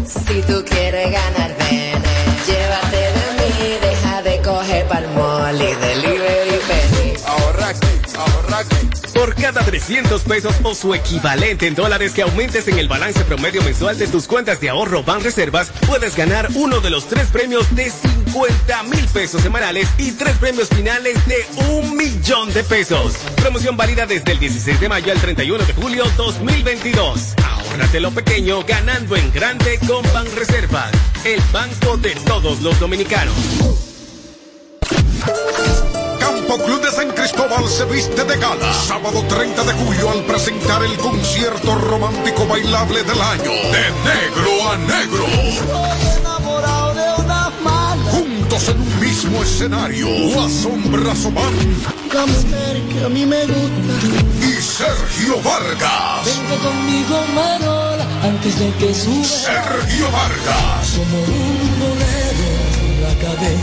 Si 0.05 0.41
tú 0.41 0.63
quieres 0.69 1.11
ganar, 1.11 1.55
ven, 1.57 2.01
llévate 2.47 2.97
de 2.97 3.27
mí, 3.37 3.77
deja 3.81 4.21
de 4.23 4.41
coger 4.41 4.85
palmol 4.87 5.55
y 5.61 6.16
Por 9.13 9.35
cada 9.35 9.63
300 9.63 10.21
pesos 10.23 10.55
o 10.63 10.75
su 10.75 10.93
equivalente 10.93 11.67
en 11.67 11.75
dólares 11.75 12.13
que 12.13 12.21
aumentes 12.21 12.67
en 12.67 12.77
el 12.77 12.87
balance 12.87 13.23
promedio 13.25 13.63
mensual 13.63 13.97
de 13.97 14.07
tus 14.07 14.27
cuentas 14.27 14.59
de 14.61 14.69
ahorro 14.69 15.03
Ban 15.03 15.23
Reservas, 15.23 15.71
puedes 15.87 16.15
ganar 16.15 16.49
uno 16.55 16.79
de 16.79 16.89
los 16.89 17.07
tres 17.07 17.27
premios 17.27 17.75
de 17.75 17.89
50 17.89 18.83
mil 18.83 19.07
pesos 19.07 19.41
semanales 19.41 19.87
y 19.97 20.11
tres 20.11 20.37
premios 20.37 20.69
finales 20.69 21.17
de 21.27 21.47
un 21.69 21.95
millón 21.97 22.53
de 22.53 22.63
pesos. 22.63 23.13
Promoción 23.37 23.75
válida 23.75 24.05
desde 24.05 24.33
el 24.33 24.39
16 24.39 24.79
de 24.79 24.89
mayo 24.89 25.11
al 25.11 25.19
31 25.19 25.65
de 25.65 25.73
julio 25.73 26.05
2022. 26.15 27.33
Ahórrate 27.43 27.99
lo 27.99 28.11
pequeño 28.11 28.63
ganando 28.63 29.15
en 29.15 29.31
grande 29.31 29.79
con 29.87 30.03
Ban 30.13 30.27
Reservas, 30.35 30.91
el 31.23 31.41
banco 31.51 31.97
de 31.97 32.15
todos 32.15 32.61
los 32.61 32.79
dominicanos. 32.79 33.35
Campo 36.47 36.63
Club 36.63 36.81
de 36.81 36.91
San 36.91 37.11
Cristóbal 37.11 37.67
se 37.67 37.83
viste 37.85 38.23
de 38.23 38.37
gala. 38.37 38.73
Sábado 38.73 39.21
30 39.27 39.63
de 39.65 39.73
julio 39.73 40.11
al 40.11 40.23
presentar 40.23 40.81
el 40.81 40.95
concierto 40.97 41.75
romántico 41.75 42.45
bailable 42.47 43.03
del 43.03 43.19
año. 43.19 43.51
De 43.51 43.91
negro 44.07 44.71
a 44.71 44.77
negro. 44.77 45.25
Un 48.13 48.27
juntos 48.29 48.69
en 48.69 48.79
un 48.79 48.99
mismo 48.99 49.43
escenario. 49.43 50.07
Guasón 50.33 50.89
Brazomán 50.89 51.53
que 52.09 53.03
a 53.03 53.09
mí 53.09 53.25
me 53.25 53.45
gusta. 53.45 53.93
y 54.41 54.61
Sergio 54.61 55.41
Vargas. 55.43 56.25
Venga 56.25 56.55
conmigo, 56.63 57.25
Marola, 57.35 58.07
antes 58.23 58.57
de 58.57 58.71
que 58.75 58.93
suba. 58.93 59.25
Sergio 59.25 60.05
Vargas 60.11 60.97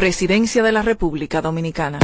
Presidencia 0.00 0.62
de 0.62 0.72
la 0.72 0.80
República 0.80 1.42
Dominicana. 1.42 1.98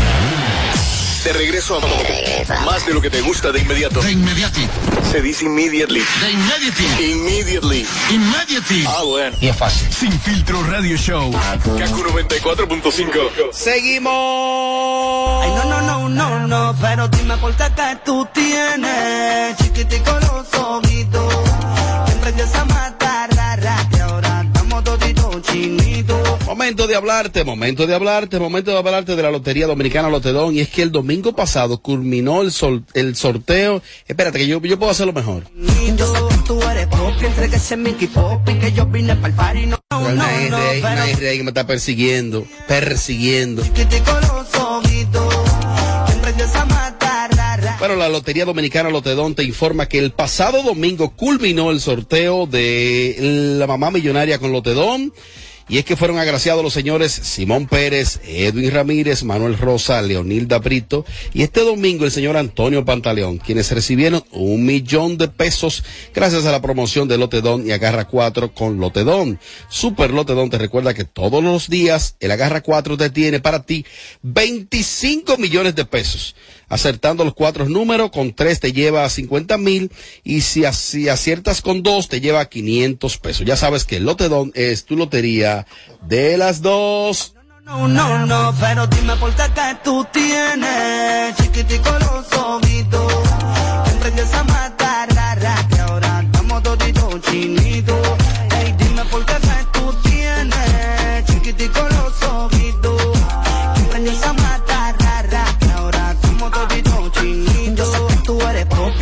De 1.24 1.32
regreso 1.32 1.78
a 1.78 2.62
más 2.66 2.84
de 2.84 2.92
lo 2.92 3.00
que 3.00 3.08
te 3.08 3.22
gusta 3.22 3.50
de 3.52 3.60
inmediato. 3.60 4.02
De 4.02 4.12
inmediati. 4.12 4.68
Se 5.10 5.22
dice 5.22 5.46
immediately. 5.46 6.02
De 6.20 6.30
immediately. 6.30 7.10
Immediately. 7.10 7.86
Immediately. 8.10 8.84
Ah, 8.86 9.02
bueno. 9.02 9.34
Y 9.40 9.48
es 9.48 9.56
fácil. 9.56 9.90
Sin 9.90 10.12
filtro 10.20 10.62
radio 10.64 10.94
show. 10.98 11.32
Kaku 11.32 12.02
94.5. 12.02 13.50
Seguimos. 13.50 14.12
Ay, 15.42 15.50
no, 15.52 15.64
no, 15.64 15.80
no, 15.80 16.08
no, 16.10 16.46
no, 16.46 16.76
pero 16.78 17.08
dime 17.08 17.38
por 17.38 17.56
qué 17.56 17.64
que 17.74 17.98
tú 18.04 18.28
tienes 18.34 19.56
chiquitico 19.56 20.10
los 20.20 20.52
ojitos. 20.52 21.34
Que 22.04 22.12
emprendes 22.12 22.54
a 22.56 22.64
Momento 26.46 26.86
de 26.86 26.94
hablarte, 26.94 27.42
momento 27.44 27.86
de 27.88 27.94
hablarte, 27.94 28.38
momento 28.38 28.70
de 28.70 28.78
hablarte 28.78 29.16
de 29.16 29.22
la 29.22 29.30
Lotería 29.32 29.66
Dominicana 29.66 30.08
Lotedón. 30.08 30.54
Y 30.54 30.60
es 30.60 30.68
que 30.68 30.82
el 30.82 30.92
domingo 30.92 31.34
pasado 31.34 31.78
culminó 31.78 32.40
el, 32.42 32.52
sol- 32.52 32.84
el 32.94 33.16
sorteo. 33.16 33.82
Espérate, 34.06 34.38
que 34.38 34.46
yo, 34.46 34.60
yo 34.62 34.78
puedo 34.78 34.92
hacerlo 34.92 35.12
mejor. 35.12 35.42
Yo 35.96 36.06
sé 36.06 36.18
que 36.30 36.42
tú 36.46 36.62
eres 36.62 36.86
pop, 36.86 37.12
entre 37.20 37.50
que 37.50 37.56
ese 37.56 37.76
Mickey 37.76 38.06
Pop 38.08 38.48
y 38.48 38.54
que 38.60 38.72
yo 38.72 38.86
vine 38.86 39.16
pa'l 39.16 39.32
party. 39.32 39.66
No, 39.66 39.78
no, 39.90 39.96
Hay 39.98 40.04
no, 40.04 40.12
una 40.14 40.40
R 40.40 40.50
no, 40.50 40.56
ahí, 40.56 40.78
una 40.80 40.88
pero 40.90 41.02
R 41.18 41.28
ahí 41.28 41.36
que 41.38 41.42
me 41.44 41.50
está 41.50 41.66
persiguiendo, 41.66 42.46
persiguiendo. 42.68 43.62
Bueno, 47.78 47.96
la 47.96 48.08
Lotería 48.08 48.44
Dominicana 48.44 48.88
Lotedón 48.90 49.34
te 49.34 49.42
informa 49.44 49.86
que 49.86 49.98
el 49.98 50.12
pasado 50.12 50.62
domingo 50.62 51.10
culminó 51.10 51.70
el 51.70 51.80
sorteo 51.80 52.46
de 52.46 53.16
la 53.58 53.66
mamá 53.66 53.90
millonaria 53.90 54.38
con 54.38 54.52
Lotedón. 54.52 55.12
Y 55.68 55.78
es 55.78 55.84
que 55.84 55.96
fueron 55.96 56.18
agraciados 56.18 56.62
los 56.62 56.72
señores 56.72 57.10
Simón 57.12 57.66
Pérez, 57.66 58.20
Edwin 58.24 58.70
Ramírez, 58.70 59.24
Manuel 59.24 59.58
Rosa, 59.58 60.00
Leonilda 60.00 60.58
Brito 60.58 61.04
y 61.34 61.42
este 61.42 61.62
domingo 61.62 62.04
el 62.04 62.12
señor 62.12 62.36
Antonio 62.36 62.84
Pantaleón, 62.84 63.38
quienes 63.38 63.72
recibieron 63.72 64.22
un 64.30 64.64
millón 64.64 65.18
de 65.18 65.26
pesos 65.26 65.82
gracias 66.14 66.46
a 66.46 66.52
la 66.52 66.62
promoción 66.62 67.08
de 67.08 67.18
Lotedón 67.18 67.66
y 67.66 67.72
Agarra 67.72 68.06
4 68.06 68.54
con 68.54 68.78
Lotedón. 68.78 69.40
Super 69.68 70.12
Lotedón 70.12 70.50
te 70.50 70.58
recuerda 70.58 70.94
que 70.94 71.04
todos 71.04 71.42
los 71.42 71.68
días 71.68 72.14
el 72.20 72.30
Agarra 72.30 72.60
4 72.60 72.96
te 72.96 73.10
tiene 73.10 73.40
para 73.40 73.64
ti 73.64 73.84
25 74.22 75.36
millones 75.36 75.74
de 75.74 75.84
pesos. 75.84 76.36
Acertando 76.68 77.24
los 77.24 77.34
cuatro 77.34 77.68
números, 77.68 78.10
con 78.10 78.34
tres 78.34 78.58
te 78.60 78.72
lleva 78.72 79.04
a 79.04 79.10
50 79.10 79.56
mil 79.58 79.92
y 80.24 80.40
si, 80.40 80.64
si 80.72 81.08
aciertas 81.08 81.62
con 81.62 81.82
dos 81.82 82.08
te 82.08 82.20
lleva 82.20 82.40
a 82.40 82.48
500 82.48 83.18
pesos. 83.18 83.46
Ya 83.46 83.56
sabes 83.56 83.84
que 83.84 83.98
el 83.98 84.04
Lotedón 84.04 84.50
es 84.54 84.84
tu 84.84 84.96
lotería 84.96 85.66
de 86.02 86.36
las 86.36 86.62
dos. 86.62 87.34
No, 87.64 87.88
no, 87.88 88.26
no, 88.26 88.54
pero 88.60 88.86
dime 88.86 89.16
por 89.16 89.34
qué 89.34 89.42
tú 89.82 90.06
tienes 90.12 91.36
chiquitico 91.36 91.90
los 91.98 92.32
ojitos. 92.32 93.12
Emprendes 93.92 94.32
a 94.34 94.44
matar, 94.44 95.14
rara, 95.14 95.68
que 95.68 95.80
ahora 95.80 96.22
estamos 96.22 96.62
toditos 96.62 97.22
chinitos. 97.22 97.65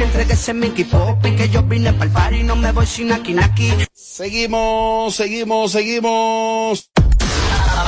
Que 0.04 0.18
entre 0.18 0.26
que 0.26 0.32
ese 0.34 0.54
Mickey 0.54 0.84
Pop 0.84 1.24
y 1.26 1.36
que 1.36 1.48
yo 1.48 1.62
vine 1.62 1.92
pa'l 1.92 2.10
party, 2.10 2.42
no 2.42 2.56
me 2.56 2.72
voy 2.72 2.86
sin 2.86 3.12
aquí, 3.12 3.34
aquí. 3.38 3.72
Seguimos, 3.94 5.14
seguimos, 5.14 5.72
seguimos. 5.72 6.90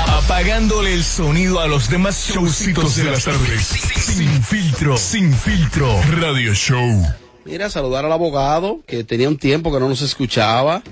Apagándole 0.09 0.93
el 0.95 1.05
sonido 1.05 1.61
a 1.61 1.67
los 1.67 1.89
demás 1.91 2.29
showcitos 2.33 2.97
de 2.97 3.05
las 3.05 3.25
tardes. 3.25 3.67
Sin 3.67 4.43
filtro, 4.43 4.97
sin 4.97 5.33
filtro. 5.33 6.01
Radio 6.13 6.55
Show. 6.55 7.03
Mira, 7.45 7.71
saludar 7.71 8.05
al 8.05 8.13
abogado 8.13 8.81
que 8.87 9.05
tenía 9.05 9.29
un 9.29 9.39
tiempo 9.39 9.73
que 9.73 9.79
no 9.79 9.89
nos 9.89 10.03
escuchaba. 10.03 10.83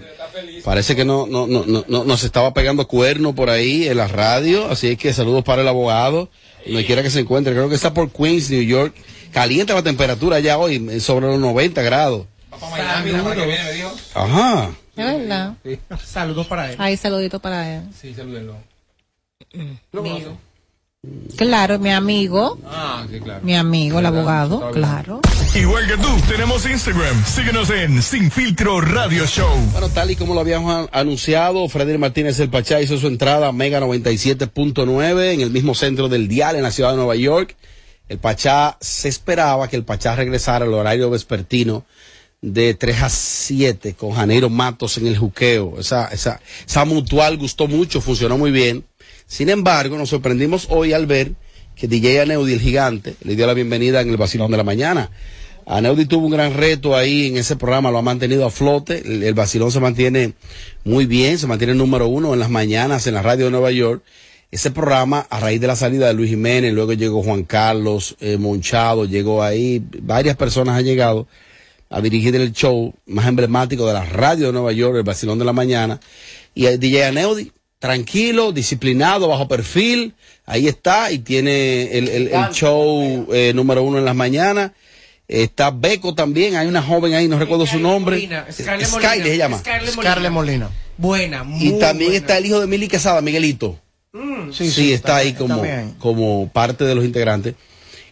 Parece 0.65 0.95
que 0.95 1.05
no, 1.05 1.27
no, 1.27 1.47
no, 1.49 1.65
no, 1.67 1.85
no- 1.89 2.05
nos 2.05 2.23
estaba 2.23 2.55
pegando 2.55 2.87
cuerno 2.87 3.35
por 3.35 3.51
ahí 3.51 3.89
en 3.89 3.97
la 3.97 4.07
radio. 4.07 4.71
Así 4.71 4.97
que 4.97 5.13
saludos 5.13 5.43
para 5.43 5.63
el 5.63 5.69
abogado. 5.69 6.29
Donde 6.65 6.87
quiera 6.87 7.03
que 7.03 7.11
se 7.11 7.21
encuentre. 7.21 7.53
Creo 7.55 7.69
que 7.69 7.75
está 7.75 7.93
por 7.93 8.11
Queens, 8.11 8.51
New 8.51 8.63
York. 8.63 8.95
Calienta 9.35 9.75
la 9.75 9.83
temperatura 9.83 10.39
ya 10.41 10.57
hoy, 10.57 11.01
sobre 11.01 11.27
los 11.27 11.39
90 11.41 11.83
grados. 11.83 12.25
Ajá. 14.15 14.71
Es 14.97 15.05
verdad. 15.05 15.55
Saludos 16.05 16.47
para 16.47 16.71
él. 16.71 16.77
Ahí 16.79 16.97
saludito 16.97 17.41
para 17.41 17.75
él. 17.77 17.83
Sí, 18.01 18.15
salúdenlo. 18.15 18.57
Mío. 19.93 20.39
Claro, 21.37 21.79
mi 21.79 21.91
amigo. 21.91 22.59
Ah, 22.67 23.05
sí, 23.11 23.21
claro. 23.21 23.41
Mi 23.43 23.55
amigo, 23.55 23.99
el 23.99 24.07
abogado, 24.07 24.71
claro. 24.71 25.21
Igual 25.55 25.87
que 25.87 25.97
tú, 25.99 26.09
tenemos 26.29 26.65
Instagram. 26.65 27.25
Síguenos 27.27 27.69
en 27.71 28.01
Sin 28.03 28.31
Filtro 28.31 28.81
Radio 28.81 29.27
Show. 29.27 29.51
Bueno, 29.73 29.89
tal 29.91 30.11
y 30.13 30.17
como 30.17 30.33
lo 30.35 30.41
habíamos 30.41 30.75
an- 30.75 30.89
anunciado, 30.93 31.69
Freddy 31.69 31.99
Martínez 31.99 32.41
el 32.41 32.49
Pachá 32.49 32.81
hizo 32.81 32.97
su 32.97 33.07
entrada 33.09 33.49
a 33.49 33.53
Mega 33.53 33.81
97.9 33.81 35.33
en 35.35 35.41
el 35.43 35.51
mismo 35.51 35.75
centro 35.75 36.09
del 36.09 36.27
dial 36.27 36.57
en 36.57 36.63
la 36.63 36.71
ciudad 36.71 36.91
de 36.93 36.97
Nueva 36.97 37.17
York. 37.17 37.55
El 38.15 38.21
Pachá 38.21 38.79
se 38.81 39.09
esperaba 39.09 39.67
que 39.67 39.75
el 39.75 39.83
Pachá 39.83 40.15
regresara 40.15 40.65
al 40.65 40.73
horario 40.73 41.11
vespertino 41.11 41.85
de 42.41 42.75
3 42.75 43.03
a 43.03 43.09
7 43.09 43.95
con 43.95 44.13
Janeiro 44.13 44.49
Matos 44.49 44.99
en 44.99 45.09
el 45.09 45.19
juqueo. 45.19 45.81
Esa, 45.81 46.07
esa, 46.13 46.41
esa 46.65 46.85
mutual 46.85 47.39
gustó 47.39 47.67
mucho, 47.67 48.01
funcionó 48.01 48.39
muy 48.39 48.53
bien. 48.53 48.85
Sin 49.27 49.49
embargo, 49.49 49.99
nos 49.99 50.11
sorprendimos 50.11 50.69
hoy 50.71 50.93
al 50.93 51.07
ver 51.07 51.33
que 51.75 51.89
DJ 51.89 52.21
Aneudi, 52.21 52.53
el 52.53 52.61
gigante, 52.61 53.17
le 53.25 53.35
dio 53.35 53.49
la 53.49 53.55
bienvenida 53.55 54.01
en 54.01 54.11
el 54.11 54.17
vacilón 54.17 54.53
de 54.53 54.59
la 54.59 54.65
mañana. 54.65 55.11
Aneudi 55.67 56.07
tuvo 56.07 56.27
un 56.27 56.33
gran 56.35 56.55
reto 56.55 56.95
ahí 56.95 57.27
en 57.27 57.37
ese 57.37 57.57
programa, 57.57 57.91
lo 57.91 57.99
ha 57.99 58.03
mantenido 58.03 58.47
a 58.47 58.51
flote. 58.51 59.03
El, 59.05 59.25
el 59.25 59.35
vacilón 59.35 59.73
se 59.73 59.81
mantiene 59.81 60.35
muy 60.85 61.07
bien, 61.07 61.37
se 61.37 61.49
mantiene 61.49 61.73
el 61.73 61.79
número 61.79 62.07
uno 62.07 62.33
en 62.33 62.39
las 62.39 62.49
mañanas 62.49 63.09
en 63.09 63.15
la 63.15 63.23
radio 63.23 63.47
de 63.47 63.51
Nueva 63.51 63.73
York. 63.73 64.05
Ese 64.51 64.71
programa, 64.71 65.27
a 65.31 65.41
raíz 65.41 65.61
de 65.61 65.67
la 65.67 65.75
salida 65.77 66.07
de 66.07 66.15
Luis 66.15 66.31
Jiménez, 66.31 66.73
luego 66.73 66.93
llegó 66.93 67.23
Juan 67.23 67.43
Carlos 67.45 68.17
eh, 68.21 68.37
Monchado, 68.39 69.05
llegó 69.05 69.43
ahí, 69.43 69.83
varias 70.01 70.37
personas 70.37 70.79
han 70.79 70.85
llegado 70.85 71.27
a 71.91 72.01
dirigir 72.01 72.35
el 72.37 72.53
show 72.53 72.95
más 73.07 73.27
emblemático 73.27 73.87
de 73.87 73.95
la 73.95 74.05
radio 74.05 74.47
de 74.49 74.53
Nueva 74.53 74.73
York, 74.73 74.97
el 74.97 75.03
vacilón 75.03 75.39
de 75.39 75.45
la 75.45 75.53
mañana. 75.53 75.99
Y 76.55 76.67
el 76.67 76.79
DJ 76.79 77.07
Aneudi, 77.07 77.51
tranquilo, 77.81 78.53
disciplinado, 78.53 79.27
bajo 79.29 79.49
perfil, 79.49 80.15
ahí 80.47 80.69
está, 80.69 81.11
y 81.11 81.19
tiene 81.19 81.97
el, 81.99 82.09
el- 82.09 82.29
el 82.29 82.49
show 82.53 83.27
eh, 83.33 83.53
número 83.55 83.83
uno 83.83 83.99
en 83.99 84.05
las 84.05 84.15
mañanas. 84.15 84.71
Está 85.27 85.71
Beco 85.71 86.15
también, 86.15 86.55
hay 86.55 86.67
una 86.69 86.83
joven 86.83 87.15
ahí, 87.15 87.27
no 87.29 87.39
recuerdo 87.39 87.67
su 87.67 87.79
nombre. 87.81 88.17
Molina, 88.17 88.47
Scarlett 88.53 88.91
Molina. 88.91 89.11
Skyler 89.11 89.29
se 89.33 89.37
llama. 89.39 89.59
Scarlett 89.59 90.31
Molina. 90.31 90.71
Buena, 90.97 91.43
muy 91.45 91.67
Y 91.69 91.79
también 91.81 92.11
buena. 92.11 92.21
está 92.21 92.39
el 92.39 92.47
hijo 92.47 92.61
de 92.61 92.67
Mili 92.67 92.87
Quesada, 92.89 93.21
Miguelito. 93.21 93.81
Mm. 94.15 94.53
Sí, 94.53 94.93
está 94.93 95.17
ahí 95.17 95.35
como, 95.35 95.57
también. 95.57 95.95
como 95.99 96.49
parte 96.49 96.85
de 96.85 96.95
los 96.95 97.05
integrantes. 97.05 97.57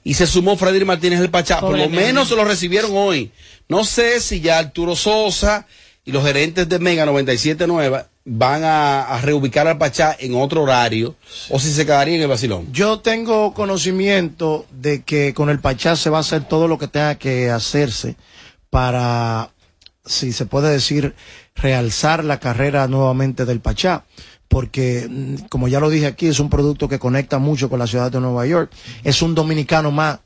y 0.02 0.14
se 0.14 0.26
sumó 0.26 0.56
Freddy 0.56 0.84
Martínez 0.84 1.20
el 1.20 1.30
Pachá. 1.30 1.60
Por 1.60 1.78
lo 1.78 1.88
menos 1.88 2.28
se 2.28 2.34
lo 2.34 2.44
recibieron 2.44 2.90
hoy. 2.94 3.30
No 3.68 3.84
sé 3.84 4.20
si 4.20 4.40
ya 4.40 4.58
Arturo 4.58 4.96
Sosa 4.96 5.66
y 6.04 6.10
los 6.10 6.24
gerentes 6.24 6.68
de 6.68 6.80
Mega 6.80 7.06
97 7.06 7.68
Nueva 7.68 8.08
van 8.24 8.64
a, 8.64 9.04
a 9.04 9.20
reubicar 9.20 9.68
al 9.68 9.78
Pachá 9.78 10.16
en 10.18 10.34
otro 10.34 10.62
horario 10.64 11.14
o 11.50 11.60
si 11.60 11.72
se 11.72 11.86
quedaría 11.86 12.16
en 12.16 12.22
el 12.22 12.28
vacilón. 12.28 12.72
Yo 12.72 12.98
tengo 12.98 13.54
conocimiento 13.54 14.66
de 14.72 15.02
que 15.02 15.34
con 15.34 15.50
el 15.50 15.60
Pachá 15.60 15.94
se 15.94 16.10
va 16.10 16.18
a 16.18 16.22
hacer 16.22 16.44
todo 16.48 16.66
lo 16.66 16.78
que 16.78 16.88
tenga 16.88 17.14
que 17.14 17.48
hacerse 17.50 18.16
para, 18.70 19.50
si 20.04 20.32
se 20.32 20.46
puede 20.46 20.70
decir, 20.72 21.14
realzar 21.54 22.24
la 22.24 22.40
carrera 22.40 22.88
nuevamente 22.88 23.44
del 23.44 23.60
Pachá. 23.60 24.04
Porque, 24.52 25.06
mm, 25.08 25.34
como 25.48 25.66
ya 25.66 25.80
lo 25.80 25.88
dije 25.88 26.04
aquí, 26.06 26.26
es 26.26 26.38
un 26.38 26.50
producto 26.50 26.86
que 26.86 26.98
conecta 26.98 27.38
mucho 27.38 27.70
con 27.70 27.78
la 27.78 27.86
ciudad 27.86 28.12
de 28.12 28.20
Nueva 28.20 28.44
York. 28.46 28.70
Es 29.02 29.22
un 29.22 29.34
dominicano 29.34 29.90
más. 29.90 30.18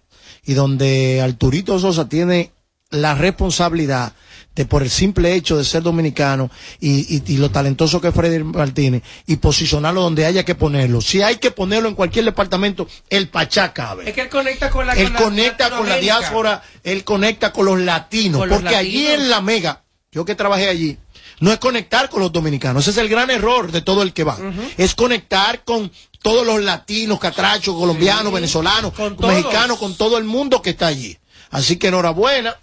Y 0.45 0.55
donde 0.55 1.20
Arturito 1.22 1.79
Sosa 1.79 2.09
tiene 2.09 2.51
la 2.91 3.14
responsabilidad 3.14 4.12
de 4.57 4.64
por 4.64 4.83
el 4.83 4.91
simple 4.91 5.35
hecho 5.35 5.57
de 5.57 5.64
ser 5.64 5.83
dominicano 5.83 6.51
y, 6.81 7.16
y- 7.16 7.22
y 7.35 7.37
lo 7.37 7.51
talentoso 7.53 8.01
que 8.01 8.09
es 8.09 8.14
Freddy 8.14 8.43
Martínez 8.43 9.03
y 9.27 9.37
posicionarlo 9.37 10.01
donde 10.03 10.27
haya 10.27 10.45
que 10.45 10.55
ponerlo. 10.57 11.01
Si 11.01 11.22
hay 11.22 11.37
que 11.37 11.53
ponerlo 11.53 11.89
en 11.89 11.95
cualquier 11.95 12.24
departamento, 12.24 12.89
el 13.11 13.29
Pachá 13.29 13.72
cabe. 13.72 14.09
Es 14.09 14.14
que 14.14 14.22
él 14.22 14.29
conecta 14.29 14.70
con 14.70 14.87
la 14.89 14.95
Él 14.95 15.05
con 15.05 15.12
la 15.14 15.18
conecta 15.20 15.70
con 15.70 15.89
la 15.89 15.99
diáspora, 15.99 16.62
él 16.83 17.05
conecta 17.05 17.53
con 17.53 17.66
los 17.66 17.79
latinos, 17.81 18.41
Con 18.41 18.49
los 18.49 18.59
porque 18.61 18.74
allí 18.77 19.07
en 19.07 19.31
la 19.31 19.41
Mega, 19.41 19.85
yo 20.11 20.24
que 20.24 20.35
trabajé 20.35 20.68
allí, 20.68 20.97
no 21.41 21.53
es 21.53 21.59
conectar 21.59 22.09
con 22.09 22.20
los 22.20 22.32
dominicanos, 22.32 22.82
ese 22.84 22.91
es 22.93 22.97
el 22.99 23.09
gran 23.09 23.30
error 23.30 23.70
de 23.72 23.82
todo 23.82 24.03
el 24.03 24.12
que 24.12 24.24
va. 24.24 24.39
Es 24.76 24.95
conectar 24.95 25.64
con 25.64 25.91
todos 26.22 26.47
los 26.47 26.61
latinos, 26.62 27.18
catrachos, 27.20 27.74
colombianos, 27.76 28.32
venezolanos, 28.32 28.93
mexicanos, 29.20 29.78
con 29.78 29.95
todo 29.97 30.18
el 30.18 30.24
mundo 30.24 30.62
que 30.62 30.70
está 30.70 30.87
allí. 30.89 31.16
Así 31.51 31.76
que 31.76 31.89
enhorabuena. 31.89 32.57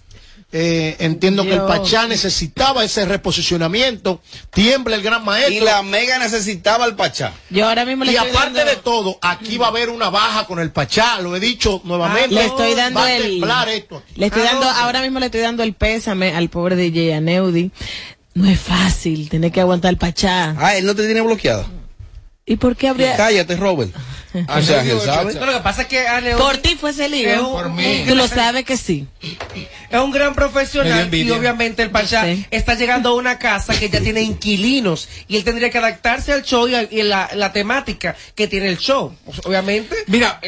Eh, 0.56 0.98
entiendo 1.00 1.42
que 1.44 1.54
el. 1.54 1.62
Pachá 1.62 2.06
necesitaba 2.06 2.84
ese 2.84 3.06
reposicionamiento. 3.06 4.22
Tiembla 4.52 4.96
el 4.96 5.02
gran 5.02 5.26
maestro. 5.26 5.52
Y 5.54 5.60
la 5.62 5.82
Mega 5.82 6.20
necesitaba 6.20 6.86
al 6.86 6.96
Pachá. 6.96 7.34
Yo 7.50 7.68
ahora 7.68 7.86
mismo 7.86 8.04
le 8.04 8.12
Y 8.12 8.16
estoy 8.16 8.30
aparte 8.30 8.60
dando- 8.60 8.72
de 8.72 8.78
todo, 8.78 9.18
aquí 9.24 9.58
va 9.58 9.68
a 9.68 9.70
haber 9.70 9.90
una 9.90 10.10
baja 10.12 10.46
con 10.46 10.60
el 10.60 10.72
Pachá, 10.72 11.20
lo 11.22 11.36
he 11.36 11.40
dicho 11.40 11.82
nuevamente. 11.86 12.36
le 12.36 12.46
estoy 12.46 12.76
dando 12.76 13.00
va 13.00 13.06
a 13.08 13.16
el 13.16 13.24
temblar 13.24 13.70
esto. 13.70 14.04
le 14.16 14.26
estoy 14.28 14.44
dando 14.44 14.70
ahora 14.70 15.02
mismo 15.02 15.20
le 15.20 15.26
estoy 15.28 15.42
dando 15.42 15.64
el 15.64 15.74
pésame 15.74 16.36
al 16.36 16.50
pobre 16.50 16.76
DJ 16.76 17.16
Aneudi 17.16 17.72
no 18.34 18.50
es 18.50 18.60
fácil 18.60 19.30
tener 19.30 19.52
que 19.52 19.62
aguantar 19.62 19.92
el 19.92 19.98
pachá. 19.98 20.56
Ah 20.58 20.76
él 20.76 20.86
no 20.86 20.96
te 20.96 21.06
tiene 21.06 21.22
bloqueado. 21.22 21.66
Y 22.46 22.58
por 22.58 22.76
qué 22.76 22.90
habría 22.90 23.16
cállate 23.16 23.56
Robert. 23.56 23.92
O 24.50 24.62
sea 24.64 24.82
él 24.84 25.00
sabe 25.00 25.36
No, 25.36 25.46
lo 25.46 25.54
que 25.54 25.60
pasa 25.60 25.84
es 25.84 25.88
que 25.88 26.08
Aneo- 26.08 26.38
por 26.40 26.58
ti 26.58 26.76
fue 26.76 26.90
ese 26.90 27.08
lío. 27.08 27.30
Es 27.30 27.40
un- 27.40 27.52
Por 27.52 27.70
mí. 27.70 28.04
tú 28.08 28.16
lo 28.16 28.28
sabes 28.28 28.66
que 28.66 28.76
sí. 28.78 29.08
Es 29.92 30.00
un 30.00 30.12
gran 30.12 30.34
profesional 30.34 31.14
y 31.14 31.30
obviamente 31.30 31.84
el 31.84 31.92
Pachá 31.92 32.26
está 32.50 32.74
llegando 32.74 33.10
a 33.10 33.14
una 33.16 33.38
casa 33.38 33.78
que 33.80 33.90
ya 33.90 34.00
tiene 34.02 34.22
inquilinos 34.24 35.08
y 35.28 35.38
él 35.38 35.44
tendría 35.44 35.70
que 35.70 35.78
adaptarse 35.78 36.34
al 36.34 36.42
show 36.44 36.68
y 36.68 36.74
a 36.76 36.82
y 36.84 37.04
la, 37.04 37.30
la 37.36 37.54
temática 37.54 38.16
que 38.36 38.48
tiene 38.48 38.70
el 38.70 38.78
show. 38.80 39.16
Obviamente, 39.46 39.96
Mira, 40.08 40.42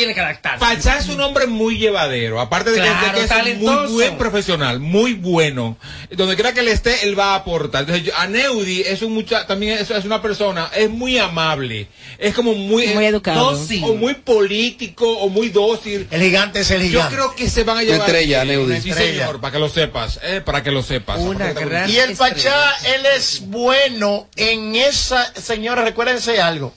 tiene 0.00 0.14
que 0.14 0.20
adaptarse. 0.20 0.58
Pachá 0.58 0.98
es 0.98 1.08
un 1.08 1.20
hombre 1.20 1.46
muy 1.46 1.78
llevadero, 1.78 2.40
aparte 2.40 2.70
de 2.70 2.76
que- 2.76 2.82
Claro, 2.82 3.06
de 3.08 3.14
que, 3.14 3.20
es 3.22 3.28
talentoso. 3.28 3.82
muy 3.82 3.92
buen 3.92 4.18
profesional, 4.18 4.80
muy 4.80 5.12
bueno. 5.14 5.76
Donde 6.10 6.34
quiera 6.34 6.52
que 6.54 6.60
él 6.60 6.68
esté, 6.68 7.04
él 7.06 7.18
va 7.18 7.32
a 7.32 7.36
aportar. 7.36 7.82
Entonces, 7.82 8.04
yo- 8.06 8.12
Aneudi 8.16 8.80
es 8.82 9.02
un 9.02 9.12
mucha, 9.12 9.46
también 9.46 9.78
es, 9.78 9.90
es 9.90 10.04
una 10.04 10.22
persona, 10.22 10.70
es 10.74 10.88
muy 10.88 11.18
amable, 11.18 11.88
es 12.18 12.34
como 12.34 12.54
muy, 12.54 12.86
Muy 12.88 13.04
educado. 13.04 13.52
dócil, 13.52 13.84
o 13.84 13.94
muy 13.94 14.14
político, 14.14 15.18
o 15.18 15.28
muy 15.28 15.50
dócil. 15.50 16.08
El 16.10 16.22
gigante 16.22 16.60
es 16.60 16.70
el 16.70 16.82
Yo 16.82 16.88
gigante. 16.88 17.14
creo 17.16 17.34
que 17.34 17.50
se 17.50 17.62
van 17.64 17.78
a 17.78 17.82
llevar. 17.82 18.00
estrella, 18.08 18.40
Aneudi. 18.40 18.80
Sí, 18.80 18.90
Estrella. 18.90 19.24
señor, 19.26 19.40
para 19.40 19.52
que 19.52 19.58
lo 19.58 19.68
sepas, 19.68 20.18
eh, 20.22 20.40
para 20.44 20.62
que 20.62 20.70
lo 20.70 20.82
sepas. 20.82 21.18
Una 21.20 21.52
gran 21.52 21.90
Y 21.90 21.96
el 21.98 22.10
estrella. 22.12 22.34
Pachá, 22.34 22.72
él 22.94 23.06
es 23.16 23.42
bueno 23.46 24.28
en 24.36 24.74
esa, 24.76 25.32
señora, 25.34 25.84
recuérdense 25.84 26.40
algo. 26.40 26.74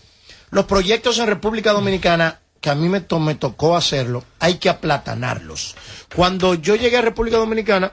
Los 0.51 0.65
proyectos 0.65 1.17
en 1.17 1.27
República 1.27 1.71
Dominicana, 1.71 2.39
que 2.63 2.69
a 2.69 2.75
mí 2.75 2.87
me, 2.87 3.01
to- 3.01 3.19
me 3.19 3.35
tocó 3.35 3.75
hacerlo, 3.75 4.23
hay 4.39 4.53
que 4.55 4.69
aplatanarlos. 4.69 5.75
Cuando 6.15 6.53
yo 6.53 6.77
llegué 6.77 6.95
a 6.95 7.01
República 7.01 7.35
Dominicana, 7.35 7.91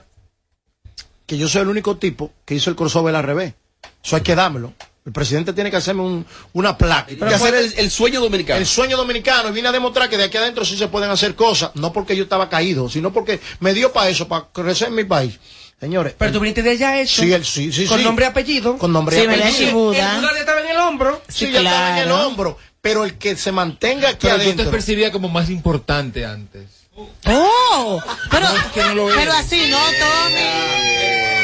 que 1.25 1.37
yo 1.37 1.49
soy 1.49 1.63
el 1.63 1.67
único 1.67 1.97
tipo 1.97 2.31
que 2.45 2.55
hizo 2.55 2.69
el 2.69 2.77
crossover 2.77 3.13
al 3.13 3.23
revés. 3.23 3.53
Eso 4.01 4.15
hay 4.15 4.21
que 4.21 4.33
dármelo. 4.33 4.73
El 5.05 5.11
presidente 5.11 5.51
tiene 5.51 5.69
que 5.71 5.75
hacerme 5.75 6.03
un- 6.03 6.25
una 6.53 6.77
placa. 6.77 7.07
Hay 7.09 7.17
que 7.17 7.25
hacer 7.25 7.53
el, 7.53 7.73
el 7.75 7.91
sueño 7.91 8.21
dominicano 8.21 8.59
El 8.61 8.65
sueño 8.65 8.95
dominicano 8.95 9.49
y 9.49 9.51
vine 9.51 9.67
a 9.67 9.71
demostrar 9.73 10.09
que 10.09 10.15
de 10.15 10.23
aquí 10.23 10.37
adentro 10.37 10.63
sí 10.63 10.77
se 10.77 10.87
pueden 10.87 11.09
hacer 11.09 11.35
cosas, 11.35 11.71
no 11.75 11.91
porque 11.91 12.15
yo 12.15 12.23
estaba 12.23 12.47
caído, 12.47 12.87
sino 12.87 13.11
porque 13.11 13.41
me 13.59 13.73
dio 13.73 13.91
para 13.91 14.07
eso, 14.09 14.29
para 14.29 14.47
crecer 14.53 14.87
en 14.87 14.95
mi 14.95 15.03
país. 15.03 15.37
Señores, 15.81 16.13
Pero 16.17 16.31
tú 16.31 16.39
viniste 16.39 16.61
de 16.61 16.69
allá 16.71 17.01
hecho. 17.01 17.23
Sí, 17.23 17.33
él 17.33 17.43
sí, 17.43 17.73
sí, 17.73 17.87
Con 17.87 17.97
sí. 17.97 18.05
nombre 18.05 18.23
y 18.25 18.27
apellido. 18.29 18.77
con 18.77 18.93
nombre 18.93 19.17
Sí, 19.17 19.23
y 19.23 19.27
¿verdad, 19.27 19.47
apellido. 19.49 19.91
El 19.91 19.97
ya 19.97 20.21
estaba 20.39 20.61
en 20.61 20.67
el 20.69 20.77
hombro. 20.77 21.21
Sí, 21.27 21.47
Sí, 21.47 21.51
ya 21.51 21.57
estaba 21.59 21.89
en 21.91 21.97
el 21.97 22.03
claro. 22.05 22.27
hombro, 22.27 22.57
pero 22.81 23.03
el 23.05 23.17
que 23.17 23.35
se 23.35 23.51
mantenga 23.51 24.09
aquí 24.09 24.19
Pero 24.27 24.37
yo 24.37 24.43
te 24.43 24.49
adentro. 24.49 24.71
percibía 24.71 25.11
como 25.11 25.29
más 25.29 25.49
importante 25.49 26.25
antes. 26.25 26.67
oh 26.95 28.01
pero 28.29 28.49
No, 28.49 28.55
es 28.57 28.63
que 28.73 28.81
no 28.83 28.93
lo 28.95 29.07
pero 29.07 29.31
así 29.33 29.69
no 29.69 29.77
Tommy. 29.77 30.35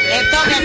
Eh, 0.10 0.22
Tommy 0.32 0.54
así 0.54 0.64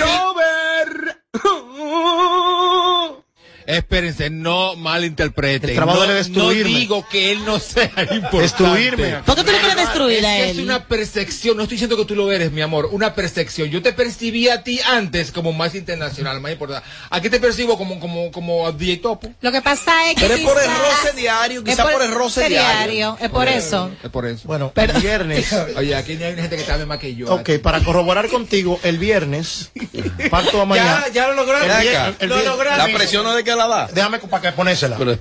Espérense, 3.66 4.30
no 4.30 4.76
malinterpreten. 4.76 5.70
El 5.70 5.76
trabajo 5.76 6.00
no, 6.02 6.06
de 6.08 6.14
destruirme. 6.14 6.72
no 6.72 6.78
digo 6.78 7.06
que 7.10 7.32
él 7.32 7.44
no 7.44 7.58
sea 7.58 7.84
importante. 8.10 8.38
Destruirme. 8.38 9.14
¿por 9.24 9.36
qué 9.36 9.44
tú 9.44 9.52
le 9.52 9.58
quieres 9.58 9.76
destruir 9.76 10.26
a 10.26 10.38
Es 10.38 10.44
que 10.44 10.50
es 10.50 10.58
él? 10.58 10.64
una 10.64 10.86
percepción, 10.86 11.56
no 11.56 11.62
estoy 11.64 11.76
diciendo 11.76 11.96
que 11.96 12.04
tú 12.04 12.14
lo 12.14 12.30
eres, 12.32 12.50
mi 12.52 12.60
amor, 12.60 12.88
una 12.92 13.14
percepción. 13.14 13.68
Yo 13.68 13.82
te 13.82 13.92
percibí 13.92 14.48
a 14.48 14.62
ti 14.62 14.80
antes 14.86 15.30
como 15.32 15.52
más 15.52 15.74
internacional, 15.74 16.40
más 16.40 16.52
importante. 16.52 16.86
Aquí 17.10 17.30
te 17.30 17.40
percibo 17.40 17.76
como 17.78 17.98
como 18.00 18.30
como 18.30 18.72
Topo. 19.02 19.30
Lo 19.40 19.52
que 19.52 19.62
pasa 19.62 20.10
es 20.10 20.16
que. 20.16 20.22
Pero 20.22 20.34
es 20.34 20.40
por 20.40 20.58
el 20.58 20.64
quizás- 20.64 20.78
roce 21.04 21.16
diario, 21.16 21.64
quizá 21.64 21.88
por 21.88 22.02
el 22.02 22.12
roce 22.12 22.48
diario. 22.48 23.16
Es 23.20 23.30
por 23.30 23.48
eso. 23.48 23.90
Es 24.02 24.10
por 24.10 24.26
eso. 24.26 24.42
Bueno, 24.44 24.72
el 24.74 24.92
viernes. 25.00 25.52
Oye, 25.76 25.94
aquí 25.94 26.12
hay 26.12 26.34
gente 26.36 26.56
que 26.56 26.64
sabe 26.64 26.86
más 26.86 26.98
que 26.98 27.14
yo. 27.14 27.32
Ok, 27.32 27.50
para 27.62 27.80
corroborar 27.80 28.28
contigo, 28.28 28.78
el 28.82 28.98
viernes, 28.98 29.70
parto 30.30 30.60
a 30.60 30.64
mañana. 30.64 31.04
Ya, 31.08 31.12
ya 31.12 31.28
lo 31.28 31.34
lograron. 31.34 31.70
El 31.70 32.12
el 32.18 32.28
Lo 32.28 32.62
la 32.64 32.86
presión 32.86 33.24
no 33.24 33.30
es 33.30 33.36
de 33.36 33.44
que 33.44 33.51
la 33.56 33.66
da 33.66 33.88
Déjame 33.92 34.18
para 34.18 34.42
que 34.42 34.52
ponérsela. 34.56 34.96
Pero- 34.96 35.18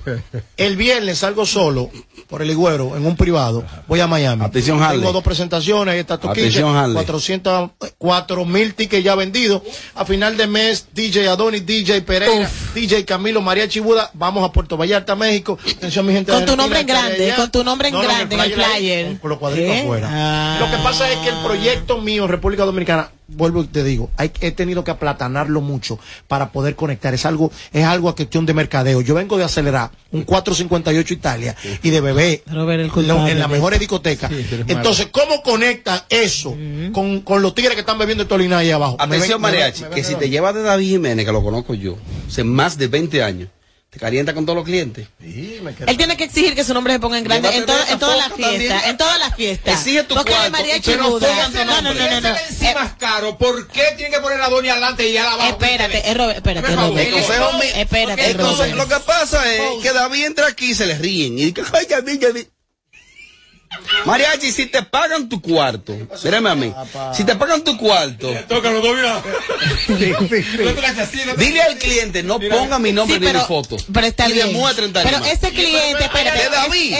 El 0.56 0.76
viernes 0.76 1.18
salgo 1.18 1.46
solo 1.46 1.90
por 2.28 2.42
el 2.42 2.50
Higüero 2.50 2.96
en 2.96 3.06
un 3.06 3.16
privado. 3.16 3.64
Voy 3.86 4.00
a 4.00 4.06
Miami. 4.06 4.44
Atención, 4.44 4.82
Harley. 4.82 5.00
Tengo 5.00 5.12
dos 5.12 5.22
presentaciones. 5.22 5.92
Ahí 5.92 6.00
está 6.00 6.18
Toquiche. 6.18 6.40
Atención, 6.40 6.76
Harley. 6.76 6.94
400, 6.94 7.70
4 7.98 8.44
mil 8.44 8.74
tickets 8.74 9.04
ya 9.04 9.14
vendidos. 9.14 9.62
A 9.94 10.04
final 10.04 10.36
de 10.36 10.46
mes, 10.46 10.86
DJ 10.94 11.28
Adonis, 11.28 11.64
DJ 11.66 12.02
Pereira, 12.02 12.50
DJ 12.74 13.04
Camilo, 13.04 13.40
María 13.40 13.68
Chibuda. 13.68 14.10
Vamos 14.14 14.48
a 14.48 14.52
Puerto 14.52 14.76
Vallarta, 14.76 15.14
México. 15.14 15.58
Atención, 15.76 16.06
mi 16.06 16.12
gente. 16.12 16.32
Con 16.32 16.44
tu 16.44 16.56
nombre 16.56 16.80
en 16.80 16.86
grande, 16.86 17.34
con 17.36 17.50
tu 17.50 17.64
nombre 17.64 17.88
en 17.88 17.94
No, 17.94 18.02
no, 18.02 18.08
grande 18.08 18.34
en 18.34 18.40
el 18.40 18.52
flyer. 18.52 19.18
Con, 19.18 19.30
los 19.30 19.38
cuadritos 19.38 19.76
afuera. 19.76 20.08
Ah. 20.10 20.56
Lo 20.60 20.70
que 20.70 20.82
pasa 20.82 21.10
es 21.10 21.18
que 21.18 21.28
el 21.28 21.36
proyecto 21.42 21.98
mío 21.98 22.24
en 22.24 22.30
República 22.30 22.64
Dominicana, 22.64 23.10
vuelvo 23.34 23.62
y 23.62 23.66
te 23.66 23.82
digo, 23.84 24.10
hay, 24.16 24.30
he 24.40 24.52
tenido 24.52 24.84
que 24.84 24.90
aplatanarlo 24.90 25.60
mucho 25.60 25.98
para 26.28 26.50
poder 26.52 26.74
conectar. 26.76 27.12
Es 27.14 27.26
algo, 27.26 27.50
es 27.72 27.84
algo 27.84 28.08
a 28.08 28.14
cuestión 28.16 28.46
de 28.46 28.54
mercadeo. 28.54 29.00
Yo 29.00 29.14
vengo 29.14 29.36
de 29.36 29.44
acelerar 29.44 29.90
un 30.12 30.22
458 30.24 31.14
Italia 31.14 31.56
y 31.82 31.90
de 31.90 32.00
bebé 32.00 32.42
lo- 33.08 33.26
en 33.28 33.38
la 33.38 33.46
de 33.48 33.54
mejor 33.54 33.78
discoteca. 33.78 34.28
Sí. 34.28 34.46
Entonces, 34.68 35.08
¿cómo 35.10 35.42
conecta 35.42 36.06
eso 36.08 36.56
con, 36.92 37.20
con 37.20 37.42
los 37.42 37.54
tigres 37.54 37.74
que 37.74 37.80
están 37.80 37.98
bebiendo 37.98 38.22
el 38.22 38.28
Tolina 38.28 38.58
ahí 38.58 38.70
abajo? 38.70 38.96
Atención, 38.98 39.40
ven- 39.42 39.50
me 39.52 39.56
ven- 39.58 39.60
Mariachi, 39.60 39.82
me 39.82 39.88
ven 39.88 39.96
que 39.96 40.04
si 40.04 40.14
te 40.14 40.28
llevas 40.30 40.54
de 40.54 40.62
David 40.62 40.88
Jiménez, 40.88 41.24
que 41.26 41.32
lo 41.32 41.42
conozco 41.42 41.74
yo, 41.74 41.96
hace 42.28 42.44
más 42.44 42.78
de 42.78 42.88
20 42.88 43.22
años, 43.22 43.48
te 43.92 43.98
calienta 43.98 44.32
con 44.32 44.46
todos 44.46 44.56
los 44.56 44.64
clientes. 44.64 45.06
Sí, 45.20 45.58
me 45.62 45.74
Él 45.86 45.98
tiene 45.98 46.16
que 46.16 46.24
exigir 46.24 46.54
que 46.54 46.64
su 46.64 46.72
nombre 46.72 46.94
se 46.94 46.98
ponga 46.98 47.18
en 47.18 47.24
grande 47.24 47.48
en, 47.48 47.66
de 47.66 47.72
en 47.90 47.98
todas 47.98 48.16
las 48.16 48.32
fiestas, 48.32 48.86
en 48.86 48.96
todas 48.96 49.18
las 49.18 49.36
fiestas. 49.36 49.74
Exige 49.74 50.04
tu 50.04 50.14
Porque 50.14 50.32
cuarto, 50.32 50.50
pongan 50.50 51.52
tu 51.52 51.58
No, 51.58 51.82
no, 51.82 51.92
no, 51.92 51.92
no, 51.92 52.20
no. 52.22 52.34
Ese 52.34 52.70
Eh, 52.70 52.74
más 52.74 52.94
caro, 52.94 53.36
¿por 53.36 53.68
qué 53.68 53.82
tiene 53.98 54.10
que 54.14 54.22
poner 54.22 54.40
a 54.40 54.48
Doña 54.48 54.72
adelante 54.72 55.06
y 55.06 55.14
él 55.14 55.26
abajo? 55.26 55.50
Espérate, 55.50 56.10
es 56.10 56.16
Robert, 56.16 56.38
espérate, 56.38 56.74
Robert. 56.74 57.06
el 57.06 57.12
consejo 57.12 57.50
Espérate, 57.62 58.30
Entonces, 58.30 58.74
lo 58.74 58.88
que 58.88 59.00
pasa 59.00 59.52
es 59.52 59.82
que 59.82 59.92
David 59.92 60.24
entra 60.24 60.46
aquí 60.46 60.70
y 60.70 60.74
se 60.74 60.86
le 60.86 60.96
ríen. 60.96 61.38
Y 61.38 61.52
dice, 61.52 61.62
ay, 61.74 61.86
ya 61.90 62.00
vi, 62.00 62.18
ya 62.18 62.30
vi". 62.30 62.48
Mariachi, 64.04 64.50
si 64.52 64.66
te 64.66 64.82
pagan 64.82 65.28
tu 65.28 65.40
cuarto, 65.40 65.94
mírame 66.24 66.50
a 66.50 66.54
mí, 66.54 66.72
si 67.14 67.24
te 67.24 67.34
pagan 67.36 67.62
tu 67.62 67.76
cuarto, 67.76 68.32
Tócalo, 68.48 68.80
domina. 68.80 69.20
dile 71.36 71.62
al 71.62 71.76
cliente, 71.78 72.22
no 72.22 72.38
ponga 72.40 72.78
mi 72.78 72.92
nombre 72.92 73.16
Sí, 73.16 73.20
ni 73.20 73.26
pero, 73.26 73.40
mi 73.40 73.46
foto. 73.46 73.76
pero 73.92 74.06
está 74.06 74.28
y 74.28 74.32
bien. 74.32 74.50
Pero 74.92 75.24
ese 75.24 75.50
cliente, 75.50 76.04
espérate, 76.04 76.50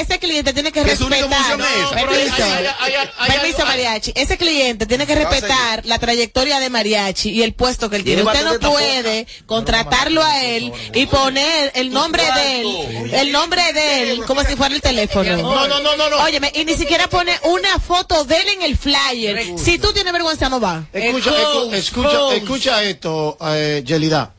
ese 0.00 0.18
cliente 0.18 0.52
tiene 0.52 0.72
que 0.72 0.82
respetar. 0.84 1.28
función 1.28 1.60
es 1.60 1.66
esa. 1.76 1.94
Permiso, 1.94 2.44
Hay- 2.44 2.50
hay- 2.52 2.66
hay- 2.94 3.08
hay- 3.18 3.30
permiso, 3.30 3.58
hay- 3.62 3.68
mariachi. 3.68 4.12
Ese 4.14 4.36
cliente 4.36 4.86
tiene 4.86 5.06
que 5.06 5.14
respetar 5.14 5.84
la 5.84 5.98
trayectoria 5.98 6.60
de 6.60 6.70
mariachi 6.70 7.30
y 7.30 7.42
el 7.42 7.54
puesto 7.54 7.90
que 7.90 7.96
él 7.96 8.04
tiene. 8.04 8.22
Usted 8.22 8.44
no 8.44 8.58
puede 8.60 9.26
contratarlo 9.46 10.22
a 10.22 10.44
él 10.44 10.72
y 10.94 11.06
poner 11.06 11.72
el 11.74 11.90
nombre 11.92 12.22
de 12.34 12.60
él, 12.60 13.10
el 13.14 13.32
nombre 13.32 13.72
de 13.72 14.12
él, 14.12 14.24
como 14.24 14.42
si 14.44 14.56
fuera 14.56 14.74
el 14.74 14.80
teléfono. 14.80 15.36
No, 15.36 15.68
no, 15.68 15.80
no, 15.80 15.96
no, 15.96 16.08
no. 16.10 16.16
Óyeme, 16.22 16.52
y 16.54 16.61
y 16.62 16.64
ni 16.64 16.74
siquiera 16.74 17.08
pone 17.08 17.32
una 17.44 17.78
foto 17.78 18.24
de 18.24 18.36
él 18.36 18.48
en 18.56 18.62
el 18.62 18.76
flyer. 18.78 19.58
Si 19.58 19.78
tú 19.78 19.92
tienes 19.92 20.12
vergüenza, 20.12 20.48
no 20.48 20.60
va. 20.60 20.84
Escucha, 20.92 21.30
escu- 21.30 21.74
escucha, 21.74 22.34
escucha 22.36 22.82
esto, 22.84 23.36
eh, 23.48 23.82
Yelida. 23.84 24.34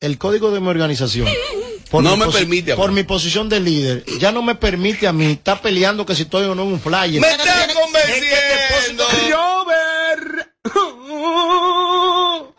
El 0.00 0.18
código 0.18 0.50
de 0.50 0.60
mi 0.60 0.68
organización. 0.68 1.28
No 1.92 2.16
me 2.16 2.26
permite 2.26 2.72
a 2.72 2.74
mí. 2.74 2.80
Por 2.80 2.90
mi 2.92 3.04
posición 3.04 3.48
de 3.48 3.60
líder, 3.60 4.04
ya 4.18 4.32
no 4.32 4.42
me 4.42 4.56
permite 4.56 5.06
a 5.06 5.12
mí 5.12 5.26
estar 5.32 5.62
peleando 5.62 6.04
que 6.04 6.14
si 6.16 6.22
estoy 6.22 6.44
o 6.46 6.54
no 6.54 6.62
en 6.64 6.72
un 6.72 6.80
flyer. 6.80 7.20
¡Me 7.20 7.30
está 7.30 7.68
convenciendo! 7.72 9.04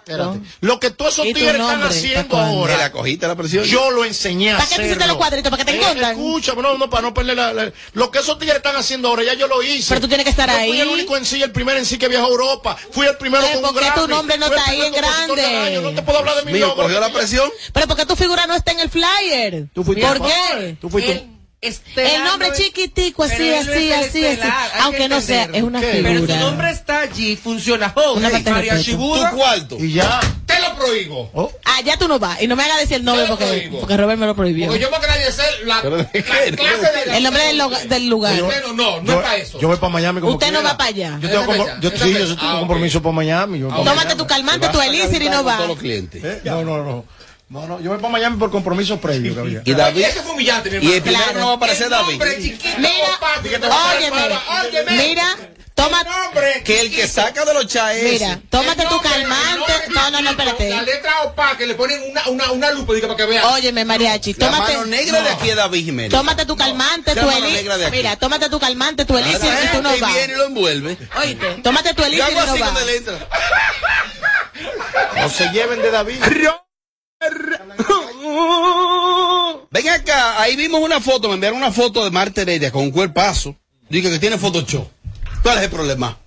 Espérate. 0.08 0.39
Lo 0.62 0.80
que 0.80 0.91
todos 0.91 1.14
esos 1.14 1.26
¿Y 1.26 1.34
tu 1.34 1.39
tigres 1.39 1.56
están 1.56 1.80
nombre? 1.80 1.89
haciendo 1.97 2.38
ahora. 2.38 2.78
¿La 2.78 2.91
cogiste 2.91 3.28
la 3.28 3.36
presión? 3.36 3.64
Yo 3.66 3.89
lo 3.89 4.06
enseñé 4.06 4.51
a 4.51 4.58
¿Para 4.58 4.70
qué 4.70 4.76
tú 4.76 4.82
hiciste 4.84 5.08
los 5.08 5.18
cuadritos? 5.18 5.49
¿Para 5.49 5.64
que 5.66 5.72
te 5.72 5.78
Eh, 5.78 5.82
encuentran? 5.82 6.12
Escucha, 6.12 6.53
no, 6.53 6.78
no, 6.78 6.89
para 6.89 7.01
no 7.01 7.14
perder 7.14 7.36
la, 7.38 7.53
la- 7.53 7.72
Lo 7.93 8.12
que 8.12 8.20
esos 8.20 8.38
tigres 8.38 8.58
están 8.58 8.76
haciendo 8.76 9.08
ahora, 9.08 9.24
ya 9.24 9.34
yo 9.34 9.47
lo 9.47 9.64
hice. 9.64 9.89
Pero 9.89 10.01
tú 10.01 10.08
tienes 10.08 10.24
que 10.26 10.30
estar 10.30 10.49
Yo 10.49 10.56
ahí. 10.58 10.70
Fui 10.70 10.80
el 10.82 10.88
único 10.89 11.18
en 11.18 11.26
sí, 11.26 11.41
el 11.41 11.51
primer 11.51 11.78
en 11.78 11.86
sí 11.86 11.97
que 11.97 12.08
viajó 12.08 12.28
a 12.28 12.30
Europa. 12.30 12.78
Fui 12.91 13.08
el 13.08 13.18
primero 13.18 13.43
Eh, 13.45 13.53
con 13.56 13.66
un 13.66 13.72
¿por 13.74 13.80
qué 13.82 13.88
tu 13.88 13.91
Grammy. 14.01 14.14
nombre 14.14 14.38
no 14.38 14.45
está 14.45 14.70
ahí 14.70 14.82
en 14.82 14.93
grande? 14.93 15.80
No 15.82 15.91
te 15.91 16.01
puedo 16.03 16.20
hablar 16.20 16.36
de 16.43 16.51
mi 16.51 16.60
logro. 16.60 16.84
cogió 16.84 16.99
la 16.99 17.10
presión. 17.12 17.49
Pero 17.74 17.88
porque 17.88 18.06
tu 18.06 18.16
figura 18.16 18.45
no 18.47 18.53
está 18.56 18.72
en 18.74 18.80
el 18.82 18.89
flyer. 18.89 19.68
Tú 19.74 19.84
fuiste 19.84 20.06
¿Por 20.06 20.22
qué? 20.22 20.78
Tú 20.80 20.89
fuiste 20.89 21.12
El 21.14 21.34
estelar 21.68 22.11
El 22.16 22.24
nombre 22.24 22.47
no 22.49 22.53
es- 22.53 22.59
chiquitico, 22.59 23.24
así, 23.24 23.36
pero 23.38 23.57
así, 23.59 23.70
es 23.70 23.97
así, 23.97 24.03
así. 24.07 24.26
estelar, 24.26 24.72
Aunque 24.82 24.97
que 24.99 25.09
no 25.09 25.22
sea, 25.22 25.49
es 25.53 25.63
una 25.63 25.80
¿Qué? 25.82 25.99
Pero 26.03 26.09
figura. 26.22 26.34
su 26.34 26.39
nombre 26.45 26.72
está 26.72 26.99
allí, 27.01 27.36
funciona. 27.36 27.93
Oh, 27.95 28.13
Una 28.13 28.30
hey, 28.34 28.43
María. 28.49 28.82
Tu 28.84 28.97
cuarto. 29.36 29.78
Y 29.80 29.93
ya. 29.93 30.20
Te 30.45 30.59
lo 30.61 30.76
prohíbo. 30.76 31.30
Oh. 31.34 31.51
Ah, 31.66 31.82
ya 31.84 31.97
tú 31.97 32.07
no 32.07 32.20
vas. 32.20 32.41
Y 32.41 32.47
no 32.47 32.55
me 32.55 32.63
hagas 32.63 32.80
decir 32.80 32.97
el 32.97 33.03
nombre 33.05 33.26
porque, 33.28 33.70
porque 33.80 33.97
Robert 33.97 34.20
me 34.20 34.26
lo 34.26 34.36
prohibió. 34.36 34.68
Porque 34.68 34.82
yo 34.82 34.89
me 34.91 34.97
quería 34.99 35.26
decir 35.26 35.43
la, 35.66 35.82
Pero 35.82 35.97
de 35.97 36.03
la 36.03 36.11
clase 36.57 37.09
de 37.09 37.18
El 37.18 37.24
nombre 37.24 37.43
del, 37.47 37.57
loga- 37.57 37.84
del 37.86 38.07
lugar. 38.07 38.41
Usted 38.41 38.61
no, 38.68 38.74
no, 38.74 39.01
no 39.01 39.05
Yo, 39.07 39.13
es 39.20 39.24
para 39.24 39.38
eso. 39.38 39.59
yo 39.59 39.68
voy 39.68 39.78
para 39.78 39.91
Miami 39.93 40.22
como 40.22 40.34
Usted 40.34 40.51
no 40.51 40.63
va 40.63 40.78
para 40.78 40.89
allá. 40.89 41.20
Yo 41.22 41.30
tengo, 41.30 41.55
yo, 41.82 41.89
sí, 41.91 42.13
yo 42.13 42.28
tengo 42.28 42.38
Ah, 42.41 42.57
compromiso 42.59 43.01
para 43.01 43.13
Miami. 43.13 43.59
Yo 43.59 43.68
Tómate 43.68 43.95
Miami. 43.95 44.16
tu 44.16 44.28
calmante, 44.28 44.70
tu 44.70 44.80
elixir 44.82 45.22
y 45.22 45.30
no 45.30 45.38
Con 45.38 45.47
va. 45.47 45.55
todos 45.57 45.70
los 45.70 45.80
clientes. 45.80 46.24
¿Eh? 46.24 46.41
No, 46.45 46.63
no, 46.63 46.84
no. 46.84 47.05
No, 47.47 47.67
no, 47.67 47.79
yo 47.79 47.91
voy 47.91 47.99
para 47.99 48.09
Miami 48.11 48.37
por 48.37 48.49
compromiso 48.49 48.99
previo. 48.99 49.33
que 49.35 49.39
había. 49.39 49.61
Y 49.63 49.73
David. 49.75 50.03
Eso 50.03 50.23
fue 50.23 50.31
humillante, 50.33 50.69
mi 50.71 50.77
Y 50.77 50.93
el 50.93 50.97
hermano. 50.97 51.03
primero 51.03 51.23
Claro. 51.25 51.39
no 51.39 51.45
va 51.47 51.51
a 51.51 51.55
aparecer 51.55 51.89
David. 51.89 52.21
chiquito, 52.41 52.77
Mira, 52.79 53.19
óyeme, 53.91 54.91
mira, 54.97 55.37
toma, 55.75 56.01
El 56.01 56.07
nombre 56.07 56.63
Que 56.63 56.81
el 56.81 56.91
que 56.91 57.07
saca 57.07 57.45
de 57.45 57.53
los 57.53 57.67
chaes. 57.67 58.13
mira, 58.19 58.39
tómate 58.49 58.83
tu 58.85 58.89
nombre- 58.89 59.09
el 59.15 59.21
calmante. 59.21 59.73
No, 59.89 60.09
no, 60.09 60.21
no, 60.21 60.29
chiquito, 60.31 60.43
La 60.43 60.51
espérate. 60.51 60.85
letra 60.91 61.21
opaca 61.21 61.57
que 61.57 61.67
le 61.67 61.75
ponen 61.75 62.01
una, 62.09 62.27
una, 62.29 62.51
una 62.51 62.71
lupa 62.71 62.93
diga, 62.95 63.07
para 63.07 63.17
que 63.17 63.25
vean. 63.25 63.45
Óyeme, 63.45 63.85
mariachi, 63.85 64.33
La 64.33 64.47
tómate. 64.47 64.73
mano 64.73 64.85
negra 64.87 65.21
de 65.21 65.29
aquí 65.29 65.49
es 65.51 65.55
David 65.55 65.85
Jiménez. 65.85 66.11
Tómate 66.11 66.45
tu 66.47 66.55
calmante, 66.57 67.13
La 67.13 67.21
tu 67.21 67.27
mano 67.27 67.37
elixir. 67.37 67.57
negra 67.59 67.77
de 67.77 67.85
aquí. 67.85 67.97
Mira, 67.97 68.15
tómate 68.15 68.49
tu 68.49 68.59
calmante, 68.59 69.05
tu 69.05 69.17
elixir 69.19 69.53
La 69.53 69.63
y 69.65 69.67
tú 69.67 69.81
no 69.83 69.89
vas. 69.99 70.13
viene 70.13 70.33
y 70.33 70.37
lo 70.37 70.45
envuelve. 70.47 70.97
Oíste, 71.19 71.45
tómate 71.63 71.93
tu 71.93 72.03
elixir 72.03 72.27
y 72.33 72.37
hago 72.37 72.45
no 72.47 72.51
así 72.53 72.59
vas. 72.61 72.73
No 75.15 75.29
se 75.29 75.49
lleven 75.49 75.81
de 75.83 75.91
David. 75.91 76.23
Ven 79.72 79.89
acá, 79.89 80.41
ahí 80.41 80.55
vimos 80.55 80.82
una 80.82 81.01
foto, 81.01 81.28
me 81.28 81.36
enviaron 81.36 81.57
una 81.57 81.72
foto 81.72 82.03
de 82.03 82.11
Marta 82.11 82.41
Heredia 82.41 82.72
con 82.72 82.84
un 82.84 82.91
cuerpazo. 82.91 83.55
Dice 83.89 84.09
que 84.09 84.20
tiene 84.20 84.38
Photoshop. 84.38 84.88
¿Cuál 85.43 85.57
es 85.59 85.66
el 85.66 85.70
problema? 85.70 86.18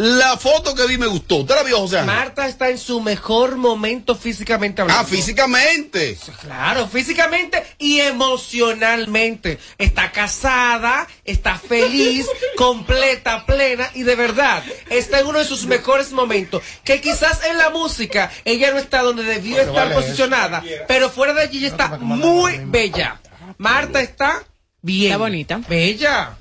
La 0.00 0.36
foto 0.36 0.76
que 0.76 0.86
vi 0.86 0.96
me 0.96 1.08
gustó. 1.08 1.38
¿Usted 1.38 1.56
la 1.56 1.64
vio, 1.64 1.80
José 1.80 1.98
Ángel? 1.98 2.14
Marta 2.14 2.46
está 2.46 2.70
en 2.70 2.78
su 2.78 3.00
mejor 3.00 3.56
momento 3.56 4.14
físicamente 4.14 4.80
hablando. 4.80 5.02
Ah, 5.02 5.04
físicamente. 5.04 6.16
Claro, 6.40 6.86
físicamente 6.86 7.64
y 7.78 7.98
emocionalmente. 7.98 9.58
Está 9.76 10.12
casada, 10.12 11.08
está 11.24 11.58
feliz, 11.58 12.28
completa, 12.56 13.44
plena 13.44 13.90
y 13.92 14.04
de 14.04 14.14
verdad 14.14 14.62
está 14.88 15.18
en 15.18 15.26
uno 15.26 15.40
de 15.40 15.44
sus 15.44 15.66
mejores 15.66 16.12
momentos. 16.12 16.62
Que 16.84 17.00
quizás 17.00 17.44
en 17.50 17.58
la 17.58 17.70
música 17.70 18.30
ella 18.44 18.70
no 18.70 18.78
está 18.78 19.02
donde 19.02 19.24
debió 19.24 19.60
estar 19.60 19.92
posicionada, 19.92 20.62
pero 20.86 21.10
fuera 21.10 21.34
de 21.34 21.42
allí 21.42 21.58
ella 21.58 21.68
está 21.68 21.98
muy 21.98 22.60
bella. 22.66 23.20
Marta 23.56 24.00
está 24.00 24.44
bien. 24.80 25.10
Está 25.10 25.18
bonita. 25.18 25.60
Bella. 25.68 26.36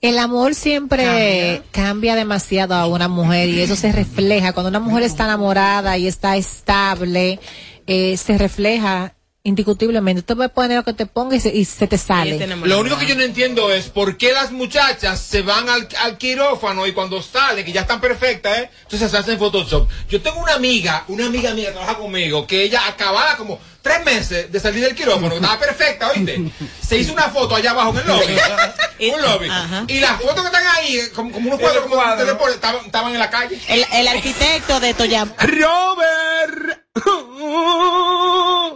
El 0.00 0.18
amor 0.18 0.54
siempre 0.54 1.62
cambia. 1.70 2.14
demasiado 2.14 2.74
a 2.74 2.86
una 2.86 3.08
mujer 3.08 3.48
y 3.48 3.60
eso 3.60 3.76
se 3.76 3.92
refleja. 3.92 4.52
Cuando 4.52 4.70
una 4.70 4.80
mujer 4.80 5.02
está 5.02 5.24
enamorada 5.24 5.98
y 5.98 6.06
está 6.06 6.36
estable, 6.36 7.40
eh, 7.86 8.16
se 8.16 8.38
refleja 8.38 9.14
indiscutiblemente. 9.48 10.22
Tú 10.22 10.36
puedes 10.36 10.52
poner 10.52 10.76
lo 10.78 10.84
que 10.84 10.92
te 10.92 11.06
ponga 11.06 11.36
y 11.36 11.40
se, 11.40 11.48
y 11.54 11.64
se 11.64 11.86
te 11.86 11.98
sale. 11.98 12.46
Lo 12.46 12.80
único 12.80 12.98
que 12.98 13.06
yo 13.06 13.14
no 13.14 13.22
entiendo 13.22 13.72
es 13.72 13.86
por 13.86 14.16
qué 14.16 14.32
las 14.32 14.52
muchachas 14.52 15.20
se 15.20 15.42
van 15.42 15.68
al, 15.68 15.88
al 16.00 16.18
quirófano 16.18 16.86
y 16.86 16.92
cuando 16.92 17.22
salen, 17.22 17.64
que 17.64 17.72
ya 17.72 17.82
están 17.82 18.00
perfectas, 18.00 18.58
¿eh? 18.58 18.70
entonces 18.82 19.10
se 19.10 19.16
hacen 19.16 19.38
Photoshop. 19.38 19.88
Yo 20.08 20.20
tengo 20.20 20.40
una 20.40 20.54
amiga, 20.54 21.04
una 21.08 21.26
amiga 21.26 21.54
mía 21.54 21.66
que 21.66 21.72
trabaja 21.72 21.96
conmigo, 21.96 22.46
que 22.46 22.62
ella 22.62 22.86
acababa 22.86 23.36
como 23.36 23.58
tres 23.82 24.04
meses 24.04 24.52
de 24.52 24.60
salir 24.60 24.84
del 24.84 24.94
quirófano, 24.94 25.34
estaba 25.34 25.58
perfecta, 25.58 26.10
¿oíste? 26.10 26.50
Se 26.86 26.98
hizo 26.98 27.12
una 27.12 27.30
foto 27.30 27.54
allá 27.54 27.70
abajo 27.70 27.92
en 27.92 27.98
el 27.98 28.06
lobby. 28.06 29.10
un 29.12 29.22
lobby. 29.22 29.48
Y 29.88 30.00
las 30.00 30.20
fotos 30.20 30.40
que 30.42 30.46
están 30.46 30.64
ahí, 30.76 31.08
como, 31.14 31.32
como 31.32 31.48
unos 31.48 31.60
cuadros, 31.60 31.84
como 31.84 32.48
estaban, 32.48 32.84
estaban 32.86 33.12
en 33.12 33.18
la 33.18 33.30
calle. 33.30 33.58
El, 33.68 33.84
el 33.92 34.08
arquitecto 34.08 34.80
de 34.80 34.94
Toyama. 34.94 35.32
Robert. 35.38 36.87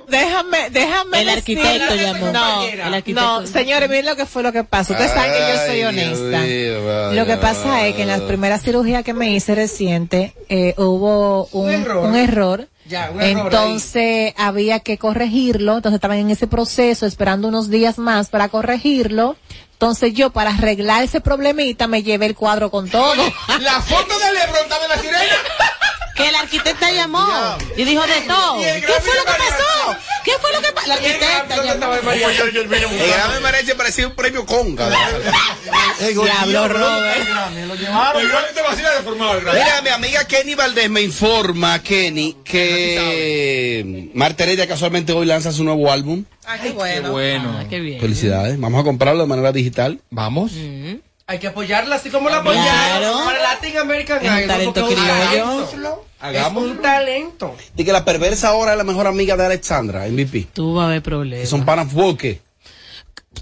Déjame, 0.08 0.70
déjame. 0.70 1.20
El 1.22 1.28
arquitecto 1.28 1.94
llamó. 1.94 2.26
No, 2.32 2.62
El 2.64 2.80
arquitecto. 2.94 3.40
no, 3.40 3.46
señores, 3.46 3.88
miren 3.88 4.06
lo 4.06 4.16
que 4.16 4.26
fue 4.26 4.42
lo 4.42 4.52
que 4.52 4.64
pasó. 4.64 4.92
Ustedes 4.92 5.12
saben 5.12 5.32
que 5.32 5.40
yo 5.40 5.66
soy 5.66 5.82
honesta. 5.84 6.42
Dios 6.42 7.14
Lo 7.14 7.26
que 7.26 7.36
pasa 7.36 7.86
es 7.86 7.94
que 7.94 8.02
en 8.02 8.08
la 8.08 8.26
primera 8.26 8.58
cirugía 8.58 9.02
que 9.02 9.14
me 9.14 9.30
hice 9.32 9.54
reciente 9.54 10.34
eh, 10.48 10.74
hubo 10.76 11.46
un, 11.52 11.68
Un 11.68 11.70
error. 11.74 12.06
un 12.08 12.16
error. 12.16 12.68
Ya, 12.84 13.10
un 13.12 13.20
error 13.22 13.44
Entonces 13.46 14.34
había 14.36 14.80
que 14.80 14.98
corregirlo. 14.98 15.76
Entonces 15.76 15.96
estaban 15.96 16.18
en 16.18 16.30
ese 16.30 16.46
proceso 16.46 17.06
esperando 17.06 17.48
unos 17.48 17.70
días 17.70 17.98
más 17.98 18.28
para 18.28 18.48
corregirlo. 18.48 19.36
Entonces 19.72 20.12
yo 20.14 20.30
para 20.30 20.50
arreglar 20.50 21.02
ese 21.02 21.20
problemita 21.20 21.86
me 21.88 22.02
llevé 22.02 22.26
el 22.26 22.34
cuadro 22.36 22.70
con 22.70 22.88
todo. 22.88 23.14
La 23.60 23.80
foto 23.80 24.18
de 24.18 24.32
Lebron 24.32 24.62
estaba 24.62 24.84
en 24.84 24.90
la 24.90 24.98
sirena. 24.98 25.18
Que 26.14 26.28
el 26.28 26.34
arquitecta 26.34 26.90
llamó 26.92 27.26
y 27.76 27.84
dijo 27.84 28.02
de 28.06 28.20
todo. 28.22 28.60
¿Qué 28.60 28.82
fue 29.00 29.14
lo 29.16 29.24
que 29.24 29.38
pasó? 29.38 29.96
¿Qué 30.24 30.32
fue 30.40 30.52
lo 30.52 30.60
que 30.60 30.72
pasó? 30.72 30.88
La 30.88 30.94
arquitecta 30.94 31.64
llamó. 31.64 31.94
El 31.94 33.10
Grammy 33.10 33.40
Mariachi 33.42 33.72
parecía 33.74 34.06
un 34.08 34.14
premio 34.14 34.44
Conga. 34.44 34.88
Diablo, 35.98 36.68
Robert. 36.68 37.28
Mira, 39.52 39.82
mi 39.82 39.88
amiga 39.90 40.24
Kenny 40.26 40.54
Valdés 40.54 40.90
me 40.90 41.00
informa, 41.02 41.82
Kenny, 41.82 42.36
que 42.44 44.10
Marta 44.14 44.44
Heredia 44.44 44.66
casualmente 44.66 45.12
hoy 45.12 45.26
lanza 45.26 45.52
su 45.52 45.64
nuevo 45.64 45.90
álbum. 45.90 46.24
Ay, 46.44 46.60
qué 46.62 46.70
bueno. 46.72 47.12
Bueno. 47.12 47.56
Ah, 47.58 47.64
qué 47.68 47.80
bien. 47.80 48.00
Felicidades. 48.00 48.58
Vamos 48.60 48.80
a 48.80 48.84
comprarlo 48.84 49.22
de 49.22 49.28
manera 49.28 49.52
digital. 49.52 50.00
Vamos. 50.10 50.52
Hay 51.32 51.38
que 51.38 51.46
apoyarla 51.46 51.96
así 51.96 52.10
como 52.10 52.28
la 52.28 52.42
Claro. 52.42 52.58
apoyaron 52.60 53.24
para 53.24 53.42
Latin 53.42 53.78
American 53.78 54.18
Es 54.22 54.30
un 54.30 54.36
Idol, 54.38 54.48
talento 54.48 54.86
criollo. 54.86 56.04
Hagamos. 56.20 56.64
Es 56.64 56.70
un 56.70 56.82
talento. 56.82 57.56
Y 57.74 57.84
que 57.84 57.92
la 57.92 58.04
perversa 58.04 58.48
ahora 58.48 58.72
es 58.72 58.78
la 58.78 58.84
mejor 58.84 59.06
amiga 59.06 59.34
de 59.36 59.46
Alexandra, 59.46 60.06
MVP. 60.08 60.48
Tú 60.52 60.74
vas 60.74 60.84
a 60.84 60.88
ver 60.90 60.98
Que 61.02 61.08
problemas. 61.08 61.48
son 61.48 61.64
panas 61.64 61.88
porque. 61.92 62.40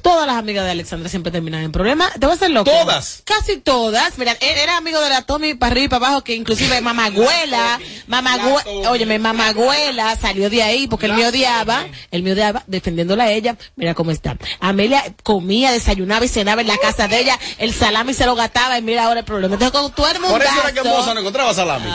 Todas 0.03 0.27
las 0.27 0.37
amigas 0.37 0.65
de 0.65 0.71
Alexandra 0.71 1.09
siempre 1.11 1.31
terminan 1.31 1.63
en 1.63 1.73
problemas. 1.73 2.13
Te 2.15 2.21
voy 2.21 2.31
a 2.31 2.35
hacer 2.35 2.51
loco. 2.51 2.71
¿Todas? 2.71 3.23
Casi 3.25 3.59
todas. 3.59 4.17
Mira, 4.17 4.33
él 4.41 4.57
era 4.57 4.79
amigo 4.79 4.99
de 5.01 5.11
la 5.11 5.23
Tommy 5.23 5.55
para 5.55 5.73
arriba 5.73 5.85
y 5.85 5.89
para 5.89 6.07
abajo, 6.07 6.25
que 6.25 6.35
inclusive 6.35 6.81
mamagüela, 6.83 7.79
mamagüela, 8.07 8.91
óyeme, 8.91 9.19
mamagüela 9.19 10.17
salió 10.17 10.49
de 10.49 10.63
ahí 10.63 10.87
porque 10.87 11.07
él 11.07 11.13
me 11.13 11.27
odiaba, 11.27 11.87
él 12.11 12.23
me 12.23 12.33
odiaba 12.33 12.63
defendiéndola 12.67 13.25
a 13.25 13.31
ella. 13.31 13.57
Mira 13.77 13.95
cómo 13.95 14.11
está. 14.11 14.37
Amelia 14.61 15.15
comía, 15.23 15.71
desayunaba 15.73 16.25
y 16.25 16.29
cenaba 16.29 16.63
en 16.63 16.69
la 16.69 16.79
casa 16.79 17.07
de 17.07 17.21
ella, 17.21 17.39
el 17.59 17.75
salami 17.75 18.15
se 18.15 18.25
lo 18.25 18.35
gastaba 18.35 18.79
y 18.79 18.83
mira 18.83 19.05
ahora 19.05 19.21
el 19.21 19.27
problema. 19.27 19.55
Entonces 19.55 19.79
con 19.79 19.93
tu 19.93 20.07
hermano. 20.07 20.33
Por 20.33 20.43
eso 20.43 20.61
era 20.63 20.73
que 20.73 20.83
Moza 20.83 21.13
no 21.13 21.21
encontraba 21.21 21.53
salami. 21.53 21.91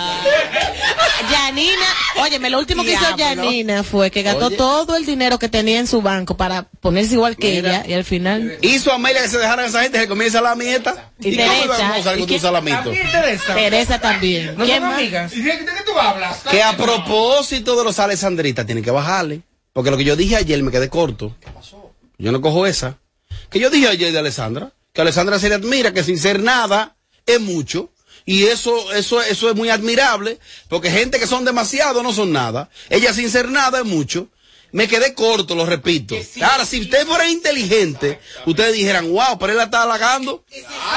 Yanina, 1.32 1.86
óyeme, 2.22 2.50
lo 2.50 2.60
último 2.60 2.84
que 2.84 2.94
hizo. 2.94 3.16
Yanina 3.18 3.84
fue 3.84 4.12
que 4.12 4.22
gastó 4.22 4.48
Oye. 4.48 4.58
todo 4.58 4.96
el 4.96 5.06
dinero 5.06 5.40
que 5.40 5.50
tenía 5.50 5.80
en 5.80 5.88
su 5.88 6.02
banco 6.02 6.38
para 6.38 6.64
ponerse 6.82 7.14
igual 7.16 7.36
que 7.36 7.62
Mira. 7.62 7.82
ella 7.82 7.85
y 7.88 7.94
al 7.94 8.04
final 8.04 8.58
Hizo 8.62 8.92
a 8.92 8.96
Amelia 8.96 9.22
que 9.22 9.30
se 9.30 9.38
dejaran 9.38 9.66
esa 9.66 9.82
gente 9.84 10.00
que 10.00 10.08
comía 10.08 10.30
salami 10.30 10.68
esta. 10.68 11.12
Y 11.20 11.30
iba 11.36 11.44
Teresa, 11.46 11.96
a 11.96 12.04
salir 12.04 12.18
¿y 12.18 12.22
con 12.22 12.28
qué- 12.28 12.36
tu 12.36 12.42
salamito? 12.42 12.92
Teresa. 12.92 13.54
Teresa 13.56 14.00
también. 14.00 14.56
No 14.58 14.66
¿Quién 14.66 14.80
son 14.82 14.90
más? 14.90 15.00
amigas. 15.00 15.34
¿Y 15.36 15.42
de, 15.42 15.58
qué 15.60 15.66
tú 15.86 15.98
hablas? 16.00 16.38
Que 16.50 16.62
a 16.64 16.76
propósito 16.78 17.76
de 17.78 17.84
los 17.84 18.00
alessandritas, 18.00 18.66
tienen 18.66 18.84
que 18.84 18.92
bajarle. 18.92 19.42
Porque 19.74 19.92
lo 19.92 19.98
que 19.98 20.04
yo 20.06 20.16
dije 20.16 20.36
ayer 20.38 20.62
me 20.64 20.72
quedé 20.72 20.90
corto. 20.90 21.36
Yo 22.18 22.32
no 22.32 22.42
cojo 22.42 22.66
esa. 22.66 22.98
Que 23.50 23.60
yo 23.60 23.70
dije 23.70 23.88
ayer 23.90 24.12
de 24.12 24.20
Alessandra. 24.20 24.72
Que 24.94 25.02
Alessandra 25.02 25.38
se 25.40 25.50
le 25.50 25.56
admira, 25.56 25.94
que 25.94 26.04
sin 26.04 26.18
ser 26.18 26.40
nada 26.40 26.96
es 27.26 27.42
mucho. 27.42 27.92
Y 28.26 28.46
eso, 28.46 28.92
eso, 28.94 29.22
eso 29.22 29.50
es 29.50 29.56
muy 29.56 29.70
admirable. 29.70 30.40
Porque 30.70 30.90
gente 30.90 31.20
que 31.20 31.28
son 31.28 31.44
demasiado 31.46 32.02
no 32.02 32.14
son 32.14 32.32
nada. 32.32 32.70
Ella 32.90 33.14
sin 33.14 33.30
ser 33.30 33.50
nada 33.50 33.80
es 33.80 33.86
mucho. 33.86 34.30
Me 34.76 34.90
quedé 34.90 35.14
corto, 35.14 35.56
lo 35.56 35.66
repito. 35.66 36.18
Ahora, 36.42 36.66
si 36.66 36.82
ustedes 36.82 37.06
fueran 37.06 37.30
inteligentes, 37.30 38.18
ustedes 38.46 38.74
dijeran, 38.74 39.10
wow, 39.10 39.40
pero 39.40 39.54
él 39.54 39.58
la 39.58 39.64
está 39.64 39.84
halagando. 39.84 40.44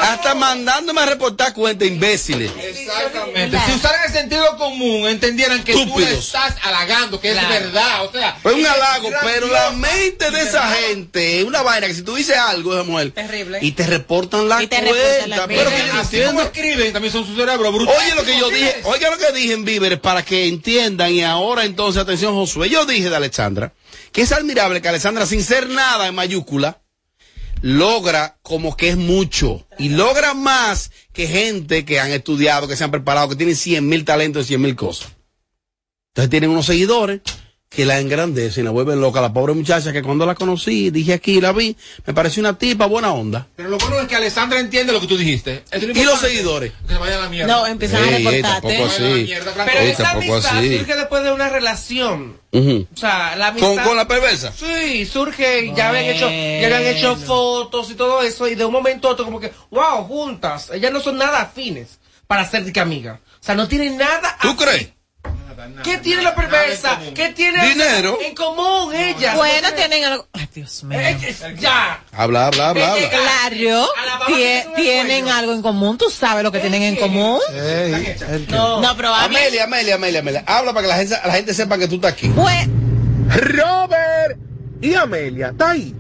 Hasta 0.03 0.35
mandándome 0.35 1.01
a 1.01 1.07
reportar 1.07 1.55
cuenta, 1.55 1.85
imbéciles. 1.85 2.51
Exactamente. 2.61 3.57
Si 3.66 3.72
usaran 3.74 4.01
el 4.07 4.12
sentido 4.12 4.57
común, 4.57 5.07
entendieran 5.07 5.62
que 5.62 5.74
tú 5.74 5.97
le 5.97 6.12
estás 6.14 6.57
halagando, 6.62 7.20
que 7.20 7.31
Claro. 7.31 7.55
es 7.55 7.62
verdad. 7.62 8.05
O 8.05 8.11
sea, 8.11 8.37
Pues 8.43 8.57
un 8.57 8.62
es 8.62 8.66
halago, 8.68 9.11
pero 9.22 9.47
la 9.47 9.70
mente 9.70 10.29
de 10.33 10.41
esa 10.43 10.66
gente 10.72 11.39
es 11.39 11.45
una 11.45 11.62
vaina 11.62 11.87
que 11.87 11.95
si 11.95 12.03
tú 12.03 12.16
dices 12.16 12.37
algo, 12.37 12.74
esa 12.74 12.83
mujer, 12.83 13.12
Terrible. 13.12 13.59
y 13.62 13.70
te 13.70 13.87
reportan 13.87 14.49
la 14.49 14.61
Y 14.61 14.66
te 14.66 14.76
cuenta. 14.76 14.93
reportan 14.93 15.31
la 15.31 15.47
pero 15.47 15.70
que 15.70 15.76
Así 15.99 16.20
como 16.22 16.43
escriben, 16.43 16.93
también 16.93 17.12
son 17.12 17.24
su 17.24 17.37
cerebro 17.37 17.70
brutal. 17.70 17.95
Oye 17.97 18.14
lo 18.16 18.24
que 18.24 18.37
yo 18.39 18.51
dije, 18.51 18.81
oiga 18.83 19.09
lo 19.11 19.18
que 19.18 19.31
dije 19.33 19.53
en 19.53 19.64
Víveres 19.64 20.01
para 20.01 20.24
que 20.24 20.49
entiendan 20.49 21.12
y 21.12 21.22
ahora 21.22 21.64
entonces 21.64 22.03
atención 22.03 22.35
Josué. 22.35 22.68
Yo 22.70 22.85
dije 22.85 23.09
de 23.09 23.14
Alexandra 23.16 23.68
que 24.13 24.23
es 24.23 24.33
admirable 24.33 24.81
que 24.81 24.89
Alexandra 24.89 25.27
sin 25.27 25.43
ser 25.43 25.69
nada 25.69 26.09
en 26.09 26.15
mayúscula 26.15 26.81
logra 27.61 28.39
como 28.43 28.77
que 28.77 28.91
es 28.91 28.97
mucho 28.97 29.67
y 29.79 29.89
logra 29.91 30.35
más 30.35 30.91
que 31.13 31.27
gente 31.27 31.85
que 31.85 32.01
han 32.01 32.11
estudiado, 32.13 32.69
que 32.69 32.77
se 32.77 32.85
han 32.85 32.91
preparado, 32.91 33.31
que 33.31 33.37
tienen 33.37 33.57
100 33.57 33.89
mil 33.89 34.05
talentos 34.05 34.45
y 34.45 34.49
100 34.49 34.61
mil 34.61 34.77
cosas. 34.77 35.09
Entonces 36.11 36.31
tienen 36.31 36.51
unos 36.51 36.67
seguidores 36.67 37.21
que 37.69 37.85
la 37.85 38.01
engrandecen, 38.01 38.64
la 38.64 38.71
vuelven 38.71 39.01
loca. 39.01 39.21
La 39.21 39.33
pobre 39.33 39.53
muchacha 39.53 39.93
que 39.93 40.03
cuando 40.03 40.25
la 40.25 40.35
conocí, 40.35 40.91
dije 40.91 41.12
aquí, 41.12 41.39
la 41.41 41.53
vi, 41.53 41.77
me 42.07 42.14
pareció 42.14 42.41
una 42.41 42.57
tipa 42.57 42.87
buena 42.87 43.12
onda. 43.12 43.47
Pero 43.57 43.69
lo 43.69 43.77
bueno 43.79 44.01
es 44.01 44.09
que 44.09 44.16
Alessandra 44.16 44.59
entiende 44.59 44.93
lo 44.93 45.01
que 45.01 45.07
tú 45.07 45.19
dijiste. 45.19 45.64
Eso 45.71 45.87
es 45.87 45.95
lo 45.97 46.01
Y 46.01 46.05
los 46.05 46.19
seguidores. 46.19 46.73
Que 46.87 46.95
se 46.95 46.99
vayan 46.99 47.19
a 47.19 47.23
la 47.25 47.29
mierda. 47.29 47.55
No, 47.55 47.66
empiezan 47.66 48.03
a 48.03 48.09
Ey, 48.09 48.14
ey, 48.14 48.25
reportarte. 48.25 48.69
tampoco 48.69 48.87
así. 48.91 48.99
Pero 48.99 49.81
Ey, 49.81 49.91
esa 49.91 50.03
tampoco 50.03 50.33
amistad 50.35 50.59
así. 50.59 50.79
surge 50.79 50.97
después 50.97 51.23
de 51.25 51.33
una 51.33 51.49
relación. 51.51 52.41
Ujú. 52.53 52.87
O 52.95 52.97
sea, 52.97 53.37
la 53.37 53.49
amistad. 53.49 53.75
¿Con, 53.75 53.85
con 53.85 53.97
la 53.99 54.09
perversa? 54.09 54.51
Sí, 54.53 55.05
surge 55.05 55.66
y 55.66 55.75
ya 55.75 55.91
habían 55.91 56.07
hecho, 56.07 56.29
ya 56.31 56.75
habían 56.77 56.97
hecho 56.97 57.16
fotos 57.16 57.91
y 57.91 57.95
todo 57.95 58.23
eso, 58.23 58.49
y 58.49 58.55
de 58.55 58.64
un 58.64 58.73
momento 58.73 59.09
a 59.09 59.12
otro 59.12 59.27
como 59.27 59.39
que, 59.41 59.53
wow, 59.71 60.05
juntas. 60.05 60.71
Ellas 60.73 60.91
no 60.91 61.01
son 61.01 61.19
nada 61.19 61.43
afines 61.43 61.99
para 62.27 62.49
ser 62.49 62.64
de 62.64 62.81
amiga. 62.81 63.21
O 63.41 63.45
sea, 63.45 63.55
no 63.55 63.69
tienen 63.69 63.99
nada. 63.99 64.39
¿Tú 64.41 64.57
crees? 64.57 64.89
¿Qué 65.85 65.99
tiene 65.99 66.23
la 66.23 66.35
perversa? 66.35 66.99
¿Qué 67.14 67.29
tiene 67.31 67.69
Dinero. 67.69 68.19
en 68.21 68.35
común 68.35 68.95
ellas? 68.95 69.37
Bueno, 69.37 69.73
tienen 69.75 70.05
algo. 70.05 70.27
Ay, 70.33 70.49
Dios 70.55 70.83
mío. 70.85 70.99
ya. 71.59 72.03
Habla, 72.12 72.47
habla, 72.47 72.71
habla, 72.71 72.93
habla. 72.93 73.09
Claro, 73.11 73.89
tie- 74.29 74.75
tienen 74.77 75.29
algo 75.29 75.53
en 75.53 75.62
común. 75.62 75.97
Tú 75.99 76.11
sabes 76.11 76.43
lo 76.45 76.53
que 76.53 76.61
tienen 76.61 76.83
en 76.83 76.97
común. 76.97 77.41
No, 78.49 78.81
No, 78.81 78.97
pero 78.97 79.14
habla- 79.14 79.39
Amelia, 79.39 79.64
Amelia, 79.64 79.95
Amelia, 79.97 80.21
Amelia. 80.21 80.45
Habla 80.47 80.73
para 80.73 80.83
que 80.83 80.89
la 80.89 80.97
gente, 80.97 81.16
la 81.25 81.33
gente 81.33 81.55
sepa 81.55 81.79
que 81.79 81.89
tú 81.89 81.97
estás 81.97 82.12
aquí. 82.12 82.29
Pues, 82.29 82.66
Robert 83.29 84.39
y 84.81 84.95
Amelia, 84.95 85.49
está 85.49 85.71
ahí. 85.71 85.95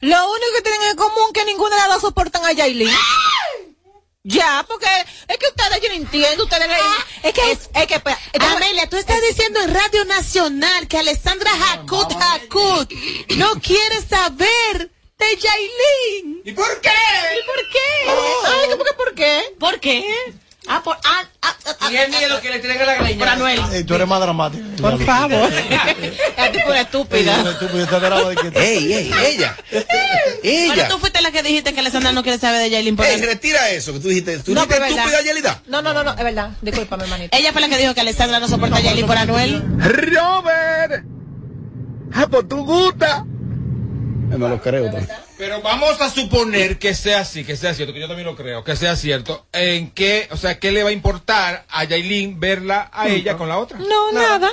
lo 0.00 0.16
único 0.30 0.46
que 0.56 0.62
tienen 0.62 0.90
en 0.90 0.96
común 0.96 1.24
es 1.28 1.32
que 1.32 1.44
ninguna 1.44 1.74
de 1.74 1.80
las 1.82 1.90
dos 1.94 2.02
soportan 2.02 2.44
a 2.44 2.52
Yailin. 2.52 2.88
Ya, 4.28 4.64
porque 4.68 4.86
es 5.28 5.38
que 5.38 5.46
ustedes, 5.48 5.80
yo 5.82 5.88
no 5.88 5.94
entiendo, 5.94 6.44
ustedes 6.44 6.68
le- 6.68 7.28
es 7.28 7.34
que, 7.34 7.50
es, 7.52 7.86
que, 7.86 7.94
espera, 7.94 8.18
Amelia, 8.40 8.86
tú 8.88 8.96
estás 8.98 9.20
diciendo 9.22 9.58
en 9.62 9.72
Radio 9.74 10.04
Nacional 10.04 10.86
que 10.86 10.98
Alessandra 10.98 11.50
Hakut 11.72 12.12
Hakut 12.12 12.92
no 13.36 13.54
quiere 13.60 14.02
saber 14.06 14.90
de 15.18 15.36
Yailin. 15.36 16.42
¿Y 16.44 16.52
por 16.52 16.80
qué? 16.82 16.90
¿Y 16.90 17.46
por 17.46 17.68
qué? 17.70 18.10
Ay, 18.46 18.68
¿cómo 18.70 18.84
que 18.84 18.92
por 18.92 19.14
qué? 19.14 19.54
¿Por 19.58 19.80
qué? 19.80 20.04
Ah, 20.70 20.82
por, 20.84 20.96
ah, 21.04 21.22
ah, 21.42 21.56
ah, 21.66 21.76
ah, 21.80 21.90
Y 21.92 21.96
el 21.96 22.10
miedo 22.10 22.40
que 22.42 22.50
le 22.50 22.58
tienen 22.58 22.80
a 22.82 22.84
la 22.84 22.94
greña. 22.96 23.18
Por 23.18 23.28
Anuel. 23.28 23.60
Ey, 23.72 23.84
tú 23.84 23.94
eres 23.94 24.06
más 24.06 24.20
dramática. 24.20 24.64
Por 24.80 25.02
favor. 25.04 25.50
Es 26.38 26.52
tipo 26.52 26.68
una 26.68 26.80
estúpida. 26.80 27.44
Ey, 28.54 28.92
ey, 28.92 29.12
ella. 29.26 29.56
Pero 29.70 29.84
Ella. 30.42 30.88
tú 30.88 30.98
fuiste 30.98 31.20
la 31.20 31.30
que 31.30 31.42
dijiste 31.42 31.72
que 31.74 31.80
Alessandra 31.80 32.12
no 32.12 32.22
quiere 32.22 32.38
saber 32.38 32.60
de 32.60 32.70
Yailin. 32.70 32.96
por 32.96 33.04
Ey, 33.06 33.20
retira 33.20 33.70
eso 33.70 33.92
que 33.92 34.00
tú 34.00 34.08
dijiste. 34.08 34.38
Tú 34.38 34.54
No, 34.54 34.62
dijiste 34.62 34.74
pero 34.74 34.84
es 34.86 34.90
estúpida, 34.92 35.16
verdad. 35.18 35.32
Yelida. 35.34 35.62
No, 35.66 35.82
no, 35.82 35.92
no, 35.92 36.04
no, 36.04 36.10
es 36.12 36.24
verdad. 36.24 36.50
Discúlpame, 36.62 37.04
hermanito. 37.04 37.36
Ella 37.36 37.52
fue 37.52 37.60
la 37.60 37.68
que 37.68 37.76
dijo 37.78 37.94
que 37.94 38.00
Alessandra 38.02 38.38
no 38.40 38.48
soporta 38.48 38.76
a 38.76 38.80
Yailin 38.80 39.06
por 39.06 39.16
Anuel. 39.18 39.62
Robert. 39.78 41.04
Ah, 42.14 42.26
pues 42.30 42.48
tú 42.48 42.64
gusta. 42.64 43.24
Me 43.26 44.38
lo 44.38 44.60
creo. 44.62 44.90
pues. 44.90 45.08
Pero 45.38 45.62
vamos 45.62 46.00
a 46.00 46.10
suponer 46.10 46.78
que 46.78 46.94
sea 46.94 47.20
así, 47.20 47.44
que 47.44 47.56
sea 47.56 47.72
cierto, 47.72 47.94
que 47.94 48.00
yo 48.00 48.08
también 48.08 48.26
lo 48.26 48.34
creo, 48.36 48.64
que 48.64 48.74
sea 48.74 48.96
cierto. 48.96 49.46
¿En 49.52 49.90
qué, 49.92 50.28
o 50.32 50.36
sea, 50.36 50.58
qué 50.58 50.72
le 50.72 50.82
va 50.82 50.88
a 50.90 50.92
importar 50.92 51.64
a 51.70 51.84
Yailin 51.84 52.40
verla 52.40 52.90
a 52.92 53.08
ella 53.08 53.36
con 53.36 53.48
la 53.48 53.58
otra? 53.58 53.78
No, 53.78 54.10
nada. 54.12 54.50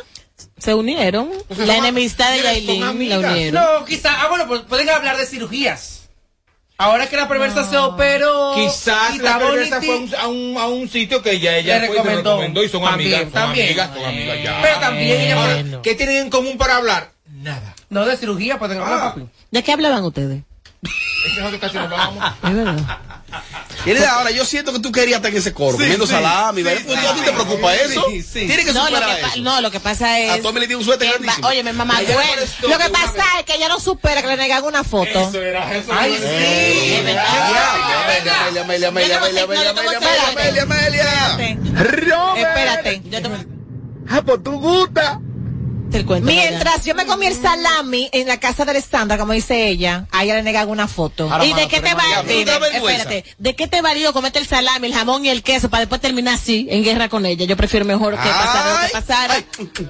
Se 0.57 0.73
unieron. 0.75 1.31
La 1.49 1.55
son- 1.55 1.69
enemistad 1.75 2.31
de 2.33 2.41
Yailin 2.43 2.81
la 2.81 2.89
amigas. 2.89 3.17
unieron. 3.33 3.63
No, 3.63 3.85
quizá, 3.85 4.21
ah, 4.21 4.27
bueno, 4.29 4.47
pues 4.47 4.61
pueden 4.61 4.89
hablar 4.89 5.17
de 5.17 5.25
cirugías. 5.25 6.03
Ahora 6.77 7.07
que 7.09 7.15
la 7.15 7.27
perversa 7.27 7.67
se 7.69 7.77
operó. 7.77 8.53
Quizás 8.55 9.17
la 9.19 9.39
perversa 9.39 9.81
fue 9.81 9.95
a 9.95 9.97
un- 9.97 10.15
a 10.15 10.27
un, 10.27 10.57
a 10.57 10.67
un 10.67 10.89
sitio 10.89 11.21
que 11.23 11.31
ella, 11.31 11.57
ella 11.57 11.79
Le 11.79 11.87
fue 11.87 11.95
y 11.95 11.99
se 12.01 12.15
recomendó. 12.15 12.63
y 12.63 12.69
son 12.69 12.83
También, 12.83 13.13
amigas, 13.13 13.21
son 13.23 13.31
también. 13.31 13.67
amigas, 13.67 13.89
son 13.95 14.05
amigas 14.05 14.37
ya. 14.43 14.59
Pero 14.61 14.79
también 14.79 15.21
ella 15.21 15.81
¿Qué 15.81 15.95
tienen 15.95 16.17
en 16.17 16.29
común 16.29 16.57
para 16.57 16.75
hablar? 16.75 17.11
No, 17.89 18.05
de 18.05 18.17
cirugía 18.17 18.59
pueden 18.59 18.79
hablar, 18.79 19.13
Ah. 19.17 19.21
¿De 19.51 19.63
qué 19.63 19.71
hablaban 19.71 20.03
ustedes? 20.03 20.43
Es 20.85 21.33
que 21.33 21.39
nosotros 21.41 21.61
casi. 21.61 21.77
Es 23.85 23.93
verdad. 23.93 24.09
Ahora 24.09 24.31
yo 24.31 24.45
siento 24.45 24.73
que 24.73 24.79
tú 24.79 24.91
querías 24.91 25.17
estar 25.17 25.31
en 25.31 25.37
ese 25.37 25.53
coro, 25.53 25.77
comiendo 25.77 26.05
sí, 26.05 26.13
salami. 26.13 26.63
Pues, 26.63 26.79
sí, 26.85 26.93
¿A 26.93 27.13
ti 27.13 27.21
te 27.21 27.31
preocupa 27.31 27.73
sí, 27.73 27.79
eso? 27.91 28.05
sí, 28.09 28.21
sí. 28.21 28.45
Tienes 28.47 28.65
que 28.65 28.73
No, 28.73 28.85
superar 28.87 29.15
que, 29.19 29.25
eso. 29.27 29.41
no, 29.41 29.61
lo 29.61 29.71
que 29.71 29.79
pasa 29.79 30.19
es. 30.19 30.31
A 30.31 30.41
Tommy 30.41 30.59
le 30.59 30.67
dio 30.67 30.77
un 30.77 30.83
suéter 30.83 31.09
grandísimo. 31.09 31.47
Oye, 31.47 31.63
mi 31.63 31.71
mamá, 31.73 31.99
bueno, 32.01 32.41
Lo 32.61 32.77
que 32.77 32.89
pasa 32.89 33.23
es 33.39 33.45
que 33.45 33.55
ella 33.55 33.67
no 33.67 33.79
supera 33.79 34.21
que 34.21 34.27
le 34.27 34.37
negan 34.37 34.63
una 34.63 34.83
foto. 34.83 35.29
Eso 35.29 35.41
era, 35.41 35.75
eso 35.75 35.91
Ay, 35.93 36.15
sí. 36.17 36.93
Es 36.95 37.03
verdad. 37.03 37.25
Amelia, 38.03 38.61
Amelia, 38.61 38.61
Amelia, 38.61 38.87
Amelia, 38.87 39.43
Amelia, 39.43 39.43
Amelia, 39.43 40.63
Amelia, 40.63 41.33
Amelia. 41.33 41.75
Espérate. 42.37 43.01
Yo 43.09 43.21
te 43.21 43.29
Ah, 44.07 44.21
pues 44.23 44.43
tú 44.43 44.61
te 45.99 46.05
cuento. 46.05 46.25
Mientras 46.25 46.85
yo 46.85 46.95
me 46.95 47.05
comí 47.05 47.25
el 47.27 47.39
salami 47.41 48.09
en 48.11 48.27
la 48.27 48.39
casa 48.39 48.65
de 48.65 48.71
Alessandra, 48.71 49.17
como 49.17 49.33
dice 49.33 49.67
ella, 49.67 50.07
a 50.11 50.23
ella 50.23 50.35
le 50.35 50.43
negan 50.43 50.69
una 50.69 50.87
foto. 50.87 51.29
¿Y 51.43 51.53
de 51.53 51.67
qué 51.67 51.79
te 51.81 51.93
va 51.93 52.03
Ya, 52.09 52.23
pero 52.25 52.45
da 52.51 52.59
vergüenza. 52.59 53.01
Espérate, 53.03 53.35
¿de 53.37 53.55
qué 53.55 53.67
te 53.67 53.81
valió 53.81 54.13
comerte 54.13 54.39
el 54.39 54.47
salami, 54.47 54.87
el 54.87 54.93
jamón 54.93 55.25
y 55.25 55.29
el 55.29 55.43
queso 55.43 55.69
para 55.69 55.81
después 55.81 56.01
terminar 56.01 56.35
así, 56.35 56.67
en 56.69 56.83
guerra 56.83 57.09
con 57.09 57.25
ella? 57.25 57.45
Yo 57.45 57.57
prefiero 57.57 57.85
mejor 57.85 58.13
que 58.13 58.29
pasara 58.29 58.73
lo 58.81 58.87
que 58.87 58.91
pasara. 58.93 59.33
ay, 59.35 59.45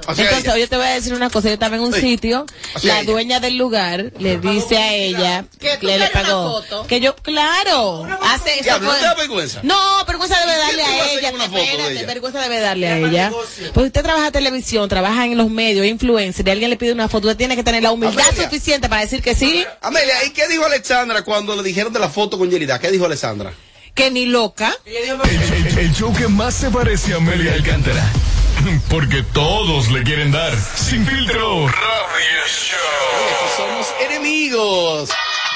o 0.08 0.16
sea, 0.16 0.26
Entonces, 0.26 0.60
yo 0.60 0.70
te 0.70 0.76
voy 0.78 0.86
a 0.86 0.90
decir 0.90 1.14
una 1.14 1.30
cosa, 1.30 1.48
yo 1.48 1.54
estaba 1.54 1.76
en 1.76 1.82
un 1.82 1.94
Sí. 1.94 2.02
sitio, 2.02 2.46
O 2.76 2.80
sea, 2.80 2.96
la 2.96 3.02
ella. 3.02 3.12
dueña 3.12 3.40
del 3.40 3.58
lugar 3.58 4.12
le 4.20 4.38
dice 4.38 4.78
a 4.78 4.94
ella 4.94 5.46
Que 5.60 5.68
le, 5.68 5.74
le 5.74 5.80
quieres 5.80 6.12
una 6.14 6.22
pagó 6.24 6.62
foto. 6.62 6.88
que 6.88 7.00
yo, 7.00 7.16
claro, 7.16 8.08
hace 8.22 8.60
eso 8.60 8.80
¿no 8.80 8.88
fue- 8.90 8.98
te 9.00 9.06
da 9.06 9.14
vergüenza? 9.16 9.60
No, 9.64 10.06
vergüenza 10.06 10.40
debe 10.40 10.58
darle 10.58 10.84
¿Quién 10.84 10.88
te 10.92 10.98
va 10.98 11.04
a 11.04 11.08
ella. 11.08 11.32
de 11.58 11.72
espérate, 11.72 12.06
vergüenza 12.06 12.42
debe 12.42 12.60
darle 12.60 12.88
a 12.90 12.98
ella. 12.98 13.32
Pues 13.74 13.88
usted 13.88 14.04
trabaja 14.04 14.28
en 14.28 14.34
televisión, 14.34 14.90
trabaja 14.90 15.26
en 15.26 15.38
los 15.38 15.50
medios, 15.50 15.86
influencer, 15.96 16.48
y 16.48 16.52
alguien 16.52 16.70
le 16.70 16.78
pide 16.78 16.92
una 16.94 17.10
foto, 17.10 17.28
usted 17.28 17.38
tiene 17.38 17.56
que 17.56 17.64
tener 17.64 17.82
la 17.84 17.92
humildad 17.92 18.28
Amelia. 18.28 18.44
suficiente 18.44 18.88
para 18.90 19.02
decir 19.02 19.22
que 19.22 19.34
sí. 19.36 19.66
Amelia, 19.82 20.24
¿y 20.26 20.30
qué 20.32 20.48
dijo 20.48 20.66
Alexandra 20.66 21.24
cuando 21.24 21.56
le 21.56 21.64
dijeron 21.64 21.92
de 21.92 22.00
la 22.00 22.10
foto 22.10 22.38
con 22.38 22.50
Yelida? 22.50 22.80
¿Qué 22.80 22.92
dijo 22.92 23.06
Alexandra? 23.06 23.52
Que 23.94 24.12
ni 24.12 24.26
loca. 24.26 24.76
El, 24.86 24.96
el- 24.96 25.78
el 25.80 25.94
show 25.94 26.14
que 26.14 26.28
más 26.28 26.54
se 26.54 26.70
parece 26.70 27.14
a 27.14 27.18
Amelia 27.18 27.54
Alcántara. 27.54 28.04
Porque 28.90 29.24
todos 29.34 29.90
le 29.92 30.04
quieren 30.04 30.32
dar. 30.32 30.54
Sin 30.56 31.06
filtro. 31.06 31.68
Radio 31.68 32.42
Show. 32.48 33.58
Somos 33.58 33.88
enemigos. 34.10 35.10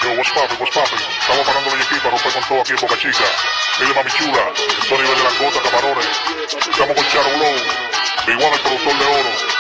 Yo, 0.03 0.11
what's 0.15 0.31
poppin', 0.31 0.57
what's 0.59 0.73
poppin'? 0.73 0.99
Estamos 1.19 1.45
parando 1.45 1.75
la 1.75 1.83
equipa, 1.83 2.09
romper 2.09 2.31
con 2.31 2.43
todo 2.47 2.61
aquí 2.61 2.71
en 2.71 2.77
Boca 2.79 2.95
Chica. 2.97 3.25
Mire, 3.81 3.93
mami 3.93 4.11
chula, 4.11 4.43
nivel 4.89 5.17
de 5.17 5.23
langota, 5.23 5.59
camarones. 5.61 6.07
Estamos 6.71 6.95
con 6.95 7.05
Charo 7.11 7.29
Blow, 7.35 7.55
One, 8.47 8.55
el 8.55 8.61
productor 8.61 8.97
de 8.99 9.05
oro. 9.05 9.58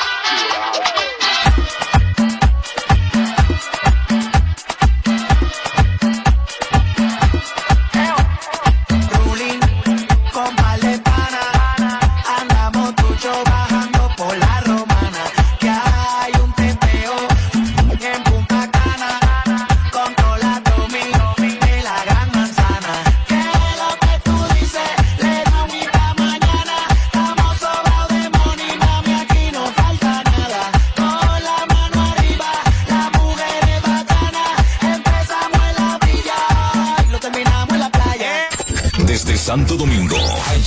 Santo 39.49 39.77
Domingo, 39.77 40.15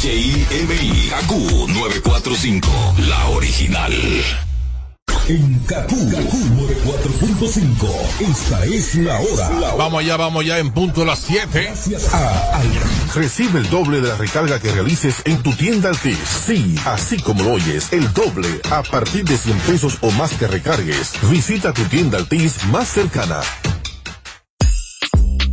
HIMI, 0.02 1.12
AQ 1.14 1.30
945, 1.68 2.68
la 3.06 3.28
original. 3.28 3.92
En 5.28 5.60
Kaku, 5.60 6.10
Kaku 6.10 6.38
4.5. 6.84 8.28
Esta 8.28 8.64
es 8.64 8.96
la 8.96 9.20
hora. 9.20 9.74
Vamos 9.78 10.00
allá, 10.00 10.16
vamos 10.16 10.42
allá 10.42 10.58
en 10.58 10.72
punto 10.72 11.02
a 11.02 11.04
las 11.04 11.20
7. 11.20 11.72
A 12.12 12.56
Altis. 12.56 13.14
Recibe 13.14 13.60
el 13.60 13.70
doble 13.70 14.00
de 14.00 14.08
la 14.08 14.16
recarga 14.16 14.58
que 14.58 14.72
realices 14.72 15.22
en 15.26 15.40
tu 15.44 15.52
tienda 15.52 15.90
Altis. 15.90 16.18
Sí, 16.44 16.74
así 16.84 17.18
como 17.18 17.44
lo 17.44 17.52
oyes, 17.52 17.92
el 17.92 18.12
doble 18.12 18.48
a 18.68 18.82
partir 18.82 19.24
de 19.24 19.38
100 19.38 19.58
pesos 19.58 19.98
o 20.00 20.10
más 20.10 20.32
que 20.32 20.48
recargues. 20.48 21.12
Visita 21.30 21.72
tu 21.72 21.84
tienda 21.84 22.18
Altis 22.18 22.64
más 22.64 22.88
cercana. 22.88 23.42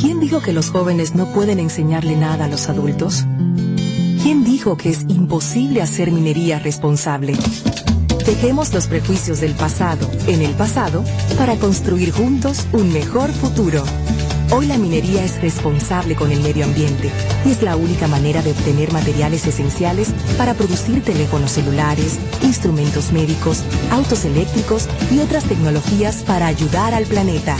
¿Quién 0.00 0.18
dijo 0.18 0.40
que 0.40 0.52
los 0.52 0.70
jóvenes 0.70 1.14
no 1.14 1.26
pueden 1.32 1.60
enseñarle 1.60 2.16
nada 2.16 2.46
a 2.46 2.48
los 2.48 2.68
adultos? 2.68 3.24
¿Quién 4.22 4.44
dijo 4.44 4.76
que 4.76 4.90
es 4.90 5.02
imposible 5.08 5.82
hacer 5.82 6.10
minería 6.10 6.58
responsable? 6.58 7.34
Dejemos 8.26 8.72
los 8.72 8.86
prejuicios 8.86 9.40
del 9.40 9.54
pasado 9.54 10.10
en 10.26 10.42
el 10.42 10.52
pasado 10.52 11.04
para 11.38 11.56
construir 11.56 12.12
juntos 12.12 12.66
un 12.72 12.92
mejor 12.92 13.30
futuro. 13.30 13.84
Hoy 14.52 14.66
la 14.66 14.78
minería 14.78 15.24
es 15.24 15.40
responsable 15.40 16.16
con 16.16 16.32
el 16.32 16.40
medio 16.40 16.64
ambiente 16.64 17.10
y 17.44 17.50
es 17.50 17.62
la 17.62 17.76
única 17.76 18.08
manera 18.08 18.42
de 18.42 18.50
obtener 18.50 18.92
materiales 18.92 19.46
esenciales 19.46 20.12
para 20.36 20.54
producir 20.54 21.04
teléfonos 21.04 21.52
celulares, 21.52 22.18
instrumentos 22.42 23.12
médicos, 23.12 23.62
autos 23.90 24.24
eléctricos 24.24 24.88
y 25.12 25.20
otras 25.20 25.44
tecnologías 25.44 26.22
para 26.22 26.46
ayudar 26.46 26.94
al 26.94 27.04
planeta. 27.04 27.56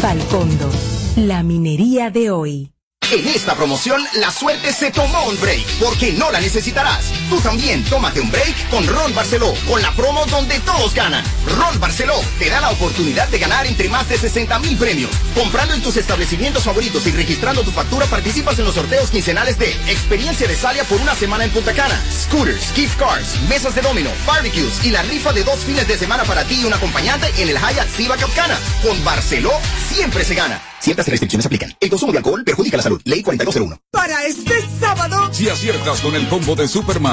Falcondo, 0.00 0.68
la 1.16 1.42
minería 1.42 2.10
de 2.10 2.30
hoy. 2.30 2.72
En 3.10 3.26
esta 3.28 3.54
promoción, 3.54 4.02
la 4.20 4.30
suerte 4.30 4.72
se 4.72 4.90
tomó 4.90 5.26
un 5.28 5.40
break, 5.40 5.64
porque 5.80 6.12
no 6.12 6.30
la 6.30 6.40
necesitarás. 6.40 7.10
Tú 7.28 7.40
también 7.40 7.82
tómate 7.84 8.20
un 8.20 8.30
break 8.30 8.70
con 8.70 8.86
Ron 8.86 9.14
Barceló, 9.14 9.52
con 9.68 9.82
la 9.82 9.90
promo 9.92 10.24
donde 10.26 10.60
todos 10.60 10.94
ganan. 10.94 11.24
Ron 11.46 11.80
Barceló 11.80 12.14
te 12.38 12.48
da 12.48 12.60
la 12.60 12.70
oportunidad 12.70 13.28
de 13.28 13.38
ganar 13.38 13.66
entre 13.66 13.88
más 13.88 14.08
de 14.08 14.16
60 14.16 14.58
mil 14.60 14.76
premios. 14.76 15.10
Comprando 15.34 15.74
en 15.74 15.82
tus 15.82 15.96
establecimientos 15.96 16.64
favoritos 16.64 17.06
y 17.06 17.10
registrando 17.10 17.62
tu 17.62 17.72
factura, 17.72 18.06
participas 18.06 18.58
en 18.58 18.64
los 18.64 18.74
sorteos 18.74 19.10
quincenales 19.10 19.58
de 19.58 19.70
Experiencia 19.88 20.46
de 20.46 20.54
Salia 20.54 20.84
por 20.84 21.00
una 21.00 21.14
semana 21.14 21.44
en 21.44 21.50
Punta 21.50 21.72
Cana, 21.72 22.00
scooters, 22.12 22.72
gift 22.74 22.98
cards, 22.98 23.40
mesas 23.48 23.74
de 23.74 23.82
domino, 23.82 24.10
barbecues 24.26 24.84
y 24.84 24.90
la 24.90 25.02
rifa 25.02 25.32
de 25.32 25.42
dos 25.42 25.58
fines 25.60 25.88
de 25.88 25.98
semana 25.98 26.24
para 26.24 26.44
ti 26.44 26.60
y 26.60 26.64
un 26.64 26.74
acompañante 26.74 27.26
en 27.38 27.48
el 27.48 27.56
Hyatt 27.56 27.88
Siva 27.96 28.16
Capcana. 28.16 28.56
Con 28.82 29.02
Barceló 29.04 29.52
siempre 29.88 30.24
se 30.24 30.34
gana. 30.34 30.60
Ciertas 30.80 31.08
restricciones 31.08 31.46
aplican. 31.46 31.74
El 31.80 31.90
consumo 31.90 32.12
de 32.12 32.18
alcohol 32.18 32.44
perjudica 32.44 32.76
la 32.76 32.82
salud. 32.82 33.00
Ley 33.04 33.22
4201. 33.22 33.80
Para 33.90 34.24
este 34.24 34.54
sábado, 34.78 35.32
Si 35.32 35.48
aciertas 35.48 36.00
con 36.00 36.14
el 36.14 36.28
combo 36.28 36.54
de 36.54 36.68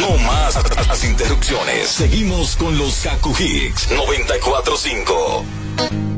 No 0.00 0.16
más 0.18 0.56
las 0.86 1.04
interrupciones. 1.04 1.88
Seguimos 1.88 2.56
con 2.56 2.78
los 2.78 3.00
Kaku 3.00 3.34
Hicks 3.38 3.90
945. 3.90 6.13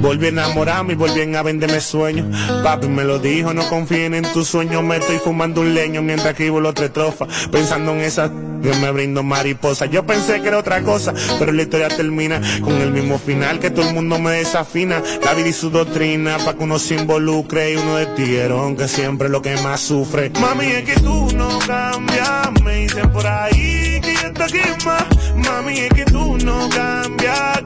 Volví 0.00 0.26
a 0.26 0.28
enamorarme 0.28 0.92
y 0.92 0.96
volví 0.96 1.34
a 1.34 1.42
venderme 1.42 1.80
sueños. 1.80 2.26
Papi 2.62 2.88
me 2.88 3.04
lo 3.04 3.18
dijo, 3.18 3.52
no 3.54 3.68
confíen 3.68 4.14
en 4.14 4.24
tus 4.32 4.48
sueños. 4.48 4.82
Me 4.82 4.96
estoy 4.96 5.18
fumando 5.18 5.60
un 5.60 5.74
leño 5.74 6.02
mientras 6.02 6.30
escribo 6.30 6.60
la 6.60 6.70
otra 6.70 6.86
estrofa. 6.86 7.26
Pensando 7.50 7.92
en 7.92 8.00
esa 8.00 8.30
que 8.62 8.72
me 8.74 8.90
brindo 8.90 9.22
mariposa. 9.22 9.86
Yo 9.86 10.04
pensé 10.04 10.40
que 10.40 10.48
era 10.48 10.58
otra 10.58 10.82
cosa, 10.82 11.14
pero 11.38 11.52
la 11.52 11.62
historia 11.62 11.88
termina 11.88 12.40
con 12.62 12.74
el 12.74 12.90
mismo 12.90 13.18
final 13.18 13.58
que 13.58 13.70
todo 13.70 13.88
el 13.88 13.94
mundo 13.94 14.18
me 14.18 14.32
desafina. 14.32 15.02
La 15.24 15.34
vida 15.34 15.48
y 15.48 15.52
su 15.52 15.70
doctrina, 15.70 16.38
pa' 16.38 16.54
que 16.54 16.64
uno 16.64 16.78
se 16.78 16.94
involucre 16.94 17.72
y 17.72 17.76
uno 17.76 17.96
de 17.96 18.06
tiguerón 18.06 18.76
que 18.76 18.88
siempre 18.88 19.26
es 19.26 19.32
lo 19.32 19.42
que 19.42 19.56
más 19.58 19.80
sufre. 19.80 20.30
Mami, 20.40 20.66
es 20.66 20.84
que 20.84 21.00
tú 21.00 21.28
no 21.36 21.58
cambias, 21.66 22.50
me 22.64 22.74
dicen 22.76 23.10
por 23.10 23.26
ahí 23.26 24.00
que 24.00 24.14
ya 24.14 24.32
te 24.32 24.46
quema. 24.52 25.06
Mami, 25.36 25.78
es 25.78 25.90
que 25.90 26.04
tú 26.04 26.36
no 26.44 26.68
cambias, 26.68 27.62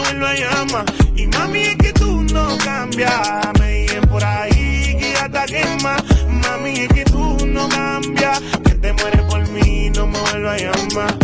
me 0.00 0.26
a 0.26 0.34
llamar. 0.34 0.84
Y 1.14 1.26
mami, 1.26 1.60
es 1.60 1.76
que 1.76 1.92
tú 1.92 2.22
no 2.32 2.58
cambias, 2.58 3.48
me 3.58 3.70
dicen 3.72 4.02
por 4.08 4.24
ahí 4.24 4.96
que 4.98 5.12
ya 5.12 5.28
te 5.28 5.52
quema. 5.52 5.96
Mami, 6.28 6.70
es 6.80 6.88
que 6.88 7.04
tú 7.04 7.46
no 7.46 7.68
cambias, 7.68 8.40
que 8.64 8.74
te 8.74 8.92
mueres 8.92 9.22
por 9.22 9.48
mí, 9.48 9.90
no 9.90 10.06
me 10.06 10.18
vuelvo 10.20 10.48
a 10.48 10.56
llamar. 10.56 11.14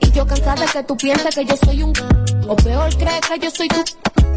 Y 0.00 0.10
yo 0.12 0.26
cansada 0.26 0.64
de 0.64 0.72
que 0.72 0.82
tú 0.84 0.96
pienses 0.96 1.34
que 1.34 1.44
yo 1.44 1.56
soy 1.56 1.82
un 1.82 1.92
o 2.48 2.56
peor 2.56 2.94
crees 2.96 3.20
que 3.20 3.38
yo 3.38 3.50
soy 3.50 3.68
tú. 3.68 3.82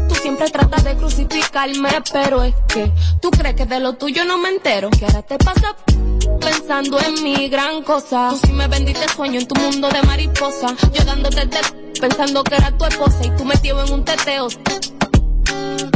Tú 0.08 0.14
siempre 0.14 0.48
tratas 0.50 0.84
de 0.84 0.96
crucificarme, 0.96 1.90
pero 2.12 2.42
es 2.44 2.54
que 2.68 2.90
tú 3.20 3.30
crees 3.30 3.56
que 3.56 3.66
de 3.66 3.80
lo 3.80 3.94
tuyo 3.94 4.24
no 4.24 4.38
me 4.38 4.50
entero. 4.50 4.90
Que 4.90 5.04
ahora 5.04 5.22
te 5.22 5.36
pasa 5.38 5.74
pensando 6.40 6.98
en 7.00 7.22
mi 7.22 7.48
gran 7.48 7.82
cosa. 7.82 8.28
Tú 8.30 8.40
sí 8.46 8.52
me 8.52 8.68
vendiste 8.68 9.08
sueño 9.08 9.40
en 9.40 9.48
tu 9.48 9.60
mundo 9.60 9.88
de 9.88 10.02
mariposa. 10.02 10.68
Yo 10.92 11.04
dándote 11.04 11.46
te 11.46 11.85
pensando 11.98 12.42
que 12.44 12.54
era 12.56 12.70
tu 12.76 12.84
esposa 12.84 13.18
y 13.24 13.30
tú 13.36 13.44
metido 13.44 13.84
en 13.84 13.92
un 13.92 14.04
teteo. 14.04 14.48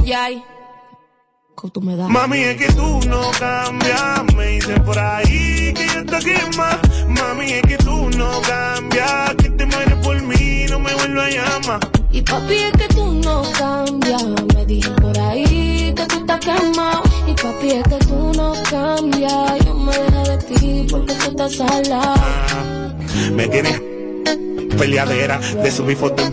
Y 0.05 0.13
ay, 0.13 0.43
¿cómo 1.55 1.73
tú 1.73 1.81
me 1.81 1.97
das? 1.97 2.09
Mami, 2.09 2.39
es 2.39 2.57
que 2.57 2.73
tú 2.73 3.01
no 3.09 3.31
cambias, 3.39 4.35
me 4.37 4.47
dicen 4.47 4.83
por 4.85 4.99
ahí 4.99 5.73
que 5.75 5.87
ya 5.87 6.05
te 6.05 6.19
quema. 6.25 6.81
Mami, 7.09 7.53
es 7.53 7.63
que 7.63 7.77
tú 7.79 8.11
no 8.17 8.41
cambias, 8.43 9.35
que 9.37 9.51
te 9.51 9.67
mueres 9.67 9.95
por 10.05 10.23
mí, 10.23 10.67
no 10.69 10.79
me 10.79 10.95
vuelvo 10.95 11.21
a 11.21 11.31
llamar. 11.31 11.81
Y 12.13 12.23
papi, 12.23 12.55
es 12.55 12.73
que 12.73 12.89
tú 12.95 13.13
no 13.15 13.43
cambias. 13.59 14.25
Me 14.55 14.67
dije 14.67 14.91
por 14.91 15.19
ahí 15.19 15.93
que 15.95 16.07
tú 16.07 16.19
estás 16.19 16.41
quemado. 16.41 17.03
Y 17.27 17.35
papi, 17.35 17.71
es 17.71 17.83
que 17.85 18.07
tú 18.07 18.33
no 18.37 18.53
cambias. 18.71 19.65
Yo 19.65 19.75
me 19.75 19.93
dejé 19.93 20.31
de 20.31 20.39
ti 20.39 20.87
porque 20.91 21.15
tú 21.15 21.31
estás 21.31 21.61
al 21.61 21.89
lado. 21.89 22.95
Me 23.33 23.47
tienes 23.49 23.90
peleadera 24.79 25.39
de 25.39 25.71
subir 25.71 25.97
fotos 25.97 26.33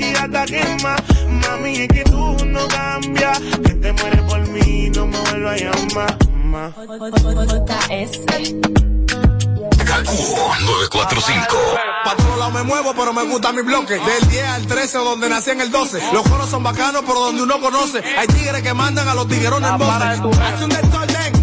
que 0.00 0.12
ya 0.12 0.28
te 0.28 0.44
quema. 0.52 0.96
Mami, 1.28 1.76
es 1.76 1.88
que 1.88 2.04
tú 2.04 2.36
no 2.46 2.66
cambias. 2.68 3.38
Que 3.38 3.74
te 3.74 3.92
mueres 3.92 4.22
por 4.22 4.48
mí, 4.48 4.90
no 4.94 5.06
me 5.06 5.18
vuelvas 5.18 5.52
a 5.52 5.64
llamar. 5.64 6.18
Ma. 6.44 6.72
Kaku 9.84 10.12
945. 10.66 11.56
Pa' 12.04 12.16
todos 12.16 12.38
lados 12.38 12.54
me 12.54 12.62
muevo, 12.62 12.94
pero 12.94 13.12
me 13.12 13.22
gusta 13.24 13.52
mi 13.52 13.62
bloque. 13.62 13.94
Del 13.94 14.28
10 14.28 14.46
al 14.46 14.66
13, 14.66 14.98
o 14.98 15.04
donde 15.04 15.28
nací 15.28 15.50
en 15.50 15.60
el 15.60 15.70
12. 15.70 16.00
Los 16.12 16.22
coros 16.28 16.48
son 16.48 16.62
bacanos, 16.62 17.02
pero 17.06 17.20
donde 17.20 17.42
uno 17.42 17.60
conoce. 17.60 18.02
Hay 18.18 18.26
tigres 18.28 18.62
que 18.62 18.72
mandan 18.72 19.08
a 19.08 19.14
los 19.14 19.28
tiguerones 19.28 19.70
en 19.70 19.78
voces. 19.78 20.02
Hace 20.02 20.64
un 20.64 20.70
desorden 20.70 21.39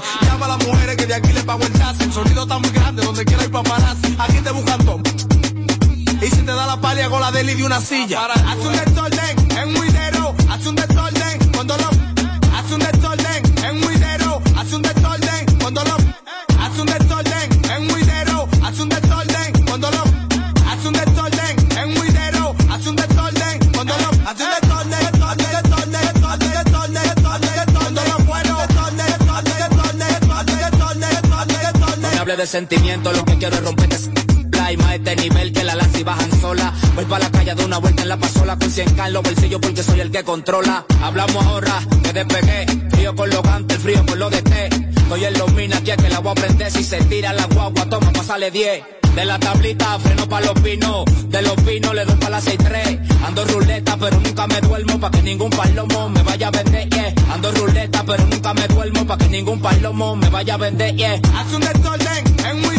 Llama 0.00 0.46
a 0.46 0.56
las 0.56 0.66
mujeres 0.66 0.96
que 0.96 1.06
de 1.06 1.14
aquí 1.14 1.32
le 1.32 1.42
pago 1.42 1.62
el 1.62 1.72
chasis. 1.72 2.02
El 2.02 2.12
sonido 2.12 2.42
está 2.42 2.58
muy 2.58 2.70
grande, 2.70 3.04
donde 3.04 3.24
quiera 3.24 3.42
hay 3.42 3.48
paparazzi. 3.48 4.16
Aquí 4.18 4.38
te 4.40 4.50
buscan 4.50 4.84
todo. 4.84 5.00
Y 6.22 6.26
si 6.26 6.36
te 6.36 6.52
da 6.52 6.66
la 6.66 6.80
palia 6.80 7.10
con 7.10 7.20
la 7.20 7.30
deli 7.30 7.54
de 7.54 7.64
una 7.64 7.80
silla. 7.80 8.20
Para, 8.20 8.34
chenca 38.84 39.08
los 39.08 39.22
bolsillos 39.22 39.60
porque 39.60 39.82
soy 39.82 40.00
el 40.00 40.10
que 40.10 40.22
controla. 40.24 40.84
Hablamos 41.02 41.44
ahora, 41.46 41.80
que 42.02 42.12
despegué. 42.12 42.66
Frío 42.90 43.14
con 43.14 43.30
los 43.30 43.42
gantes, 43.42 43.78
frío 43.78 44.04
con 44.06 44.18
los 44.18 44.30
de 44.30 44.42
té. 44.42 44.68
Estoy 44.96 45.24
en 45.24 45.38
los 45.38 45.52
minas, 45.52 45.80
que, 45.82 45.96
que 45.96 46.08
la 46.08 46.20
voy 46.20 46.32
a 46.32 46.34
prender. 46.34 46.70
Si 46.70 46.84
se 46.84 46.98
tira 47.04 47.32
la 47.32 47.46
guagua, 47.46 47.86
toma, 47.86 48.12
pasale 48.12 48.50
10. 48.50 48.82
De 49.14 49.24
la 49.26 49.38
tablita 49.38 49.98
freno 49.98 50.26
pa' 50.26 50.40
los 50.40 50.58
pinos, 50.60 51.04
de 51.28 51.42
los 51.42 51.54
pinos 51.56 51.94
le 51.94 52.04
doy 52.06 52.16
pa' 52.16 52.30
las 52.30 52.46
6-3. 52.46 53.26
Ando 53.26 53.44
ruleta, 53.44 53.96
pero 53.98 54.18
nunca 54.20 54.46
me 54.46 54.60
duermo 54.62 55.00
pa' 55.00 55.10
que 55.10 55.22
ningún 55.22 55.50
palomo 55.50 56.08
me 56.08 56.22
vaya 56.22 56.48
a 56.48 56.50
vender, 56.50 56.88
yeah. 56.88 57.14
Ando 57.30 57.52
ruleta, 57.52 58.04
pero 58.06 58.24
nunca 58.26 58.54
me 58.54 58.66
duermo 58.68 59.06
pa' 59.06 59.18
que 59.18 59.28
ningún 59.28 59.60
palomo 59.60 60.16
me 60.16 60.30
vaya 60.30 60.54
a 60.54 60.56
vender, 60.56 60.96
yeah. 60.96 61.20
Hace 61.36 61.56
un 61.56 61.60
desorden 61.60 62.24
en 62.46 62.64
un 62.64 62.74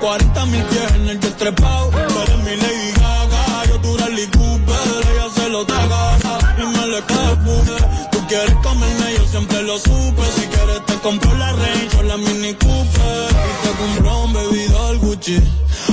40 0.00 0.46
mil 0.46 0.62
pies 0.64 0.92
en 0.94 1.08
el 1.10 1.20
jet. 1.20 1.36
Tú 1.36 1.44
eres 1.44 2.38
mi 2.38 2.56
Lady 2.56 2.92
Gaga, 2.92 3.64
yo 3.68 3.80
tu 3.80 3.96
Rally 3.98 4.26
Cooper. 4.28 4.88
Ella 5.12 5.26
se 5.34 5.48
lo 5.50 5.66
traga 5.66 6.18
y 6.58 6.62
me 6.62 6.86
le 6.86 6.98
escapé. 6.98 8.08
Tú 8.10 8.18
quieres 8.26 8.54
comerme, 8.62 9.14
yo 9.18 9.26
siempre 9.26 9.62
lo 9.62 9.78
supe. 9.78 10.22
Si 10.36 10.46
quieres 10.46 10.86
te 10.86 10.94
compro 11.00 11.34
la 11.34 11.52
Range 11.52 11.96
o 11.98 12.02
la 12.02 12.16
Mini 12.16 12.54
Cooper. 12.54 13.28
Y 13.50 13.66
te 13.66 13.72
compro 13.78 14.24
un 14.24 14.32
bebido 14.32 14.86
al 14.88 14.98
Gucci. 14.98 15.38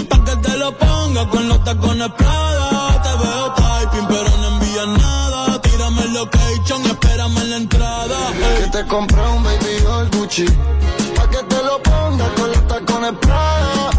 Pa' 0.09 0.23
que 0.23 0.35
te 0.37 0.57
lo 0.57 0.77
ponga 0.77 1.29
con 1.29 1.49
los 1.49 1.63
tacones 1.65 2.09
Prada. 2.17 3.01
Te 3.03 3.23
veo 3.23 3.53
typing, 3.55 4.07
pero 4.07 4.37
no 4.37 4.47
envías 4.47 4.87
nada. 4.87 5.61
Tírame 5.61 6.01
el 6.03 6.13
location, 6.13 6.85
espérame 6.85 7.37
en 7.39 7.49
la 7.49 7.57
entrada. 7.57 8.17
Hey. 8.33 8.63
Que 8.63 8.77
te 8.77 8.87
compré 8.87 9.21
un 9.27 9.43
baby 9.43 9.79
doll 9.83 10.09
Gucci. 10.11 10.45
Pa' 11.15 11.29
que 11.29 11.43
te 11.43 11.63
lo 11.63 11.83
ponga 11.83 12.25
con 12.35 12.51
los 12.51 12.67
tacones 12.67 13.13
Prada 13.19 13.96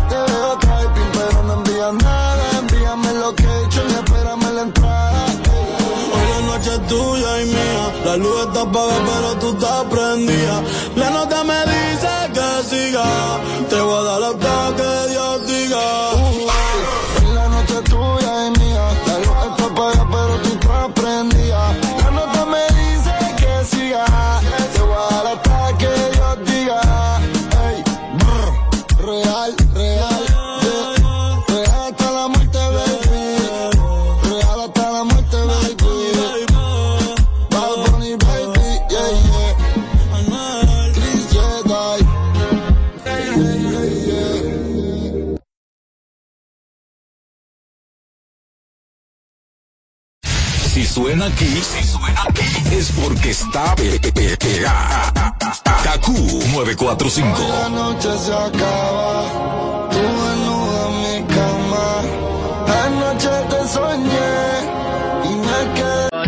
945. 56.65 57.39
Hoy 57.39 57.47
la 57.49 57.69
noche 57.69 58.09
se 58.19 58.33
acaba, 58.33 59.08